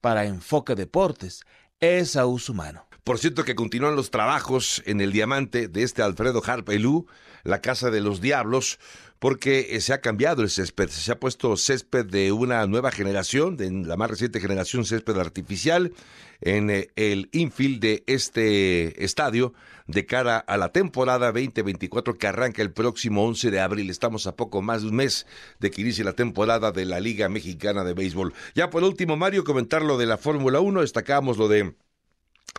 Para 0.00 0.24
Enfoque 0.24 0.74
Deportes, 0.74 1.42
Esaú 1.80 2.38
Humano. 2.48 2.86
Por 3.04 3.18
cierto 3.18 3.44
que 3.44 3.54
continúan 3.54 3.96
los 3.96 4.10
trabajos 4.10 4.82
en 4.86 5.00
el 5.00 5.12
diamante 5.12 5.68
de 5.68 5.82
este 5.82 6.02
Alfredo 6.02 6.42
Harpelú, 6.44 7.06
la 7.44 7.60
Casa 7.60 7.90
de 7.90 8.00
los 8.00 8.20
Diablos, 8.20 8.78
porque 9.20 9.78
se 9.80 9.92
ha 9.92 10.00
cambiado 10.00 10.42
el 10.42 10.50
césped, 10.50 10.88
se 10.88 11.12
ha 11.12 11.20
puesto 11.20 11.56
césped 11.56 12.06
de 12.06 12.32
una 12.32 12.66
nueva 12.66 12.90
generación, 12.90 13.56
de 13.58 13.70
la 13.70 13.96
más 13.96 14.10
reciente 14.10 14.40
generación 14.40 14.86
césped 14.86 15.16
artificial, 15.18 15.92
en 16.40 16.70
el 16.96 17.28
infield 17.32 17.80
de 17.80 18.02
este 18.06 19.04
estadio 19.04 19.52
de 19.86 20.06
cara 20.06 20.38
a 20.38 20.56
la 20.56 20.72
temporada 20.72 21.32
2024 21.32 22.14
que 22.14 22.26
arranca 22.26 22.62
el 22.62 22.72
próximo 22.72 23.26
11 23.26 23.50
de 23.50 23.60
abril. 23.60 23.90
Estamos 23.90 24.26
a 24.26 24.36
poco 24.36 24.62
más 24.62 24.82
de 24.82 24.88
un 24.88 24.96
mes 24.96 25.26
de 25.58 25.70
que 25.70 25.82
inicie 25.82 26.02
la 26.02 26.14
temporada 26.14 26.72
de 26.72 26.86
la 26.86 26.98
Liga 26.98 27.28
Mexicana 27.28 27.84
de 27.84 27.92
Béisbol. 27.92 28.32
Ya 28.54 28.70
por 28.70 28.82
último, 28.82 29.18
Mario, 29.18 29.44
comentar 29.44 29.82
lo 29.82 29.98
de 29.98 30.06
la 30.06 30.16
Fórmula 30.16 30.60
1, 30.60 30.80
destacamos 30.80 31.36
lo 31.36 31.48
de 31.48 31.74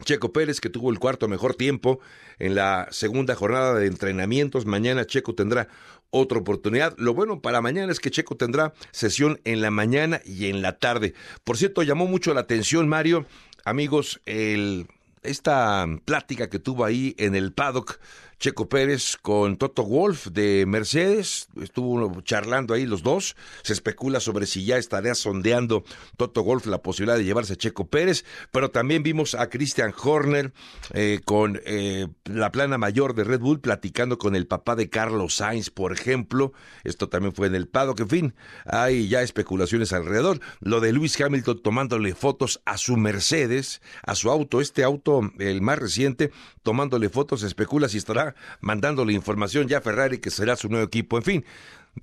Checo 0.06 0.32
Pérez, 0.32 0.60
que 0.60 0.70
tuvo 0.70 0.90
el 0.90 1.00
cuarto 1.00 1.28
mejor 1.28 1.56
tiempo 1.56 2.00
en 2.40 2.56
la 2.56 2.88
segunda 2.92 3.36
jornada 3.36 3.76
de 3.76 3.88
entrenamientos. 3.88 4.66
Mañana 4.66 5.06
Checo 5.06 5.36
tendrá 5.36 5.68
otra 6.12 6.38
oportunidad. 6.40 6.96
Lo 6.98 7.14
bueno 7.14 7.42
para 7.42 7.62
mañana 7.62 7.92
es 7.92 8.00
que 8.00 8.12
Checo 8.12 8.36
tendrá 8.36 8.74
sesión 8.92 9.42
en 9.44 9.62
la 9.62 9.72
mañana 9.72 10.22
y 10.24 10.48
en 10.48 10.62
la 10.62 10.78
tarde. 10.78 11.14
Por 11.44 11.58
cierto, 11.58 11.82
llamó 11.84 12.06
mucho 12.06 12.34
la 12.34 12.42
atención, 12.42 12.88
Mario, 12.88 13.26
amigos, 13.66 14.22
el, 14.26 14.88
esta 15.24 15.88
plática 16.06 16.50
que 16.50 16.60
tuvo 16.60 16.86
ahí 16.86 17.16
en 17.18 17.36
el 17.36 17.54
paddock 17.54 18.00
Checo 18.42 18.68
Pérez 18.68 19.18
con 19.22 19.56
Toto 19.56 19.84
Wolf 19.84 20.30
de 20.30 20.66
Mercedes. 20.66 21.48
Estuvo 21.62 22.22
charlando 22.22 22.74
ahí 22.74 22.88
los 22.88 23.04
dos. 23.04 23.36
Se 23.62 23.72
especula 23.72 24.20
sobre 24.20 24.48
si 24.48 24.66
ya 24.66 24.78
estaría 24.78 25.14
sondeando 25.14 25.84
Toto 26.18 26.44
Wolf 26.44 26.66
la 26.66 26.82
posibilidad 26.82 27.20
de 27.20 27.24
llevarse 27.24 27.54
a 27.54 27.56
Checo 27.56 27.88
Pérez. 27.88 28.26
Pero 28.50 28.72
también 28.72 29.04
vimos 29.04 29.36
a 29.36 29.48
Christian 29.48 29.94
Horner 29.96 30.54
eh, 30.96 31.20
con 31.24 31.62
eh, 31.66 32.08
la 32.26 32.52
plana 32.52 32.80
mayor 32.80 33.14
de 33.14 33.26
Red 33.26 33.42
Bull 33.42 33.60
platicando 33.60 34.18
con 34.18 34.36
el 34.36 34.48
papá 34.48 34.76
de 34.76 34.90
Carlos 34.90 35.36
Sainz, 35.36 35.70
por 35.70 35.94
ejemplo. 35.94 36.52
Esto 36.84 37.10
también 37.10 37.36
fue 37.36 37.46
en 37.46 37.54
el 37.54 37.68
Pado, 37.68 37.94
que 37.94 38.04
en 38.04 38.10
fin, 38.10 38.36
hay 38.66 39.08
ya 39.08 39.22
especulaciones 39.22 39.94
alrededor. 39.94 40.40
Lo 40.62 40.80
de 40.80 40.92
Lewis 40.92 41.22
Hamilton 41.22 41.62
tomándole 41.62 42.16
fotos 42.16 42.60
a 42.66 42.80
su 42.80 42.98
Mercedes, 42.98 43.84
a 44.02 44.16
su 44.16 44.32
auto, 44.32 44.62
este 44.62 44.84
auto, 44.84 45.22
el 45.38 45.62
más 45.62 45.78
reciente, 45.78 46.32
tomándole 46.64 47.10
fotos, 47.10 47.44
especula 47.44 47.88
si 47.88 48.00
estará 48.00 48.31
mandándole 48.60 49.14
información 49.14 49.68
ya 49.68 49.80
a 49.80 49.82
Ferrari 49.82 50.20
que 50.20 50.30
será 50.30 50.56
su 50.56 50.70
nuevo 50.70 50.86
equipo. 50.86 51.18
En 51.18 51.24
fin, 51.24 51.46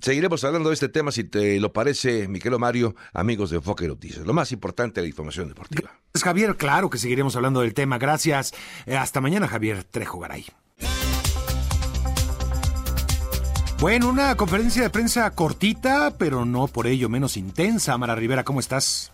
seguiremos 0.01 0.43
hablando 0.43 0.69
de 0.69 0.73
este 0.73 0.89
tema 0.89 1.11
si 1.11 1.23
te 1.23 1.59
lo 1.59 1.73
parece, 1.73 2.27
Miquel 2.27 2.57
Mario, 2.59 2.95
amigos 3.13 3.49
de 3.49 3.57
Enfoque 3.57 3.87
Noticias. 3.87 4.25
Lo 4.25 4.33
más 4.33 4.51
importante, 4.51 5.01
la 5.01 5.07
información 5.07 5.47
deportiva. 5.47 5.91
Pues 6.11 6.23
Javier, 6.23 6.55
claro 6.57 6.89
que 6.89 6.97
seguiremos 6.97 7.35
hablando 7.35 7.61
del 7.61 7.73
tema. 7.73 7.97
Gracias. 7.97 8.53
Eh, 8.85 8.97
hasta 8.97 9.21
mañana, 9.21 9.47
Javier 9.47 9.83
Trejo 9.83 10.19
Garay. 10.19 10.45
Bueno, 13.79 14.09
una 14.09 14.35
conferencia 14.35 14.83
de 14.83 14.89
prensa 14.89 15.31
cortita, 15.31 16.13
pero 16.17 16.43
no 16.43 16.67
por 16.67 16.85
ello 16.85 17.07
menos 17.07 17.37
intensa. 17.37 17.97
Mara 17.97 18.13
Rivera, 18.13 18.43
¿cómo 18.43 18.59
estás? 18.59 19.13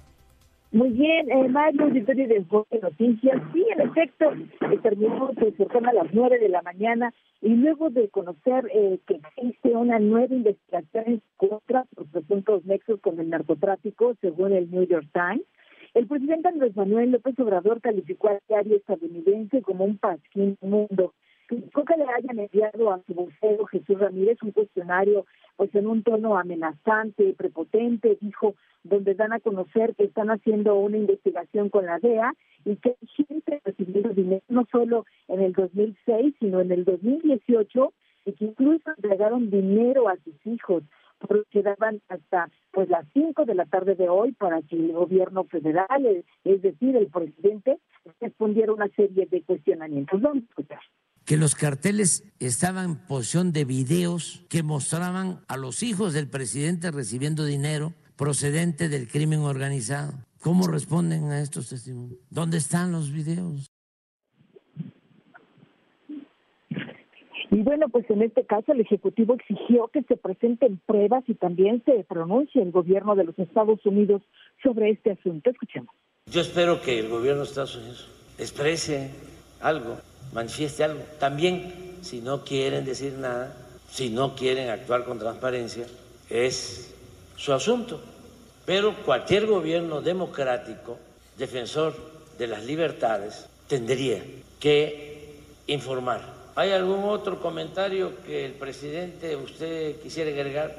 Muy 0.75 0.89
bien, 0.89 1.31
eh, 1.31 1.47
Mario, 1.47 1.83
auditorio 1.83 2.27
de 2.27 2.35
Enfoque 2.35 2.79
Noticias. 2.81 3.41
Sí, 3.53 3.65
en 3.71 3.79
efecto, 3.79 4.33
eh, 4.33 4.77
terminó 4.83 5.31
pues, 5.39 5.53
a 5.57 5.93
las 5.93 6.13
nueve 6.13 6.37
de 6.37 6.49
la 6.49 6.61
mañana 6.63 7.13
y 7.41 7.55
luego 7.55 7.89
de 7.91 8.09
conocer 8.09 8.69
eh, 8.73 8.99
que 9.07 9.21
existe 9.37 9.69
una 9.69 9.99
nueva 9.99 10.35
investigación 10.35 11.05
en 11.07 11.21
contra 11.37 11.85
por 11.95 12.07
presuntos 12.07 12.65
nexos 12.65 12.99
con 12.99 13.17
el 13.21 13.29
narcotráfico, 13.29 14.15
según 14.19 14.51
el 14.51 14.69
New 14.69 14.85
York 14.85 15.07
Times, 15.13 15.47
el 15.93 16.07
presidente 16.07 16.49
Andrés 16.49 16.75
Manuel 16.75 17.11
López 17.11 17.39
Obrador 17.39 17.79
calificó 17.79 18.27
al 18.27 18.41
diario 18.49 18.75
estadounidense 18.75 19.61
como 19.61 19.85
un 19.85 19.97
pasquín 19.97 20.57
mundo 20.59 21.13
criticó 21.47 21.85
que 21.85 21.97
le 21.97 22.05
hayan 22.05 22.39
enviado 22.39 22.91
a 22.91 23.01
su 23.05 23.13
vocero 23.13 23.65
Jesús 23.65 23.99
Ramírez 23.99 24.37
un 24.41 24.51
cuestionario 24.51 25.25
pues 25.55 25.73
en 25.73 25.87
un 25.87 26.03
tono 26.03 26.37
amenazante, 26.37 27.33
prepotente, 27.37 28.17
dijo, 28.19 28.55
donde 28.83 29.15
dan 29.15 29.33
a 29.33 29.39
conocer 29.39 29.95
que 29.95 30.03
están 30.03 30.29
haciendo 30.29 30.75
una 30.75 30.97
investigación 30.97 31.69
con 31.69 31.85
la 31.85 31.99
DEA 31.99 32.33
y 32.65 32.75
que 32.77 32.95
gente 33.15 33.61
recibiendo 33.63 34.09
dinero 34.09 34.43
no 34.49 34.65
solo 34.71 35.05
en 35.27 35.41
el 35.41 35.53
2006, 35.53 36.35
sino 36.39 36.59
en 36.59 36.71
el 36.71 36.83
2018 36.83 37.93
y 38.25 38.33
que 38.33 38.45
incluso 38.45 38.89
entregaron 38.97 39.49
dinero 39.49 40.09
a 40.09 40.17
sus 40.17 40.35
hijos 40.45 40.83
porque 41.19 41.63
daban 41.63 42.01
hasta 42.09 42.49
pues 42.71 42.89
las 42.89 43.05
5 43.13 43.45
de 43.45 43.55
la 43.55 43.65
tarde 43.65 43.95
de 43.95 44.09
hoy 44.09 44.33
para 44.33 44.61
que 44.61 44.75
el 44.75 44.91
gobierno 44.91 45.45
federal, 45.45 46.23
es 46.43 46.61
decir, 46.61 46.95
el 46.95 47.07
presidente, 47.07 47.79
respondiera 48.19 48.73
una 48.73 48.89
serie 48.89 49.25
de 49.25 49.41
cuestionamientos. 49.43 50.21
Vamos 50.21 50.43
a 50.43 50.47
escuchar 50.47 50.79
que 51.25 51.37
los 51.37 51.55
carteles 51.55 52.23
estaban 52.39 52.85
en 52.85 52.95
posición 52.95 53.51
de 53.51 53.65
videos 53.65 54.43
que 54.47 54.63
mostraban 54.63 55.41
a 55.47 55.57
los 55.57 55.81
hijos 55.83 56.13
del 56.13 56.29
presidente 56.29 56.91
recibiendo 56.91 57.45
dinero 57.45 57.93
procedente 58.15 58.89
del 58.89 59.07
crimen 59.07 59.39
organizado. 59.39 60.13
¿Cómo 60.39 60.67
responden 60.67 61.31
a 61.31 61.41
estos 61.41 61.69
testimonios? 61.69 62.19
¿Dónde 62.29 62.57
están 62.57 62.91
los 62.91 63.11
videos? 63.11 63.71
Y 67.51 67.61
bueno, 67.61 67.89
pues 67.89 68.09
en 68.09 68.21
este 68.21 68.45
caso 68.45 68.73
el 68.73 68.81
Ejecutivo 68.81 69.33
exigió 69.33 69.87
que 69.87 70.03
se 70.03 70.17
presenten 70.17 70.79
pruebas 70.85 71.23
y 71.27 71.35
también 71.35 71.81
se 71.85 72.03
pronuncie 72.03 72.61
el 72.61 72.71
gobierno 72.71 73.15
de 73.15 73.23
los 73.23 73.39
Estados 73.39 73.83
Unidos 73.85 74.21
sobre 74.61 74.91
este 74.91 75.11
asunto. 75.11 75.49
Escuchemos. 75.49 75.95
Yo 76.27 76.41
espero 76.41 76.81
que 76.81 76.99
el 76.99 77.09
gobierno 77.09 77.41
de 77.41 77.47
Estados 77.47 77.75
Unidos 77.77 78.09
exprese 78.37 79.11
algo 79.61 79.97
manifieste 80.33 80.83
algo. 80.83 81.03
También, 81.19 81.97
si 82.01 82.21
no 82.21 82.43
quieren 82.43 82.85
decir 82.85 83.13
nada, 83.13 83.55
si 83.91 84.09
no 84.09 84.35
quieren 84.35 84.69
actuar 84.69 85.05
con 85.05 85.19
transparencia, 85.19 85.85
es 86.29 86.93
su 87.37 87.53
asunto. 87.53 88.01
Pero 88.65 88.95
cualquier 89.05 89.45
gobierno 89.45 90.01
democrático, 90.01 90.97
defensor 91.37 91.95
de 92.37 92.47
las 92.47 92.63
libertades, 92.65 93.45
tendría 93.67 94.23
que 94.59 95.35
informar. 95.67 96.21
¿Hay 96.55 96.71
algún 96.71 97.03
otro 97.05 97.39
comentario 97.39 98.13
que 98.25 98.45
el 98.45 98.53
presidente 98.53 99.35
usted 99.35 99.97
quisiera 100.01 100.31
agregar? 100.31 100.75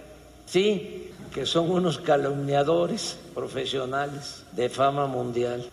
Sí, 0.46 1.10
que 1.32 1.44
son 1.44 1.70
unos 1.70 1.98
calumniadores 1.98 3.18
profesionales 3.34 4.44
de 4.52 4.68
fama 4.68 5.06
mundial. 5.06 5.70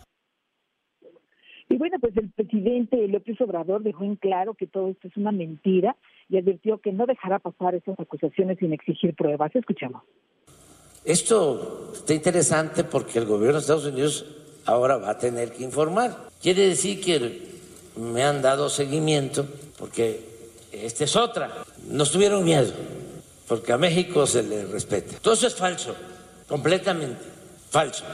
Bueno, 1.83 1.97
pues 1.99 2.15
el 2.15 2.29
presidente 2.29 3.09
López 3.09 3.41
Obrador 3.41 3.83
dejó 3.83 4.05
en 4.05 4.15
claro 4.15 4.53
que 4.53 4.67
todo 4.67 4.87
esto 4.87 5.09
es 5.09 5.17
una 5.17 5.33
mentira 5.33 5.97
y 6.29 6.37
advirtió 6.37 6.77
que 6.77 6.93
no 6.93 7.05
dejará 7.05 7.39
pasar 7.39 7.75
esas 7.75 7.99
acusaciones 7.99 8.57
sin 8.59 8.71
exigir 8.71 9.13
pruebas. 9.13 9.53
Escuchemos. 9.53 10.01
Esto 11.03 11.91
está 11.93 12.13
interesante 12.13 12.85
porque 12.85 13.19
el 13.19 13.25
gobierno 13.25 13.55
de 13.55 13.59
Estados 13.59 13.85
Unidos 13.85 14.25
ahora 14.65 14.95
va 14.95 15.09
a 15.09 15.17
tener 15.17 15.51
que 15.51 15.65
informar. 15.65 16.29
Quiere 16.41 16.69
decir 16.69 17.03
que 17.03 17.49
me 17.97 18.23
han 18.23 18.41
dado 18.41 18.69
seguimiento 18.69 19.45
porque 19.77 20.21
esta 20.71 21.03
es 21.03 21.17
otra. 21.17 21.65
Nos 21.89 22.13
tuvieron 22.13 22.45
miedo 22.45 22.71
porque 23.45 23.73
a 23.73 23.77
México 23.77 24.25
se 24.25 24.41
le 24.41 24.67
respeta. 24.67 25.17
Todo 25.21 25.33
eso 25.33 25.47
es 25.47 25.55
falso, 25.55 25.93
completamente 26.47 27.19
falso. 27.69 28.05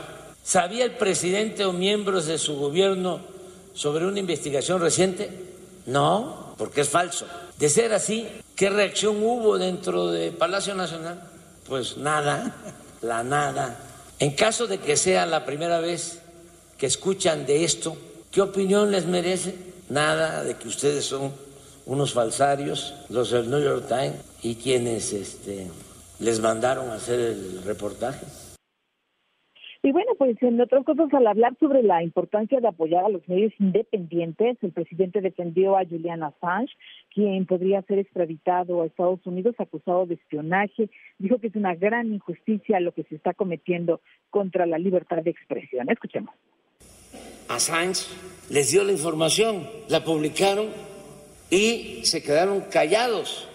¿Sabía 0.41 0.85
el 0.85 0.93
presidente 0.93 1.65
o 1.65 1.71
miembros 1.71 2.25
de 2.25 2.39
su 2.39 2.57
gobierno 2.57 3.37
sobre 3.79 4.05
una 4.05 4.19
investigación 4.19 4.81
reciente? 4.81 5.29
No, 5.85 6.53
porque 6.57 6.81
es 6.81 6.89
falso. 6.89 7.25
De 7.57 7.69
ser 7.69 7.93
así, 7.93 8.27
¿qué 8.53 8.69
reacción 8.69 9.23
hubo 9.23 9.57
dentro 9.57 10.11
de 10.11 10.33
Palacio 10.33 10.75
Nacional? 10.75 11.23
Pues 11.65 11.95
nada, 11.95 12.57
la 13.01 13.23
nada. 13.23 13.79
En 14.19 14.31
caso 14.31 14.67
de 14.67 14.79
que 14.79 14.97
sea 14.97 15.25
la 15.25 15.45
primera 15.45 15.79
vez 15.79 16.19
que 16.77 16.87
escuchan 16.87 17.45
de 17.45 17.63
esto, 17.63 17.95
¿qué 18.31 18.41
opinión 18.41 18.91
les 18.91 19.05
merece? 19.05 19.55
Nada 19.87 20.43
de 20.43 20.57
que 20.57 20.67
ustedes 20.67 21.05
son 21.05 21.31
unos 21.85 22.11
falsarios, 22.11 22.95
los 23.07 23.31
del 23.31 23.49
New 23.49 23.63
York 23.63 23.87
Times, 23.87 24.15
y 24.43 24.55
quienes 24.55 25.13
este, 25.13 25.71
les 26.19 26.41
mandaron 26.41 26.89
a 26.89 26.95
hacer 26.95 27.17
el 27.17 27.61
reportaje. 27.63 28.25
Y 29.81 29.93
bueno, 29.93 30.11
pues 30.17 30.35
en 30.41 30.59
otras 30.59 30.83
cosas, 30.83 31.13
al 31.13 31.25
hablar 31.25 31.55
sobre 31.57 31.83
la 31.83 32.03
importancia 32.03 32.59
de 32.59 32.67
apoyar 32.67 33.05
a 33.05 33.09
los 33.09 33.25
medios 33.29 33.53
independientes, 33.59 34.57
el 34.61 34.73
presidente 34.73 35.21
defendió 35.21 35.77
a 35.77 35.85
Julian 35.85 36.21
Assange, 36.21 36.73
quien 37.13 37.45
podría 37.45 37.81
ser 37.83 37.99
extraditado 37.99 38.81
a 38.81 38.85
Estados 38.85 39.25
Unidos 39.25 39.55
acusado 39.57 40.05
de 40.05 40.15
espionaje. 40.15 40.89
Dijo 41.17 41.37
que 41.37 41.47
es 41.47 41.55
una 41.55 41.75
gran 41.75 42.13
injusticia 42.13 42.81
lo 42.81 42.91
que 42.91 43.03
se 43.03 43.15
está 43.15 43.33
cometiendo 43.33 44.01
contra 44.29 44.65
la 44.65 44.77
libertad 44.77 45.23
de 45.23 45.31
expresión. 45.31 45.89
Escuchemos. 45.89 46.35
Assange 47.47 48.05
les 48.49 48.71
dio 48.71 48.83
la 48.83 48.91
información, 48.91 49.65
la 49.87 50.03
publicaron 50.03 50.67
y 51.49 52.01
se 52.03 52.21
quedaron 52.21 52.65
callados 52.69 53.47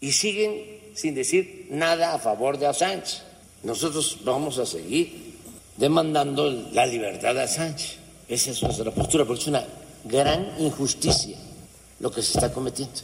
y 0.00 0.12
siguen 0.12 0.80
sin 0.94 1.14
decir 1.14 1.68
nada 1.70 2.14
a 2.14 2.18
favor 2.18 2.58
de 2.58 2.66
Assange. 2.66 3.22
Nosotros 3.62 4.22
vamos 4.24 4.58
a 4.58 4.66
seguir 4.66 5.29
demandando 5.80 6.50
la 6.72 6.84
libertad 6.84 7.34
de 7.34 7.42
Assange. 7.42 7.96
Esa 8.28 8.50
es 8.50 8.62
nuestra 8.62 8.90
postura, 8.90 9.24
porque 9.24 9.40
es 9.40 9.48
una 9.48 9.64
gran 10.04 10.54
injusticia 10.58 11.36
lo 11.98 12.10
que 12.10 12.22
se 12.22 12.38
está 12.38 12.52
cometiendo 12.52 13.00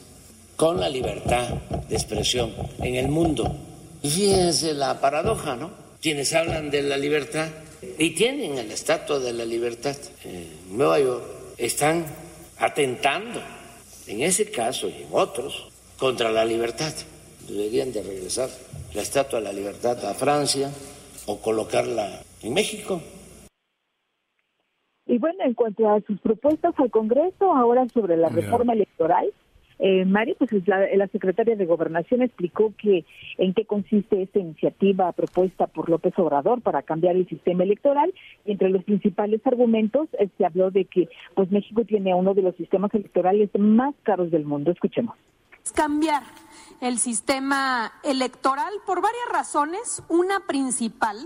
con 0.56 0.78
la 0.78 0.88
libertad 0.88 1.48
de 1.88 1.94
expresión 1.94 2.52
en 2.78 2.94
el 2.96 3.08
mundo. 3.08 3.56
Y 4.02 4.10
fíjense 4.10 4.74
la 4.74 5.00
paradoja, 5.00 5.56
¿no? 5.56 5.70
Quienes 6.00 6.32
hablan 6.34 6.70
de 6.70 6.82
la 6.82 6.96
libertad 6.96 7.48
y 7.98 8.10
tienen 8.10 8.58
el 8.58 8.70
estatua 8.70 9.18
de 9.18 9.32
la 9.32 9.44
libertad 9.44 9.96
en 10.24 10.76
Nueva 10.76 11.00
York 11.00 11.24
están 11.56 12.06
atentando, 12.58 13.40
en 14.06 14.22
ese 14.22 14.50
caso 14.50 14.88
y 14.88 15.02
en 15.02 15.08
otros, 15.12 15.68
contra 15.98 16.30
la 16.30 16.44
libertad. 16.44 16.92
Deberían 17.48 17.92
de 17.92 18.02
regresar 18.02 18.50
la 18.92 19.02
estatua 19.02 19.38
de 19.38 19.46
la 19.46 19.52
libertad 19.52 20.04
a 20.04 20.14
Francia 20.14 20.70
o 21.26 21.38
colocarla 21.38 22.22
en 22.46 22.54
México. 22.54 23.00
Y 25.06 25.18
bueno, 25.18 25.44
en 25.44 25.54
cuanto 25.54 25.88
a 25.88 26.00
sus 26.00 26.20
propuestas 26.20 26.74
al 26.78 26.90
Congreso, 26.90 27.54
ahora 27.54 27.86
sobre 27.94 28.16
la 28.16 28.28
reforma 28.28 28.72
electoral, 28.72 29.32
eh, 29.78 30.04
Mari, 30.04 30.34
pues 30.38 30.50
la, 30.66 30.86
la, 30.96 31.06
secretaria 31.08 31.54
de 31.54 31.66
Gobernación 31.66 32.22
explicó 32.22 32.72
que 32.78 33.04
en 33.36 33.52
qué 33.52 33.66
consiste 33.66 34.22
esta 34.22 34.38
iniciativa 34.38 35.12
propuesta 35.12 35.66
por 35.66 35.90
López 35.90 36.14
Obrador 36.18 36.62
para 36.62 36.82
cambiar 36.82 37.14
el 37.14 37.28
sistema 37.28 37.62
electoral. 37.62 38.12
Y 38.46 38.52
entre 38.52 38.70
los 38.70 38.84
principales 38.84 39.46
argumentos 39.46 40.08
eh, 40.18 40.28
se 40.38 40.46
habló 40.46 40.70
de 40.70 40.86
que 40.86 41.08
pues 41.34 41.50
México 41.50 41.84
tiene 41.84 42.14
uno 42.14 42.32
de 42.32 42.42
los 42.42 42.56
sistemas 42.56 42.92
electorales 42.94 43.50
más 43.58 43.94
caros 44.02 44.30
del 44.30 44.46
mundo. 44.46 44.70
Escuchemos. 44.70 45.14
Cambiar 45.74 46.22
el 46.80 46.98
sistema 46.98 47.92
electoral 48.02 48.72
por 48.86 49.02
varias 49.02 49.28
razones. 49.30 50.02
Una 50.08 50.40
principal 50.46 51.16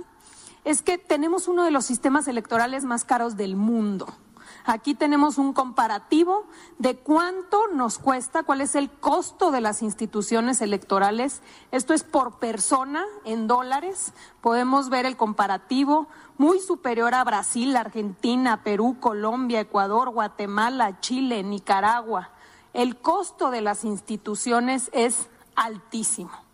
es 0.64 0.82
que 0.82 0.98
tenemos 0.98 1.48
uno 1.48 1.64
de 1.64 1.70
los 1.70 1.84
sistemas 1.84 2.28
electorales 2.28 2.84
más 2.84 3.04
caros 3.04 3.36
del 3.36 3.56
mundo. 3.56 4.06
Aquí 4.64 4.94
tenemos 4.94 5.38
un 5.38 5.52
comparativo 5.52 6.46
de 6.78 6.96
cuánto 6.96 7.68
nos 7.68 7.98
cuesta, 7.98 8.42
cuál 8.42 8.60
es 8.60 8.74
el 8.74 8.90
costo 8.90 9.50
de 9.50 9.60
las 9.60 9.82
instituciones 9.82 10.60
electorales. 10.60 11.40
Esto 11.70 11.94
es 11.94 12.04
por 12.04 12.38
persona 12.38 13.04
en 13.24 13.46
dólares. 13.46 14.12
Podemos 14.40 14.90
ver 14.90 15.06
el 15.06 15.16
comparativo 15.16 16.08
muy 16.36 16.60
superior 16.60 17.14
a 17.14 17.24
Brasil, 17.24 17.76
Argentina, 17.76 18.62
Perú, 18.62 18.98
Colombia, 19.00 19.60
Ecuador, 19.60 20.10
Guatemala, 20.10 21.00
Chile, 21.00 21.42
Nicaragua. 21.42 22.30
El 22.72 22.98
costo 22.98 23.50
de 23.50 23.62
las 23.62 23.84
instituciones 23.84 24.90
es 24.92 25.28
altísimo. 25.56 26.49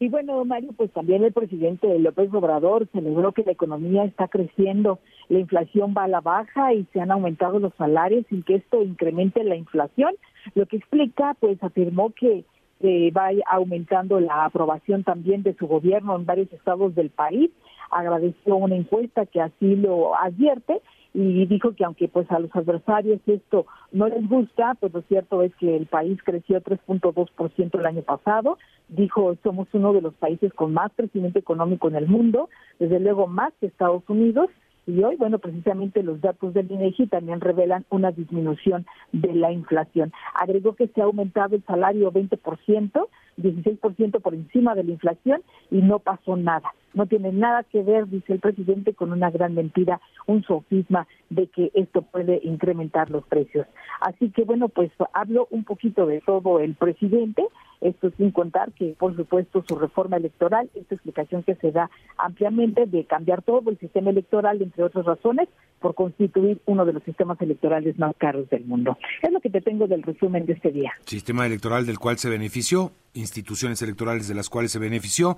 Y 0.00 0.08
bueno, 0.08 0.44
Mario, 0.44 0.72
pues 0.76 0.90
también 0.92 1.22
el 1.22 1.32
presidente 1.32 1.98
López 1.98 2.28
Obrador 2.34 2.88
celebró 2.92 3.32
que 3.32 3.44
la 3.44 3.52
economía 3.52 4.04
está 4.04 4.26
creciendo, 4.26 4.98
la 5.28 5.38
inflación 5.38 5.94
va 5.96 6.04
a 6.04 6.08
la 6.08 6.20
baja 6.20 6.74
y 6.74 6.84
se 6.92 7.00
han 7.00 7.12
aumentado 7.12 7.60
los 7.60 7.72
salarios 7.74 8.26
sin 8.28 8.42
que 8.42 8.56
esto 8.56 8.82
incremente 8.82 9.44
la 9.44 9.54
inflación, 9.54 10.14
lo 10.54 10.66
que 10.66 10.78
explica, 10.78 11.36
pues 11.38 11.62
afirmó 11.62 12.10
que 12.10 12.44
eh, 12.80 13.12
va 13.12 13.28
aumentando 13.46 14.18
la 14.18 14.44
aprobación 14.44 15.04
también 15.04 15.44
de 15.44 15.54
su 15.54 15.68
gobierno 15.68 16.16
en 16.16 16.26
varios 16.26 16.52
estados 16.52 16.94
del 16.96 17.10
país, 17.10 17.50
agradeció 17.90 18.56
una 18.56 18.74
encuesta 18.74 19.26
que 19.26 19.40
así 19.40 19.76
lo 19.76 20.16
advierte 20.16 20.82
y 21.14 21.46
dijo 21.46 21.72
que 21.74 21.84
aunque 21.84 22.08
pues 22.08 22.30
a 22.32 22.40
los 22.40 22.54
adversarios 22.54 23.20
esto 23.26 23.66
no 23.92 24.08
les 24.08 24.28
gusta, 24.28 24.74
pues 24.80 24.92
lo 24.92 25.02
cierto 25.02 25.42
es 25.42 25.54
que 25.56 25.76
el 25.76 25.86
país 25.86 26.18
creció 26.24 26.60
3.2% 26.60 27.78
el 27.78 27.86
año 27.86 28.02
pasado, 28.02 28.58
dijo 28.88 29.36
somos 29.44 29.68
uno 29.72 29.92
de 29.92 30.02
los 30.02 30.14
países 30.14 30.52
con 30.52 30.74
más 30.74 30.90
crecimiento 30.96 31.38
económico 31.38 31.88
en 31.88 31.94
el 31.94 32.08
mundo, 32.08 32.50
desde 32.80 32.98
luego 32.98 33.28
más 33.28 33.52
que 33.60 33.66
Estados 33.66 34.02
Unidos, 34.08 34.50
y 34.86 35.02
hoy, 35.02 35.16
bueno, 35.16 35.38
precisamente 35.38 36.02
los 36.02 36.20
datos 36.20 36.52
del 36.52 36.70
INEGI 36.70 37.06
también 37.06 37.40
revelan 37.40 37.86
una 37.88 38.12
disminución 38.12 38.84
de 39.12 39.32
la 39.32 39.50
inflación. 39.50 40.12
Agregó 40.34 40.74
que 40.74 40.88
se 40.88 41.00
ha 41.00 41.04
aumentado 41.04 41.56
el 41.56 41.64
salario 41.64 42.12
20%, 42.12 43.08
16% 43.36 44.20
por 44.20 44.34
encima 44.34 44.74
de 44.74 44.84
la 44.84 44.92
inflación 44.92 45.42
y 45.70 45.82
no 45.82 45.98
pasó 45.98 46.36
nada. 46.36 46.72
No 46.94 47.06
tiene 47.06 47.32
nada 47.32 47.64
que 47.64 47.82
ver, 47.82 48.08
dice 48.08 48.34
el 48.34 48.38
presidente, 48.38 48.94
con 48.94 49.10
una 49.12 49.30
gran 49.30 49.54
mentira, 49.54 50.00
un 50.26 50.44
sofisma 50.44 51.08
de 51.28 51.48
que 51.48 51.72
esto 51.74 52.02
puede 52.02 52.40
incrementar 52.44 53.10
los 53.10 53.26
precios. 53.26 53.66
Así 54.00 54.30
que 54.30 54.44
bueno, 54.44 54.68
pues 54.68 54.92
hablo 55.12 55.48
un 55.50 55.64
poquito 55.64 56.06
de 56.06 56.20
todo 56.20 56.60
el 56.60 56.74
presidente, 56.74 57.42
esto 57.80 58.10
sin 58.16 58.30
contar 58.30 58.72
que 58.72 58.94
por 58.98 59.16
supuesto 59.16 59.64
su 59.66 59.76
reforma 59.76 60.16
electoral, 60.16 60.70
esta 60.74 60.94
explicación 60.94 61.42
que 61.42 61.56
se 61.56 61.72
da 61.72 61.90
ampliamente 62.16 62.86
de 62.86 63.04
cambiar 63.04 63.42
todo 63.42 63.70
el 63.70 63.78
sistema 63.78 64.10
electoral, 64.10 64.62
entre 64.62 64.84
otras 64.84 65.04
razones, 65.04 65.48
por 65.80 65.94
constituir 65.94 66.60
uno 66.66 66.84
de 66.86 66.92
los 66.94 67.02
sistemas 67.02 67.40
electorales 67.42 67.98
más 67.98 68.14
caros 68.16 68.48
del 68.48 68.64
mundo. 68.64 68.96
Es 69.20 69.32
lo 69.32 69.40
que 69.40 69.50
te 69.50 69.60
tengo 69.60 69.86
del 69.86 70.02
resumen 70.02 70.46
de 70.46 70.54
este 70.54 70.70
día. 70.70 70.92
Sistema 71.04 71.44
electoral 71.44 71.84
del 71.84 71.98
cual 71.98 72.16
se 72.16 72.30
benefició, 72.30 72.92
instituciones 73.14 73.80
electorales 73.82 74.28
de 74.28 74.34
las 74.34 74.48
cuales 74.48 74.72
se 74.72 74.78
benefició 74.78 75.36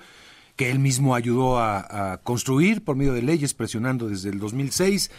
que 0.56 0.70
él 0.70 0.78
mismo 0.78 1.14
ayudó 1.14 1.58
a, 1.58 2.20
construir 2.24 2.82
por 2.82 2.96
medio 2.96 3.12
de 3.12 3.22
leyes, 3.22 3.54
presionando 3.54 4.08
desde 4.08 4.30
el 4.30 4.38
2006. 4.38 5.10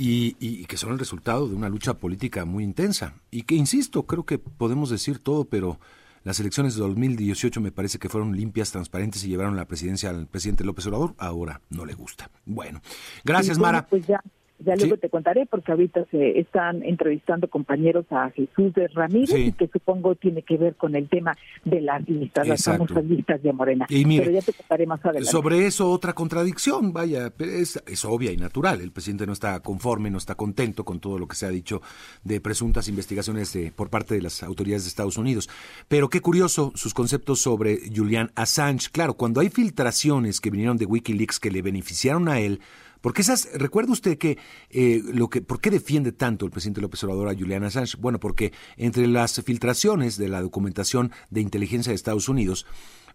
Y, 0.00 0.36
y, 0.38 0.64
que 0.66 0.76
son 0.76 0.92
el 0.92 0.98
resultado 0.98 1.48
de 1.48 1.56
una 1.56 1.68
lucha 1.68 1.94
política 1.94 2.44
muy 2.44 2.62
intensa. 2.62 3.14
Y 3.32 3.42
que, 3.42 3.56
insisto, 3.56 4.04
creo 4.04 4.24
que 4.24 4.38
podemos 4.38 4.90
decir 4.90 5.18
todo, 5.18 5.44
pero 5.44 5.80
las 6.22 6.38
elecciones 6.38 6.76
de 6.76 6.82
2018 6.82 7.60
me 7.60 7.72
parece 7.72 7.98
que 7.98 8.08
fueron 8.08 8.36
limpias, 8.36 8.70
transparentes 8.70 9.24
y 9.24 9.28
llevaron 9.28 9.56
la 9.56 9.64
presidencia 9.66 10.10
al 10.10 10.28
presidente 10.28 10.62
López 10.62 10.86
Obrador. 10.86 11.14
Ahora 11.18 11.62
no 11.68 11.84
le 11.84 11.94
gusta. 11.94 12.30
Bueno, 12.44 12.80
gracias, 13.24 13.58
Mara. 13.58 13.86
Pues 13.86 14.06
ya, 14.06 14.22
Ya 14.60 14.74
luego 14.74 14.96
te 14.96 15.08
contaré 15.08 15.46
porque 15.46 15.70
ahorita 15.70 16.04
se 16.10 16.38
están 16.38 16.82
entrevistando 16.82 17.48
compañeros 17.48 18.06
a 18.10 18.30
Jesús 18.30 18.74
de 18.74 18.88
Ramírez 18.88 19.38
y 19.38 19.52
que 19.52 19.68
supongo 19.68 20.16
tiene 20.16 20.42
que 20.42 20.56
ver 20.56 20.74
con 20.74 20.96
el 20.96 21.08
tema 21.08 21.36
de 21.64 21.80
las 21.80 22.06
listas, 22.08 22.48
las 22.48 22.64
famosas 22.64 23.04
listas 23.04 23.42
de 23.42 23.52
Morena. 23.52 23.86
Pero 23.88 24.30
ya 24.30 24.42
te 24.42 24.52
contaré 24.52 24.86
más 24.86 25.04
adelante. 25.04 25.30
Sobre 25.30 25.66
eso 25.66 25.90
otra 25.90 26.12
contradicción, 26.12 26.92
vaya, 26.92 27.32
es, 27.38 27.82
es 27.86 28.04
obvia 28.04 28.32
y 28.32 28.36
natural. 28.36 28.80
El 28.80 28.90
presidente 28.90 29.26
no 29.26 29.32
está 29.32 29.60
conforme, 29.60 30.10
no 30.10 30.18
está 30.18 30.34
contento 30.34 30.84
con 30.84 30.98
todo 30.98 31.18
lo 31.18 31.28
que 31.28 31.36
se 31.36 31.46
ha 31.46 31.50
dicho 31.50 31.80
de 32.24 32.40
presuntas 32.40 32.88
investigaciones 32.88 33.52
de, 33.52 33.70
por 33.70 33.90
parte 33.90 34.14
de 34.14 34.22
las 34.22 34.42
autoridades 34.42 34.84
de 34.84 34.88
Estados 34.88 35.18
Unidos. 35.18 35.48
Pero 35.86 36.08
qué 36.08 36.20
curioso 36.20 36.72
sus 36.74 36.94
conceptos 36.94 37.40
sobre 37.40 37.78
Julian 37.94 38.32
Assange. 38.34 38.90
Claro, 38.90 39.14
cuando 39.14 39.40
hay 39.40 39.50
filtraciones 39.50 40.40
que 40.40 40.50
vinieron 40.50 40.76
de 40.76 40.86
Wikileaks 40.86 41.38
que 41.38 41.50
le 41.50 41.62
beneficiaron 41.62 42.28
a 42.28 42.40
él, 42.40 42.60
porque 43.00 43.22
esas, 43.22 43.48
recuerda 43.54 43.92
usted 43.92 44.18
que, 44.18 44.38
eh, 44.70 45.02
lo 45.04 45.28
que, 45.28 45.40
¿por 45.40 45.60
qué 45.60 45.70
defiende 45.70 46.12
tanto 46.12 46.44
el 46.44 46.50
presidente 46.50 46.80
López 46.80 47.02
Obrador 47.04 47.28
a 47.28 47.34
Julian 47.34 47.64
Assange? 47.64 47.96
Bueno, 47.98 48.20
porque 48.20 48.52
entre 48.76 49.06
las 49.06 49.40
filtraciones 49.42 50.16
de 50.16 50.28
la 50.28 50.42
documentación 50.42 51.12
de 51.30 51.40
inteligencia 51.40 51.90
de 51.90 51.96
Estados 51.96 52.28
Unidos, 52.28 52.66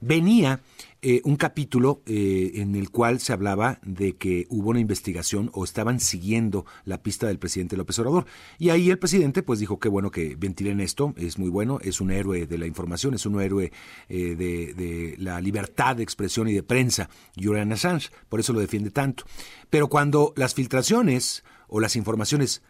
venía 0.05 0.61
eh, 1.01 1.21
un 1.25 1.35
capítulo 1.35 2.01
eh, 2.05 2.51
en 2.55 2.75
el 2.75 2.89
cual 2.89 3.19
se 3.19 3.33
hablaba 3.33 3.79
de 3.83 4.15
que 4.15 4.47
hubo 4.49 4.69
una 4.69 4.79
investigación 4.79 5.49
o 5.53 5.63
estaban 5.63 5.99
siguiendo 5.99 6.65
la 6.85 7.03
pista 7.03 7.27
del 7.27 7.39
presidente 7.39 7.75
López 7.75 7.99
Obrador. 7.99 8.25
Y 8.57 8.69
ahí 8.69 8.89
el 8.89 8.99
presidente 8.99 9.43
pues 9.43 9.59
dijo 9.59 9.79
que 9.79 9.89
bueno 9.89 10.11
que 10.11 10.35
ventilen 10.35 10.79
esto, 10.79 11.13
es 11.17 11.37
muy 11.37 11.49
bueno, 11.49 11.79
es 11.81 11.99
un 11.99 12.11
héroe 12.11 12.45
de 12.47 12.57
la 12.57 12.67
información, 12.67 13.13
es 13.13 13.25
un 13.25 13.41
héroe 13.41 13.71
eh, 14.07 14.35
de, 14.35 14.73
de, 14.73 15.15
la 15.17 15.41
libertad 15.41 15.97
de 15.97 16.03
expresión 16.03 16.47
y 16.47 16.53
de 16.53 16.63
prensa, 16.63 17.09
Julian 17.35 17.73
Assange, 17.73 18.09
por 18.29 18.39
eso 18.39 18.53
lo 18.53 18.59
defiende 18.59 18.91
tanto. 18.91 19.25
Pero 19.69 19.89
cuando 19.89 20.33
las 20.37 20.53
filtraciones 20.53 21.43
o 21.67 21.79
las 21.79 21.95
informaciones 21.95 22.61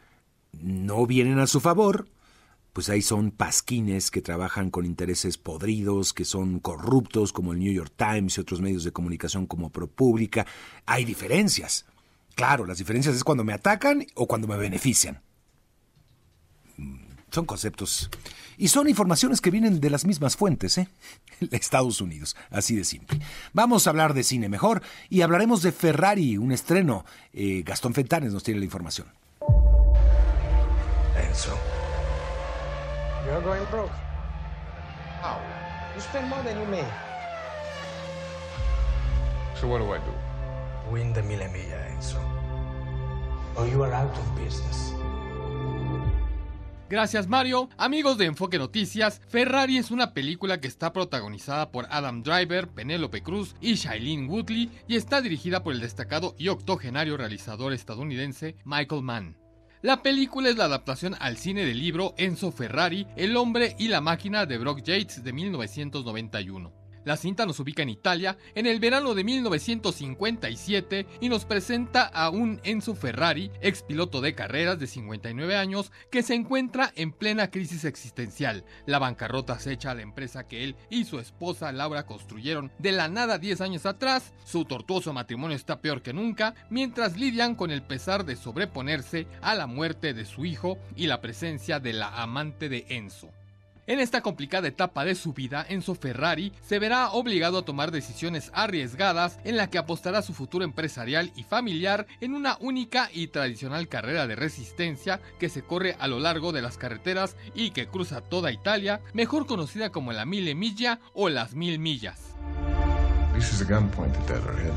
no 0.54 1.06
vienen 1.06 1.40
a 1.40 1.48
su 1.48 1.60
favor, 1.60 2.08
pues 2.74 2.90
ahí 2.90 3.04
son 3.04 3.30
pasquines 3.30 4.10
que 4.10 4.24
trabajan 4.24 4.72
con 4.72 4.86
intereses 4.86 5.38
podridos, 5.38 6.12
que 6.12 6.26
son 6.26 6.60
corruptos 6.60 7.32
como 7.32 7.54
el 7.54 7.60
New 7.60 7.72
York 7.72 7.94
Times 7.96 8.38
y 8.38 8.42
otros 8.42 8.62
medios 8.62 8.84
de 8.84 8.92
comunicación 8.92 9.46
como 9.46 9.70
ProPublica. 9.70 10.48
Hay 10.88 11.06
diferencias. 11.06 11.86
Claro, 12.34 12.66
las 12.66 12.80
diferencias 12.80 13.16
es 13.16 13.24
cuando 13.24 13.44
me 13.44 13.54
atacan 13.54 14.08
o 14.16 14.28
cuando 14.28 14.48
me 14.48 14.58
benefician. 14.58 15.22
Mm, 16.78 16.98
son 17.30 17.46
conceptos. 17.46 18.10
Y 18.58 18.70
son 18.70 18.90
informaciones 18.90 19.40
que 19.40 19.52
vienen 19.52 19.80
de 19.80 19.90
las 19.92 20.06
mismas 20.06 20.36
fuentes, 20.36 20.80
¿eh? 20.80 20.88
Estados 21.52 22.02
Unidos, 22.02 22.36
así 22.50 22.76
de 22.76 22.86
simple. 22.86 23.20
Vamos 23.54 23.86
a 23.86 23.92
hablar 23.92 24.16
de 24.16 24.24
cine 24.24 24.50
mejor 24.50 24.82
y 25.10 25.22
hablaremos 25.22 25.62
de 25.62 25.72
Ferrari, 25.72 26.38
un 26.38 26.52
estreno. 26.52 27.06
Eh, 27.34 27.62
Gastón 27.64 27.94
Fentanes 27.94 28.34
nos 28.34 28.42
tiene 28.42 28.60
la 28.60 28.66
información. 28.66 29.08
Enzo. 31.30 31.56
You're 33.26 33.42
going 33.42 33.66
broke. 33.72 33.92
How? 35.22 35.40
You 35.96 36.02
spend 36.02 36.28
more 36.28 36.44
than 36.44 36.60
you 36.60 36.66
make. 36.68 36.86
So 39.56 39.68
what 39.68 39.80
do 39.80 39.92
I 39.94 40.00
do? 40.00 40.12
Win 40.92 41.14
the 41.14 41.24
Mille 41.24 41.48
Miglia, 41.48 41.80
Enzo. 41.96 42.20
Or 43.56 43.66
you 43.66 43.82
are 43.84 43.94
out 43.94 44.12
of 44.12 44.36
business. 44.36 44.94
Gracias 46.90 47.28
Mario. 47.28 47.70
Amigos 47.78 48.18
de 48.18 48.26
Enfoque 48.26 48.60
Noticias, 48.60 49.22
Ferrari 49.30 49.78
es 49.78 49.90
una 49.90 50.14
película 50.14 50.60
que 50.60 50.68
está 50.68 50.92
protagonizada 50.92 51.72
por 51.72 51.88
Adam 51.90 52.24
Driver, 52.24 52.68
Penélope 52.68 53.24
Cruz 53.24 53.56
y 53.62 53.76
Shailene 53.76 54.28
Woodley 54.28 54.70
y 54.88 54.98
está 54.98 55.22
dirigida 55.22 55.64
por 55.64 55.74
el 55.74 55.80
destacado 55.80 56.36
y 56.38 56.50
octogenario 56.50 57.18
realizador 57.18 57.74
estadounidense 57.74 58.58
Michael 58.66 59.02
Mann. 59.02 59.43
La 59.84 60.02
película 60.02 60.48
es 60.48 60.56
la 60.56 60.64
adaptación 60.64 61.14
al 61.20 61.36
cine 61.36 61.66
del 61.66 61.78
libro 61.78 62.14
Enzo 62.18 62.54
Ferrari, 62.54 63.06
El 63.18 63.36
hombre 63.36 63.76
y 63.78 63.90
la 63.90 64.00
máquina 64.00 64.46
de 64.46 64.58
Brock 64.58 64.82
Yates 64.82 65.26
de 65.26 65.34
1991. 65.34 66.83
La 67.06 67.18
cinta 67.18 67.46
nos 67.46 67.60
ubica 67.60 67.84
en 67.84 67.90
Italia 67.90 68.38
en 68.56 68.66
el 68.66 68.80
verano 68.80 69.14
de 69.14 69.24
1957 69.24 71.06
y 71.20 71.30
nos 71.30 71.46
presenta 71.46 72.04
a 72.04 72.30
un 72.30 72.62
Enzo 72.64 72.96
Ferrari, 72.96 73.52
ex 73.62 73.84
piloto 73.84 74.22
de 74.22 74.36
carreras 74.36 74.80
de 74.80 74.88
59 74.88 75.56
años, 75.58 75.92
que 76.10 76.24
se 76.24 76.34
encuentra 76.34 76.92
en 76.96 77.12
plena 77.12 77.52
crisis 77.52 77.86
existencial. 77.86 78.64
La 78.86 79.00
bancarrota 79.00 79.54
acecha 79.54 79.92
a 79.92 79.96
la 79.96 80.02
empresa 80.02 80.48
que 80.48 80.64
él 80.64 80.76
y 80.90 81.06
su 81.06 81.20
esposa 81.20 81.72
Laura 81.72 82.06
construyeron 82.06 82.72
de 82.80 82.92
la 82.94 83.10
nada 83.10 83.38
10 83.38 83.62
años 83.62 83.86
atrás. 83.86 84.34
Su 84.46 84.66
tortuoso 84.66 85.12
matrimonio 85.14 85.58
está 85.58 85.82
peor 85.82 86.02
que 86.02 86.14
nunca, 86.14 86.56
mientras 86.70 87.18
lidian 87.18 87.56
con 87.56 87.72
el 87.72 87.84
pesar 87.84 88.26
de 88.26 88.36
sobreponerse 88.36 89.28
a 89.42 89.56
la 89.56 89.68
muerte 89.68 90.14
de 90.14 90.26
su 90.26 90.46
hijo 90.46 90.78
y 90.96 91.08
la 91.08 91.22
presencia 91.22 91.80
de 91.80 91.94
la 91.94 92.22
amante 92.22 92.70
de 92.70 92.86
Enzo. 92.90 93.30
En 93.86 94.00
esta 94.00 94.22
complicada 94.22 94.70
etapa 94.70 95.04
de 95.04 95.14
su 95.14 95.34
vida, 95.34 95.66
Enzo 95.68 95.94
Ferrari 95.94 96.54
se 96.62 96.80
verá 96.80 97.12
obligado 97.12 97.58
a 97.58 97.66
tomar 97.66 97.92
decisiones 97.92 98.50
arriesgadas 98.54 99.40
en 99.44 99.58
la 99.58 99.70
que 99.70 99.78
apostará 99.78 100.22
su 100.22 100.34
futuro 100.34 100.64
empresarial 100.64 101.34
y 101.36 101.44
familiar 101.44 102.08
en 102.22 102.34
una 102.34 102.56
única 102.62 103.10
y 103.12 103.28
tradicional 103.28 103.90
carrera 103.90 104.26
de 104.26 104.38
resistencia 104.38 105.20
que 105.38 105.50
se 105.50 105.64
corre 105.64 105.98
a 106.00 106.08
lo 106.08 106.22
largo 106.22 106.54
de 106.54 106.62
las 106.62 106.78
carreteras 106.78 107.36
y 107.54 107.72
que 107.72 107.88
cruza 107.88 108.22
toda 108.22 108.54
Italia, 108.54 109.02
mejor 109.12 109.48
conocida 109.48 109.90
como 109.90 110.14
la 110.14 110.26
Mille 110.26 110.56
Miglia 110.56 111.02
o 111.14 111.28
las 111.28 111.54
Mil 111.54 111.78
Millas. 111.78 112.36
This 113.36 113.52
is 113.52 113.62
a 113.62 113.66
gun 113.66 113.90
pointed 113.90 114.32
at 114.32 114.44
head. 114.60 114.72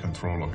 Control. 0.00 0.48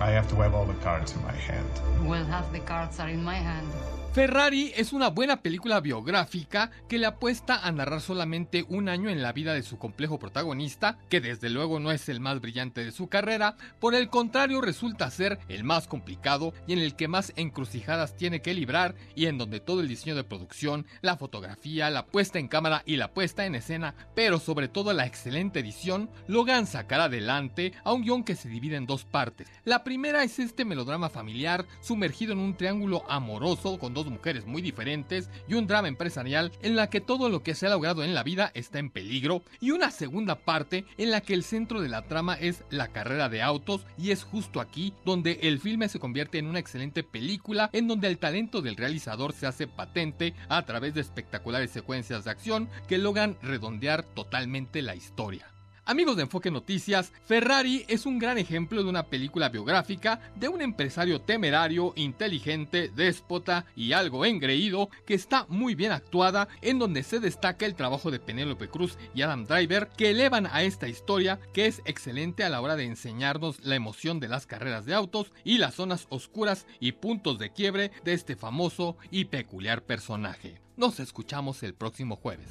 I 0.00 0.10
have 0.10 0.28
to 0.30 0.36
have 0.36 0.54
all 0.54 0.64
the 0.64 0.74
cards 0.74 1.14
in 1.14 1.22
my 1.22 1.32
hand. 1.32 1.68
Well, 2.02 2.24
half 2.24 2.50
the 2.52 2.60
cards 2.60 2.98
are 3.00 3.08
in 3.08 3.22
my 3.22 3.36
hand. 3.36 3.68
Ferrari 4.12 4.74
es 4.76 4.92
una 4.92 5.08
buena 5.08 5.40
película 5.40 5.80
biográfica 5.80 6.70
que 6.86 6.98
le 6.98 7.06
apuesta 7.06 7.66
a 7.66 7.72
narrar 7.72 8.02
solamente 8.02 8.62
un 8.68 8.90
año 8.90 9.08
en 9.08 9.22
la 9.22 9.32
vida 9.32 9.54
de 9.54 9.62
su 9.62 9.78
complejo 9.78 10.18
protagonista, 10.18 10.98
que 11.08 11.22
desde 11.22 11.48
luego 11.48 11.80
no 11.80 11.90
es 11.90 12.10
el 12.10 12.20
más 12.20 12.38
brillante 12.42 12.84
de 12.84 12.92
su 12.92 13.08
carrera, 13.08 13.56
por 13.80 13.94
el 13.94 14.10
contrario 14.10 14.60
resulta 14.60 15.10
ser 15.10 15.38
el 15.48 15.64
más 15.64 15.88
complicado 15.88 16.52
y 16.66 16.74
en 16.74 16.80
el 16.80 16.94
que 16.94 17.08
más 17.08 17.32
encrucijadas 17.36 18.14
tiene 18.14 18.42
que 18.42 18.52
librar 18.52 18.96
y 19.14 19.26
en 19.26 19.38
donde 19.38 19.60
todo 19.60 19.80
el 19.80 19.88
diseño 19.88 20.14
de 20.14 20.24
producción, 20.24 20.84
la 21.00 21.16
fotografía, 21.16 21.88
la 21.88 22.04
puesta 22.04 22.38
en 22.38 22.48
cámara 22.48 22.82
y 22.84 22.96
la 22.96 23.14
puesta 23.14 23.46
en 23.46 23.54
escena, 23.54 23.94
pero 24.14 24.40
sobre 24.40 24.68
todo 24.68 24.92
la 24.92 25.06
excelente 25.06 25.60
edición, 25.60 26.10
logran 26.26 26.66
sacar 26.66 27.00
adelante 27.00 27.72
a 27.82 27.94
un 27.94 28.02
guion 28.02 28.24
que 28.24 28.36
se 28.36 28.50
divide 28.50 28.76
en 28.76 28.84
dos 28.84 29.06
partes. 29.06 29.48
La 29.64 29.82
primera 29.84 30.22
es 30.22 30.38
este 30.38 30.66
melodrama 30.66 31.08
familiar 31.08 31.64
sumergido 31.80 32.34
en 32.34 32.40
un 32.40 32.58
triángulo 32.58 33.10
amoroso 33.10 33.78
con 33.78 33.94
dos 33.94 34.01
mujeres 34.06 34.46
muy 34.46 34.62
diferentes 34.62 35.30
y 35.48 35.54
un 35.54 35.66
drama 35.66 35.88
empresarial 35.88 36.52
en 36.62 36.76
la 36.76 36.90
que 36.90 37.00
todo 37.00 37.28
lo 37.28 37.42
que 37.42 37.54
se 37.54 37.66
ha 37.66 37.70
logrado 37.70 38.04
en 38.04 38.14
la 38.14 38.22
vida 38.22 38.50
está 38.54 38.78
en 38.78 38.90
peligro 38.90 39.42
y 39.60 39.70
una 39.70 39.90
segunda 39.90 40.36
parte 40.36 40.84
en 40.98 41.10
la 41.10 41.20
que 41.20 41.34
el 41.34 41.44
centro 41.44 41.80
de 41.80 41.88
la 41.88 42.02
trama 42.02 42.34
es 42.34 42.64
la 42.70 42.88
carrera 42.88 43.28
de 43.28 43.42
autos 43.42 43.86
y 43.98 44.10
es 44.10 44.24
justo 44.24 44.60
aquí 44.60 44.92
donde 45.04 45.38
el 45.42 45.60
filme 45.60 45.88
se 45.88 45.98
convierte 45.98 46.38
en 46.38 46.46
una 46.46 46.58
excelente 46.58 47.02
película 47.02 47.70
en 47.72 47.88
donde 47.88 48.08
el 48.08 48.18
talento 48.18 48.62
del 48.62 48.76
realizador 48.76 49.32
se 49.32 49.46
hace 49.46 49.66
patente 49.66 50.34
a 50.48 50.64
través 50.64 50.94
de 50.94 51.00
espectaculares 51.00 51.70
secuencias 51.70 52.24
de 52.24 52.30
acción 52.30 52.68
que 52.88 52.98
logran 52.98 53.36
redondear 53.42 54.02
totalmente 54.02 54.82
la 54.82 54.94
historia. 54.94 55.51
Amigos 55.84 56.14
de 56.14 56.22
Enfoque 56.22 56.52
Noticias, 56.52 57.12
Ferrari 57.24 57.84
es 57.88 58.06
un 58.06 58.20
gran 58.20 58.38
ejemplo 58.38 58.84
de 58.84 58.88
una 58.88 59.08
película 59.08 59.48
biográfica 59.48 60.20
de 60.36 60.48
un 60.48 60.62
empresario 60.62 61.20
temerario, 61.20 61.92
inteligente, 61.96 62.88
déspota 62.94 63.66
y 63.74 63.92
algo 63.92 64.24
engreído 64.24 64.90
que 65.04 65.14
está 65.14 65.44
muy 65.48 65.74
bien 65.74 65.90
actuada, 65.90 66.46
en 66.60 66.78
donde 66.78 67.02
se 67.02 67.18
destaca 67.18 67.66
el 67.66 67.74
trabajo 67.74 68.12
de 68.12 68.20
Penélope 68.20 68.68
Cruz 68.68 68.96
y 69.12 69.22
Adam 69.22 69.44
Driver 69.44 69.88
que 69.96 70.10
elevan 70.10 70.46
a 70.46 70.62
esta 70.62 70.86
historia 70.86 71.40
que 71.52 71.66
es 71.66 71.82
excelente 71.84 72.44
a 72.44 72.48
la 72.48 72.60
hora 72.60 72.76
de 72.76 72.84
enseñarnos 72.84 73.58
la 73.64 73.74
emoción 73.74 74.20
de 74.20 74.28
las 74.28 74.46
carreras 74.46 74.86
de 74.86 74.94
autos 74.94 75.32
y 75.42 75.58
las 75.58 75.74
zonas 75.74 76.06
oscuras 76.10 76.64
y 76.78 76.92
puntos 76.92 77.40
de 77.40 77.50
quiebre 77.50 77.90
de 78.04 78.12
este 78.12 78.36
famoso 78.36 78.96
y 79.10 79.24
peculiar 79.24 79.82
personaje. 79.82 80.60
Nos 80.76 81.00
escuchamos 81.00 81.64
el 81.64 81.74
próximo 81.74 82.14
jueves. 82.14 82.50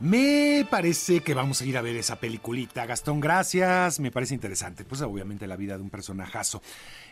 Me 0.00 0.66
parece 0.70 1.20
que 1.20 1.34
vamos 1.34 1.60
a 1.60 1.64
ir 1.64 1.78
a 1.78 1.82
ver 1.82 1.96
esa 1.96 2.16
peliculita. 2.16 2.84
Gastón, 2.84 3.20
gracias. 3.20 4.00
Me 4.00 4.10
parece 4.10 4.34
interesante. 4.34 4.84
Pues 4.84 5.00
obviamente 5.02 5.46
la 5.46 5.56
vida 5.56 5.76
de 5.76 5.82
un 5.82 5.88
personajazo. 5.88 6.60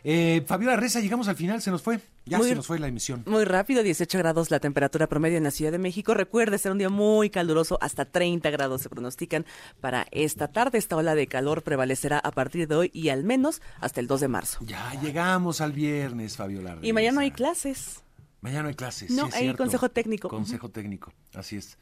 Eh, 0.03 0.43
Fabiola 0.47 0.77
Reza, 0.77 1.01
llegamos 1.01 1.29
al 1.29 1.37
final, 1.37 1.63
se 1.63 1.71
nos 1.71 1.81
fue. 1.81 2.01
Ya 2.27 2.39
se 2.41 2.55
nos 2.55 2.67
fue 2.67 2.79
la 2.79 2.89
emisión. 2.89 3.23
Muy 3.27 3.45
rápido, 3.45 3.83
18 3.83 4.19
grados 4.19 4.51
la 4.51 4.61
temperatura 4.61 5.07
promedio 5.07 5.39
en 5.39 5.45
la 5.45 5.51
Ciudad 5.51 5.73
de 5.73 5.79
México. 5.79 6.13
Recuerde, 6.13 6.59
ser 6.59 6.73
un 6.73 6.79
día 6.79 6.89
muy 6.89 7.31
caluroso, 7.31 7.79
hasta 7.81 8.05
30 8.05 8.51
grados 8.51 8.83
se 8.83 8.89
pronostican 8.89 9.47
para 9.81 10.07
esta 10.11 10.49
tarde. 10.49 10.79
Esta 10.79 10.97
ola 10.97 11.15
de 11.15 11.27
calor 11.29 11.63
prevalecerá 11.63 12.19
a 12.19 12.31
partir 12.33 12.69
de 12.69 12.75
hoy 12.75 12.91
y 12.93 13.09
al 13.09 13.25
menos 13.25 13.63
hasta 13.81 14.01
el 14.01 14.07
2 14.07 14.21
de 14.21 14.29
marzo. 14.29 14.59
Ya 14.67 14.93
llegamos 15.01 15.61
al 15.61 15.73
viernes, 15.73 16.37
Fabiola 16.37 16.75
Reza. 16.75 16.87
Y 16.87 16.93
mañana 16.93 17.23
hay 17.23 17.31
clases. 17.31 18.03
Mañana 18.43 18.65
no 18.65 18.69
hay 18.69 18.75
clases. 18.75 19.11
No, 19.11 19.29
sí, 19.29 19.33
hay 19.37 19.43
cierto. 19.45 19.63
consejo 19.63 19.89
técnico. 19.91 20.29
Consejo 20.29 20.69
técnico, 20.71 21.13
así 21.35 21.57
es. 21.57 21.79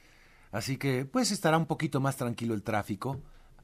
Así 0.53 0.77
que, 0.77 1.05
pues 1.05 1.31
estará 1.33 1.57
un 1.59 1.67
poquito 1.67 2.01
más 2.01 2.17
tranquilo 2.17 2.55
el 2.55 2.63
tráfico. 2.63 3.21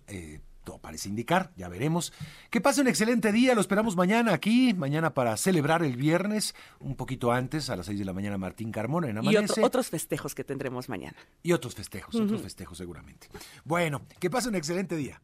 Eh, 0.08 0.40
todo 0.64 0.78
parece 0.78 1.08
indicar, 1.08 1.52
ya 1.56 1.68
veremos. 1.68 2.12
Que 2.50 2.60
pase 2.60 2.80
un 2.80 2.88
excelente 2.88 3.30
día, 3.30 3.54
lo 3.54 3.60
esperamos 3.60 3.94
mañana 3.94 4.32
aquí, 4.32 4.74
mañana 4.74 5.14
para 5.14 5.36
celebrar 5.36 5.84
el 5.84 5.96
viernes, 5.96 6.56
un 6.80 6.96
poquito 6.96 7.30
antes, 7.30 7.70
a 7.70 7.76
las 7.76 7.86
6 7.86 8.00
de 8.00 8.04
la 8.04 8.12
mañana, 8.12 8.36
Martín 8.38 8.72
Carmona 8.72 9.08
en 9.10 9.22
Y 9.22 9.36
otro- 9.36 9.64
otros 9.64 9.88
festejos 9.90 10.34
que 10.34 10.42
tendremos 10.42 10.88
mañana. 10.88 11.16
Y 11.44 11.52
otros 11.52 11.74
festejos, 11.76 12.14
otros 12.16 12.42
festejos 12.42 12.78
seguramente. 12.78 13.28
Bueno, 13.64 14.02
que 14.18 14.28
pase 14.28 14.48
un 14.48 14.56
excelente 14.56 14.96
día. 14.96 15.20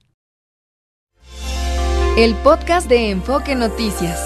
El 2.16 2.34
podcast 2.36 2.88
de 2.88 3.10
Enfoque 3.10 3.54
Noticias. 3.56 4.20